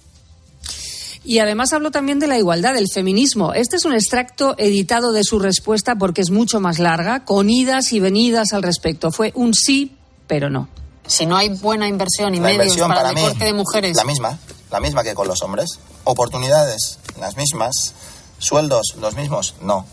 Y 1.25 1.39
además 1.39 1.73
habló 1.73 1.91
también 1.91 2.19
de 2.19 2.27
la 2.27 2.37
igualdad, 2.37 2.75
del 2.75 2.87
feminismo. 2.93 3.55
Este 3.55 3.77
es 3.77 3.87
un 3.87 3.95
extracto 3.95 4.55
editado 4.59 5.13
de 5.13 5.25
su 5.25 5.39
respuesta 5.39 5.97
porque 5.97 6.21
es 6.21 6.31
mucho 6.31 6.61
más 6.61 6.79
larga, 6.79 7.25
con 7.25 7.49
idas 7.49 7.95
y 7.95 8.01
venidas 8.01 8.53
al 8.53 8.63
respecto. 8.63 9.11
Fue 9.11 9.33
un 9.35 9.55
sí, 9.55 9.97
pero 10.27 10.51
no. 10.51 10.69
Si 11.07 11.25
no 11.25 11.37
hay 11.37 11.49
buena 11.49 11.89
inversión 11.89 12.35
y 12.35 12.39
la 12.39 12.49
medios 12.49 12.65
inversión 12.65 12.89
para, 12.89 13.01
para 13.01 13.09
el 13.11 13.15
mí, 13.15 13.23
deporte 13.23 13.45
de 13.45 13.53
mujeres. 13.55 13.97
La 13.97 14.05
misma, 14.05 14.39
la 14.75 14.81
misma 14.81 15.05
que 15.05 15.15
con 15.15 15.29
los 15.29 15.41
hombres. 15.43 15.79
Oportunidades, 16.03 16.99
las 17.21 17.37
mismas. 17.37 17.95
Sueldos, 18.39 18.97
los 18.99 19.15
mismos. 19.15 19.55
No. 19.61 19.87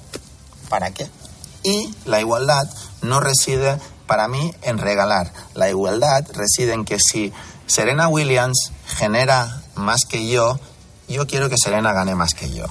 ¿Para 0.70 0.90
qué? 0.90 1.08
Y 1.62 1.94
la 2.06 2.20
igualdad 2.20 2.68
no 3.04 3.20
reside 3.20 3.80
para 4.08 4.28
mí 4.28 4.56
en 4.64 4.80
regalar. 4.80 5.32
La 5.54 5.70
igualdad 5.70 6.26
reside 6.34 6.74
en 6.74 6.84
que 6.84 6.98
si 7.00 7.32
Serena 7.68 8.08
Williams 8.08 8.72
genera 8.88 9.62
más 9.76 10.06
que 10.06 10.28
yo, 10.28 10.60
yo 11.08 11.28
quiero 11.28 11.48
que 11.48 11.60
Serena 11.60 11.94
gane 11.94 12.16
más 12.16 12.34
que 12.34 12.50
yo. 12.50 12.66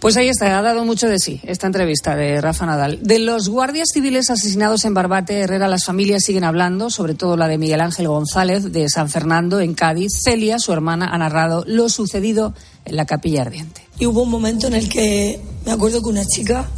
Pues 0.00 0.16
ahí 0.16 0.28
está, 0.28 0.56
ha 0.56 0.62
dado 0.62 0.84
mucho 0.84 1.08
de 1.08 1.18
sí 1.18 1.40
esta 1.42 1.66
entrevista 1.66 2.14
de 2.14 2.40
Rafa 2.40 2.66
Nadal. 2.66 3.00
De 3.02 3.18
los 3.18 3.48
guardias 3.48 3.88
civiles 3.92 4.30
asesinados 4.30 4.84
en 4.84 4.94
Barbate, 4.94 5.40
Herrera, 5.40 5.66
las 5.66 5.84
familias 5.84 6.22
siguen 6.22 6.44
hablando, 6.44 6.88
sobre 6.88 7.14
todo 7.14 7.36
la 7.36 7.48
de 7.48 7.58
Miguel 7.58 7.80
Ángel 7.80 8.06
González 8.06 8.70
de 8.70 8.88
San 8.88 9.08
Fernando, 9.08 9.58
en 9.58 9.74
Cádiz. 9.74 10.12
Celia, 10.22 10.60
su 10.60 10.72
hermana, 10.72 11.08
ha 11.12 11.18
narrado 11.18 11.64
lo 11.66 11.88
sucedido 11.88 12.54
en 12.84 12.94
la 12.94 13.06
capilla 13.06 13.42
ardiente. 13.42 13.80
Y 13.98 14.06
hubo 14.06 14.22
un 14.22 14.30
momento 14.30 14.68
en 14.68 14.74
el 14.74 14.88
que 14.88 15.40
me 15.66 15.72
acuerdo 15.72 16.00
que 16.00 16.10
una 16.10 16.24
chica 16.24 16.68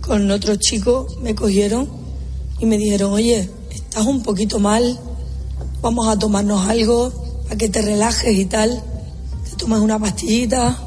con 0.00 0.30
otro 0.30 0.56
chico 0.56 1.06
me 1.20 1.34
cogieron 1.34 1.90
y 2.58 2.64
me 2.64 2.78
dijeron, 2.78 3.12
oye, 3.12 3.50
estás 3.70 4.06
un 4.06 4.22
poquito 4.22 4.60
mal, 4.60 4.98
vamos 5.82 6.08
a 6.08 6.18
tomarnos 6.18 6.66
algo 6.66 7.12
para 7.44 7.56
que 7.56 7.68
te 7.68 7.82
relajes 7.82 8.34
y 8.34 8.46
tal, 8.46 8.82
te 9.50 9.56
tomas 9.56 9.80
una 9.80 9.98
pastillita. 9.98 10.85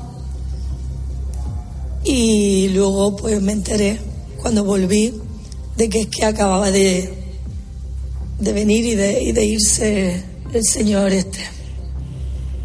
Y 2.11 2.69
luego 2.69 3.15
pues 3.15 3.39
me 3.39 3.51
enteré 3.51 3.99
cuando 4.41 4.63
volví 4.63 5.13
de 5.77 5.87
que 5.89 6.01
es 6.01 6.07
que 6.07 6.25
acababa 6.25 6.71
de, 6.71 7.13
de 8.39 8.51
venir 8.51 8.83
y 8.83 8.95
de, 8.95 9.21
y 9.21 9.31
de 9.31 9.45
irse 9.45 10.23
el 10.51 10.63
señor 10.65 11.11
este. 11.11 11.37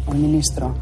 El 0.07 0.15
ministro. 0.15 0.75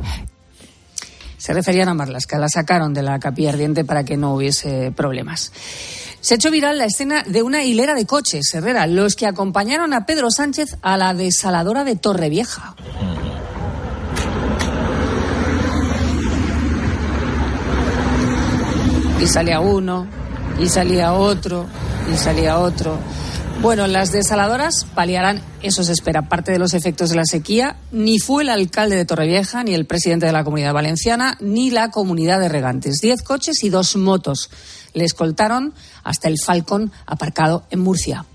Se 1.36 1.52
referían 1.52 1.90
a 1.90 1.94
Marlasca, 1.94 2.40
la 2.40 2.48
sacaron 2.48 2.94
de 2.94 3.02
la 3.02 3.20
capilla 3.20 3.50
ardiente 3.50 3.84
para 3.84 4.06
que 4.06 4.16
no 4.16 4.34
hubiese 4.34 4.94
problemas. 4.96 5.52
Se 6.22 6.36
ha 6.36 6.38
hecho 6.38 6.50
viral 6.50 6.78
la 6.78 6.86
escena 6.86 7.24
de 7.24 7.44
una 7.44 7.66
hilera 7.66 7.96
de 7.96 8.06
coches, 8.06 8.54
Herrera, 8.54 8.88
los 8.88 9.18
que 9.18 9.28
acompañaron 9.28 9.94
a 9.94 10.06
Pedro 10.06 10.32
Sánchez 10.32 10.78
a 10.82 10.96
la 10.96 11.14
desaladora 11.14 11.84
de 11.84 11.98
Torrevieja. 11.98 12.78
Y 19.22 19.28
salía 19.28 19.60
uno, 19.60 20.08
y 20.60 20.68
salía 20.68 21.14
otro, 21.14 21.66
y 22.14 22.18
salía 22.18 22.60
otro. 22.60 22.98
Bueno, 23.62 23.88
las 23.88 24.12
desaladoras 24.12 24.86
paliarán, 24.94 25.42
eso 25.62 25.84
se 25.84 25.94
espera, 25.94 26.28
parte 26.28 26.52
de 26.52 26.60
los 26.60 26.74
efectos 26.74 27.10
de 27.10 27.16
la 27.16 27.24
sequía. 27.24 27.78
Ni 27.92 28.20
fue 28.20 28.44
el 28.44 28.50
alcalde 28.50 28.98
de 28.98 29.06
Torrevieja, 29.06 29.64
ni 29.64 29.74
el 29.74 29.86
presidente 29.86 30.26
de 30.26 30.34
la 30.34 30.44
comunidad 30.44 30.74
valenciana, 30.74 31.38
ni 31.40 31.72
la 31.72 31.90
comunidad 31.90 32.42
de 32.42 32.50
regantes. 32.50 33.00
Diez 33.02 33.22
coches 33.22 33.64
y 33.64 33.70
dos 33.70 33.96
motos 33.96 34.50
le 34.94 35.06
escoltaron 35.06 35.74
hasta 36.04 36.28
el 36.28 36.36
Falcon 36.44 36.92
aparcado 37.06 37.64
en 37.70 37.80
Murcia. 37.80 38.26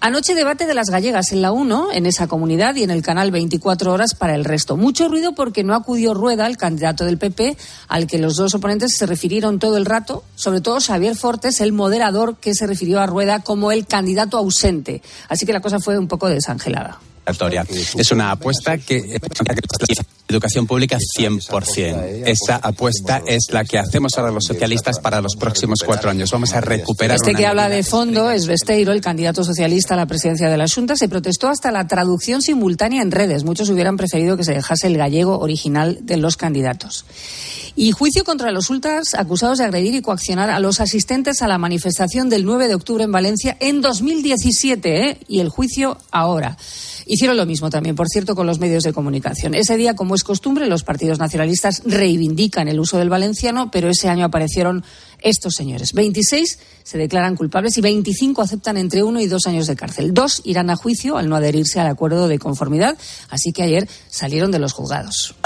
Anoche 0.00 0.36
debate 0.36 0.66
de 0.66 0.74
las 0.74 0.90
gallegas 0.90 1.32
en 1.32 1.42
la 1.42 1.50
1, 1.50 1.88
en 1.92 2.06
esa 2.06 2.28
comunidad 2.28 2.76
y 2.76 2.84
en 2.84 2.90
el 2.90 3.02
canal 3.02 3.32
24 3.32 3.92
horas 3.92 4.14
para 4.14 4.36
el 4.36 4.44
resto. 4.44 4.76
Mucho 4.76 5.08
ruido 5.08 5.34
porque 5.34 5.64
no 5.64 5.74
acudió 5.74 6.14
Rueda, 6.14 6.46
el 6.46 6.56
candidato 6.56 7.04
del 7.04 7.18
PP, 7.18 7.56
al 7.88 8.06
que 8.06 8.18
los 8.18 8.36
dos 8.36 8.54
oponentes 8.54 8.96
se 8.96 9.06
refirieron 9.06 9.58
todo 9.58 9.76
el 9.76 9.84
rato, 9.84 10.22
sobre 10.36 10.60
todo 10.60 10.80
Xavier 10.80 11.16
Fortes, 11.16 11.60
el 11.60 11.72
moderador 11.72 12.36
que 12.36 12.54
se 12.54 12.68
refirió 12.68 13.00
a 13.00 13.06
Rueda 13.06 13.40
como 13.40 13.72
el 13.72 13.86
candidato 13.86 14.38
ausente. 14.38 15.02
Así 15.28 15.46
que 15.46 15.52
la 15.52 15.60
cosa 15.60 15.80
fue 15.80 15.98
un 15.98 16.06
poco 16.06 16.28
desangelada. 16.28 17.00
Es 17.26 18.12
una 18.12 18.30
apuesta 18.30 18.78
que 18.78 19.20
Educación 20.28 20.66
pública 20.66 20.98
100%. 20.98 22.24
Esa 22.26 22.56
apuesta 22.56 23.22
es 23.26 23.46
la 23.50 23.64
que 23.64 23.78
hacemos 23.78 24.12
ahora 24.18 24.30
los 24.30 24.44
socialistas 24.44 24.98
para 24.98 25.22
los 25.22 25.36
próximos 25.36 25.78
cuatro 25.84 26.10
años. 26.10 26.30
Vamos 26.30 26.52
a 26.52 26.60
recuperar. 26.60 27.16
Este 27.16 27.34
que 27.34 27.46
habla 27.46 27.70
de 27.70 27.82
fondo 27.82 28.30
es 28.30 28.46
Besteiro, 28.46 28.92
el 28.92 29.00
candidato 29.00 29.42
socialista 29.42 29.94
a 29.94 29.96
la 29.96 30.04
presidencia 30.04 30.50
de 30.50 30.58
la 30.58 30.66
Junta. 30.68 30.96
Se 30.96 31.08
protestó 31.08 31.48
hasta 31.48 31.72
la 31.72 31.86
traducción 31.86 32.42
simultánea 32.42 33.00
en 33.00 33.10
redes. 33.10 33.44
Muchos 33.44 33.70
hubieran 33.70 33.96
preferido 33.96 34.36
que 34.36 34.44
se 34.44 34.52
dejase 34.52 34.88
el 34.88 34.98
gallego 34.98 35.38
original 35.38 35.98
de 36.02 36.18
los 36.18 36.36
candidatos. 36.36 37.06
Y 37.74 37.92
juicio 37.92 38.24
contra 38.24 38.50
los 38.50 38.70
ultras 38.70 39.14
acusados 39.14 39.58
de 39.58 39.64
agredir 39.64 39.94
y 39.94 40.02
coaccionar 40.02 40.50
a 40.50 40.58
los 40.58 40.80
asistentes 40.80 41.42
a 41.42 41.48
la 41.48 41.58
manifestación 41.58 42.28
del 42.28 42.44
9 42.44 42.68
de 42.68 42.74
octubre 42.74 43.04
en 43.04 43.12
Valencia 43.12 43.56
en 43.60 43.80
2017. 43.80 45.08
¿eh? 45.08 45.18
Y 45.26 45.40
el 45.40 45.48
juicio 45.48 45.96
ahora. 46.10 46.58
Hicieron 47.06 47.36
lo 47.36 47.46
mismo 47.46 47.70
también, 47.70 47.96
por 47.96 48.08
cierto, 48.08 48.34
con 48.34 48.46
los 48.46 48.58
medios 48.58 48.82
de 48.82 48.92
comunicación. 48.92 49.54
Ese 49.54 49.76
día, 49.76 49.94
como 49.94 50.14
es 50.18 50.24
costumbre, 50.24 50.66
los 50.66 50.82
partidos 50.82 51.20
nacionalistas 51.20 51.82
reivindican 51.84 52.66
el 52.66 52.80
uso 52.80 52.98
del 52.98 53.08
valenciano, 53.08 53.70
pero 53.70 53.88
ese 53.88 54.08
año 54.08 54.24
aparecieron 54.24 54.84
estos 55.20 55.54
señores. 55.54 55.92
26 55.92 56.58
se 56.82 56.98
declaran 56.98 57.36
culpables 57.36 57.78
y 57.78 57.80
25 57.80 58.42
aceptan 58.42 58.76
entre 58.76 59.04
uno 59.04 59.20
y 59.20 59.28
dos 59.28 59.46
años 59.46 59.68
de 59.68 59.76
cárcel. 59.76 60.12
Dos 60.12 60.42
irán 60.44 60.70
a 60.70 60.76
juicio 60.76 61.18
al 61.18 61.28
no 61.28 61.36
adherirse 61.36 61.78
al 61.78 61.86
acuerdo 61.86 62.26
de 62.26 62.40
conformidad, 62.40 62.98
así 63.30 63.52
que 63.52 63.62
ayer 63.62 63.88
salieron 64.08 64.50
de 64.50 64.58
los 64.58 64.72
juzgados. 64.72 65.36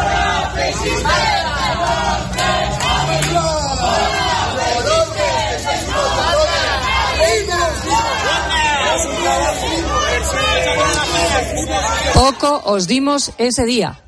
Poco 12.15 12.63
os 12.65 12.87
dimos 12.87 13.33
ese 13.39 13.65
día, 13.65 14.03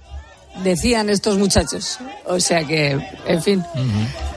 decían 0.62 1.10
estos 1.10 1.38
muchachos. 1.38 1.98
O 2.26 2.40
sea 2.40 2.64
que, 2.64 2.98
en 3.26 3.42
fin, 3.42 3.64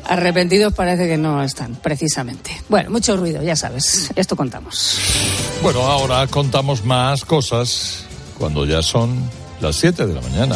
arrepentidos 0.05 0.73
parece 0.73 1.07
que 1.07 1.17
no 1.17 1.43
están, 1.43 1.75
precisamente. 1.75 2.51
Bueno, 2.69 2.89
mucho 2.89 3.15
ruido, 3.17 3.43
ya 3.43 3.55
sabes, 3.55 4.09
esto 4.15 4.35
contamos. 4.35 4.97
Bueno, 5.61 5.81
ahora 5.81 6.25
contamos 6.27 6.83
más 6.83 7.23
cosas 7.25 8.05
cuando 8.37 8.65
ya 8.65 8.81
son 8.81 9.29
las 9.61 9.75
7 9.75 10.05
de 10.05 10.13
la 10.13 10.21
mañana. 10.21 10.55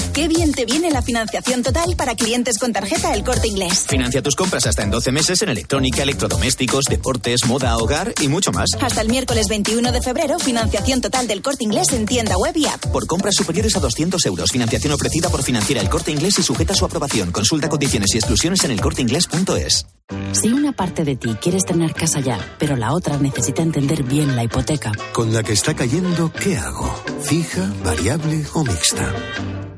Qué 0.13 0.27
bien 0.27 0.51
te 0.51 0.65
viene 0.65 0.91
la 0.91 1.01
financiación 1.01 1.63
total 1.63 1.95
para 1.95 2.15
clientes 2.15 2.57
con 2.57 2.73
tarjeta 2.73 3.13
El 3.13 3.23
Corte 3.23 3.47
Inglés. 3.47 3.85
Financia 3.87 4.21
tus 4.21 4.35
compras 4.35 4.65
hasta 4.65 4.83
en 4.83 4.91
12 4.91 5.11
meses 5.13 5.41
en 5.41 5.47
electrónica, 5.47 6.03
electrodomésticos, 6.03 6.83
deportes, 6.89 7.45
moda, 7.45 7.77
hogar 7.77 8.13
y 8.19 8.27
mucho 8.27 8.51
más. 8.51 8.71
Hasta 8.81 8.99
el 8.99 9.09
miércoles 9.09 9.47
21 9.47 9.89
de 9.93 10.01
febrero, 10.01 10.37
financiación 10.37 10.99
total 10.99 11.27
del 11.27 11.41
Corte 11.41 11.63
Inglés 11.63 11.93
en 11.93 12.05
tienda 12.05 12.37
web 12.37 12.55
y 12.57 12.65
app. 12.65 12.87
Por 12.87 13.07
compras 13.07 13.35
superiores 13.35 13.75
a 13.77 13.79
200 13.79 14.25
euros, 14.25 14.51
financiación 14.51 14.91
ofrecida 14.91 15.29
por 15.29 15.43
Financiera 15.43 15.81
El 15.81 15.87
Corte 15.87 16.11
Inglés 16.11 16.37
y 16.39 16.43
sujeta 16.43 16.73
a 16.73 16.75
su 16.75 16.83
aprobación. 16.83 17.31
Consulta 17.31 17.69
condiciones 17.69 18.13
y 18.13 18.17
exclusiones 18.17 18.65
en 18.65 18.71
elcorteinglés.es. 18.71 19.85
Si 20.33 20.51
una 20.51 20.73
parte 20.73 21.05
de 21.05 21.15
ti 21.15 21.35
quieres 21.35 21.63
tener 21.63 21.93
casa 21.93 22.19
ya, 22.19 22.37
pero 22.59 22.75
la 22.75 22.91
otra 22.91 23.17
necesita 23.17 23.61
entender 23.61 24.03
bien 24.03 24.35
la 24.35 24.43
hipoteca. 24.43 24.91
Con 25.13 25.33
la 25.33 25.41
que 25.41 25.53
está 25.53 25.73
cayendo, 25.73 26.33
¿qué 26.33 26.57
hago? 26.57 26.93
¿Fija, 27.21 27.73
variable 27.81 28.45
o 28.53 28.65
mixta? 28.65 29.70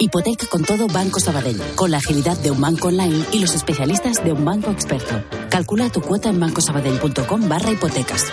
Hipoteca 0.00 0.46
con 0.46 0.62
todo 0.62 0.86
Banco 0.86 1.20
Sabadell, 1.20 1.60
con 1.74 1.90
la 1.90 1.98
agilidad 1.98 2.36
de 2.38 2.50
un 2.50 2.60
banco 2.60 2.88
online 2.88 3.24
y 3.32 3.40
los 3.40 3.54
especialistas 3.54 4.22
de 4.24 4.32
un 4.32 4.44
banco 4.44 4.70
experto. 4.70 5.22
Calcula 5.50 5.90
tu 5.90 6.00
cuota 6.00 6.28
en 6.28 6.38
bancosabadell.com 6.38 7.48
barra 7.48 7.70
hipotecas. 7.72 8.24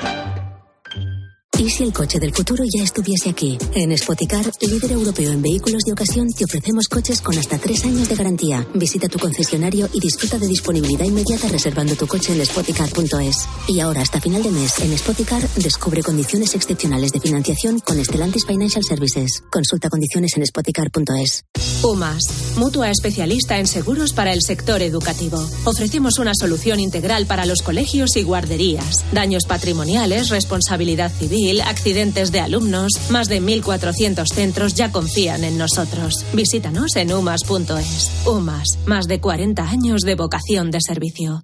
¿Y 1.66 1.70
si 1.72 1.82
el 1.82 1.92
coche 1.92 2.20
del 2.20 2.32
futuro 2.32 2.64
ya 2.64 2.84
estuviese 2.84 3.28
aquí? 3.28 3.58
En 3.74 3.98
Spoticar, 3.98 4.46
líder 4.62 4.92
europeo 4.92 5.32
en 5.32 5.42
vehículos 5.42 5.82
de 5.82 5.94
ocasión, 5.94 6.32
te 6.32 6.46
ofrecemos 6.46 6.88
coches 6.88 7.22
con 7.22 7.36
hasta 7.40 7.58
tres 7.58 7.84
años 7.86 8.08
de 8.08 8.14
garantía. 8.14 8.68
Visita 8.76 9.10
tu 9.10 9.18
concesionario 9.18 9.90
y 9.92 10.00
disfruta 10.00 10.38
de 10.38 10.48
disponibilidad 10.48 11.06
inmediata 11.06 11.48
reservando 11.48 11.96
tu 11.96 12.06
coche 12.06 12.34
en 12.34 12.46
spoticar.es. 12.46 13.48
Y 13.68 13.80
ahora, 13.80 14.02
hasta 14.02 14.22
final 14.22 14.44
de 14.44 14.52
mes, 14.52 14.78
en 14.78 14.96
Spoticar, 14.96 15.42
descubre 15.56 16.04
condiciones 16.04 16.54
excepcionales 16.54 17.12
de 17.12 17.20
financiación 17.20 17.80
con 17.80 17.98
Stellantis 18.06 18.46
Financial 18.46 18.84
Services. 18.84 19.42
Consulta 19.50 19.90
condiciones 19.90 20.38
en 20.38 20.46
spoticar.es. 20.46 21.46
UMAS, 21.84 22.58
mutua 22.58 22.90
especialista 22.90 23.60
en 23.60 23.68
seguros 23.68 24.14
para 24.14 24.34
el 24.34 24.42
sector 24.42 24.82
educativo. 24.82 25.38
Ofrecemos 25.66 26.20
una 26.20 26.34
solución 26.34 26.80
integral 26.80 27.26
para 27.26 27.46
los 27.46 27.62
colegios 27.62 28.16
y 28.18 28.24
guarderías. 28.24 29.04
Daños 29.12 29.46
patrimoniales, 29.46 30.30
responsabilidad 30.30 31.12
civil, 31.12 31.55
accidentes 31.62 32.32
de 32.32 32.40
alumnos. 32.40 32.92
Más 33.10 33.28
de 33.28 33.42
1.400 33.42 34.26
centros 34.28 34.74
ya 34.74 34.92
confían 34.92 35.44
en 35.44 35.58
nosotros. 35.58 36.26
Visítanos 36.34 36.96
en 36.96 37.14
umas.es. 37.14 38.26
UMAS, 38.26 38.80
más 38.86 39.06
de 39.08 39.22
40 39.22 39.64
años 39.64 40.02
de 40.02 40.16
vocación 40.16 40.72
de 40.72 40.80
servicio. 40.82 41.44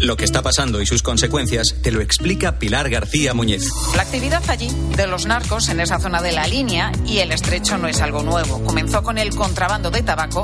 Lo 0.00 0.16
que 0.16 0.24
está 0.24 0.40
pasando 0.40 0.80
y 0.80 0.86
sus 0.86 1.02
consecuencias 1.02 1.74
te 1.82 1.92
lo 1.92 2.00
explica 2.00 2.58
Pilar 2.58 2.88
García 2.88 3.34
Muñez. 3.34 3.64
La 3.94 4.02
actividad 4.02 4.42
allí 4.48 4.70
de 4.96 5.06
los 5.06 5.26
narcos 5.26 5.68
en 5.68 5.78
esa 5.78 5.98
zona 5.98 6.22
de 6.22 6.32
la 6.32 6.46
línea 6.46 6.90
y 7.04 7.18
el 7.18 7.32
estrecho 7.32 7.76
no 7.76 7.86
es 7.86 8.00
algo 8.00 8.22
nuevo. 8.22 8.64
Comenzó 8.64 9.02
con 9.02 9.18
el 9.18 9.34
contrabando 9.34 9.90
de 9.90 10.02
tabaco 10.02 10.40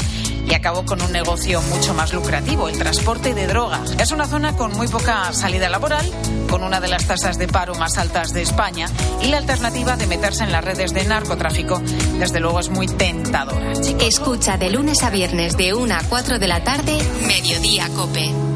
y 0.47 0.53
acabó 0.53 0.85
con 0.85 1.01
un 1.01 1.11
negocio 1.11 1.63
mucho 1.63 1.95
más 1.95 2.13
lucrativo, 2.13 2.69
el 2.69 2.77
transporte 2.77 3.33
de 3.33 3.47
drogas. 3.47 3.93
Es 3.99 4.13
una 4.13 4.27
zona 4.27 4.55
con 4.57 4.73
muy 4.73 4.89
poca 4.89 5.33
salida 5.33 5.71
laboral, 5.71 6.05
con 6.51 6.63
una 6.63 6.79
de 6.79 6.89
las 6.89 7.07
tasas 7.07 7.39
de 7.39 7.49
paro 7.49 7.75
más 7.77 7.97
altas 7.97 8.35
de 8.35 8.43
España 8.43 8.91
y 9.23 9.29
la 9.29 9.39
alternativa 9.39 9.97
de 9.97 10.07
meterse 10.07 10.45
en 10.45 10.53
las 10.53 10.65
redes 10.67 10.93
de 10.93 11.07
narcotráfico, 11.07 11.81
desde 12.19 12.41
luego 12.41 12.61
es 12.61 12.69
muy 12.69 12.89
tentadora. 12.89 13.73
Escucha 14.01 14.59
de 14.59 14.69
lunes 14.69 15.03
a 15.03 15.09
viernes 15.09 15.57
de 15.57 15.73
1 15.73 15.95
a 15.95 16.03
4 16.03 16.39
de 16.39 16.47
la 16.47 16.63
tarde, 16.63 16.99
Mediodía 17.27 17.89
Cope. 17.89 18.56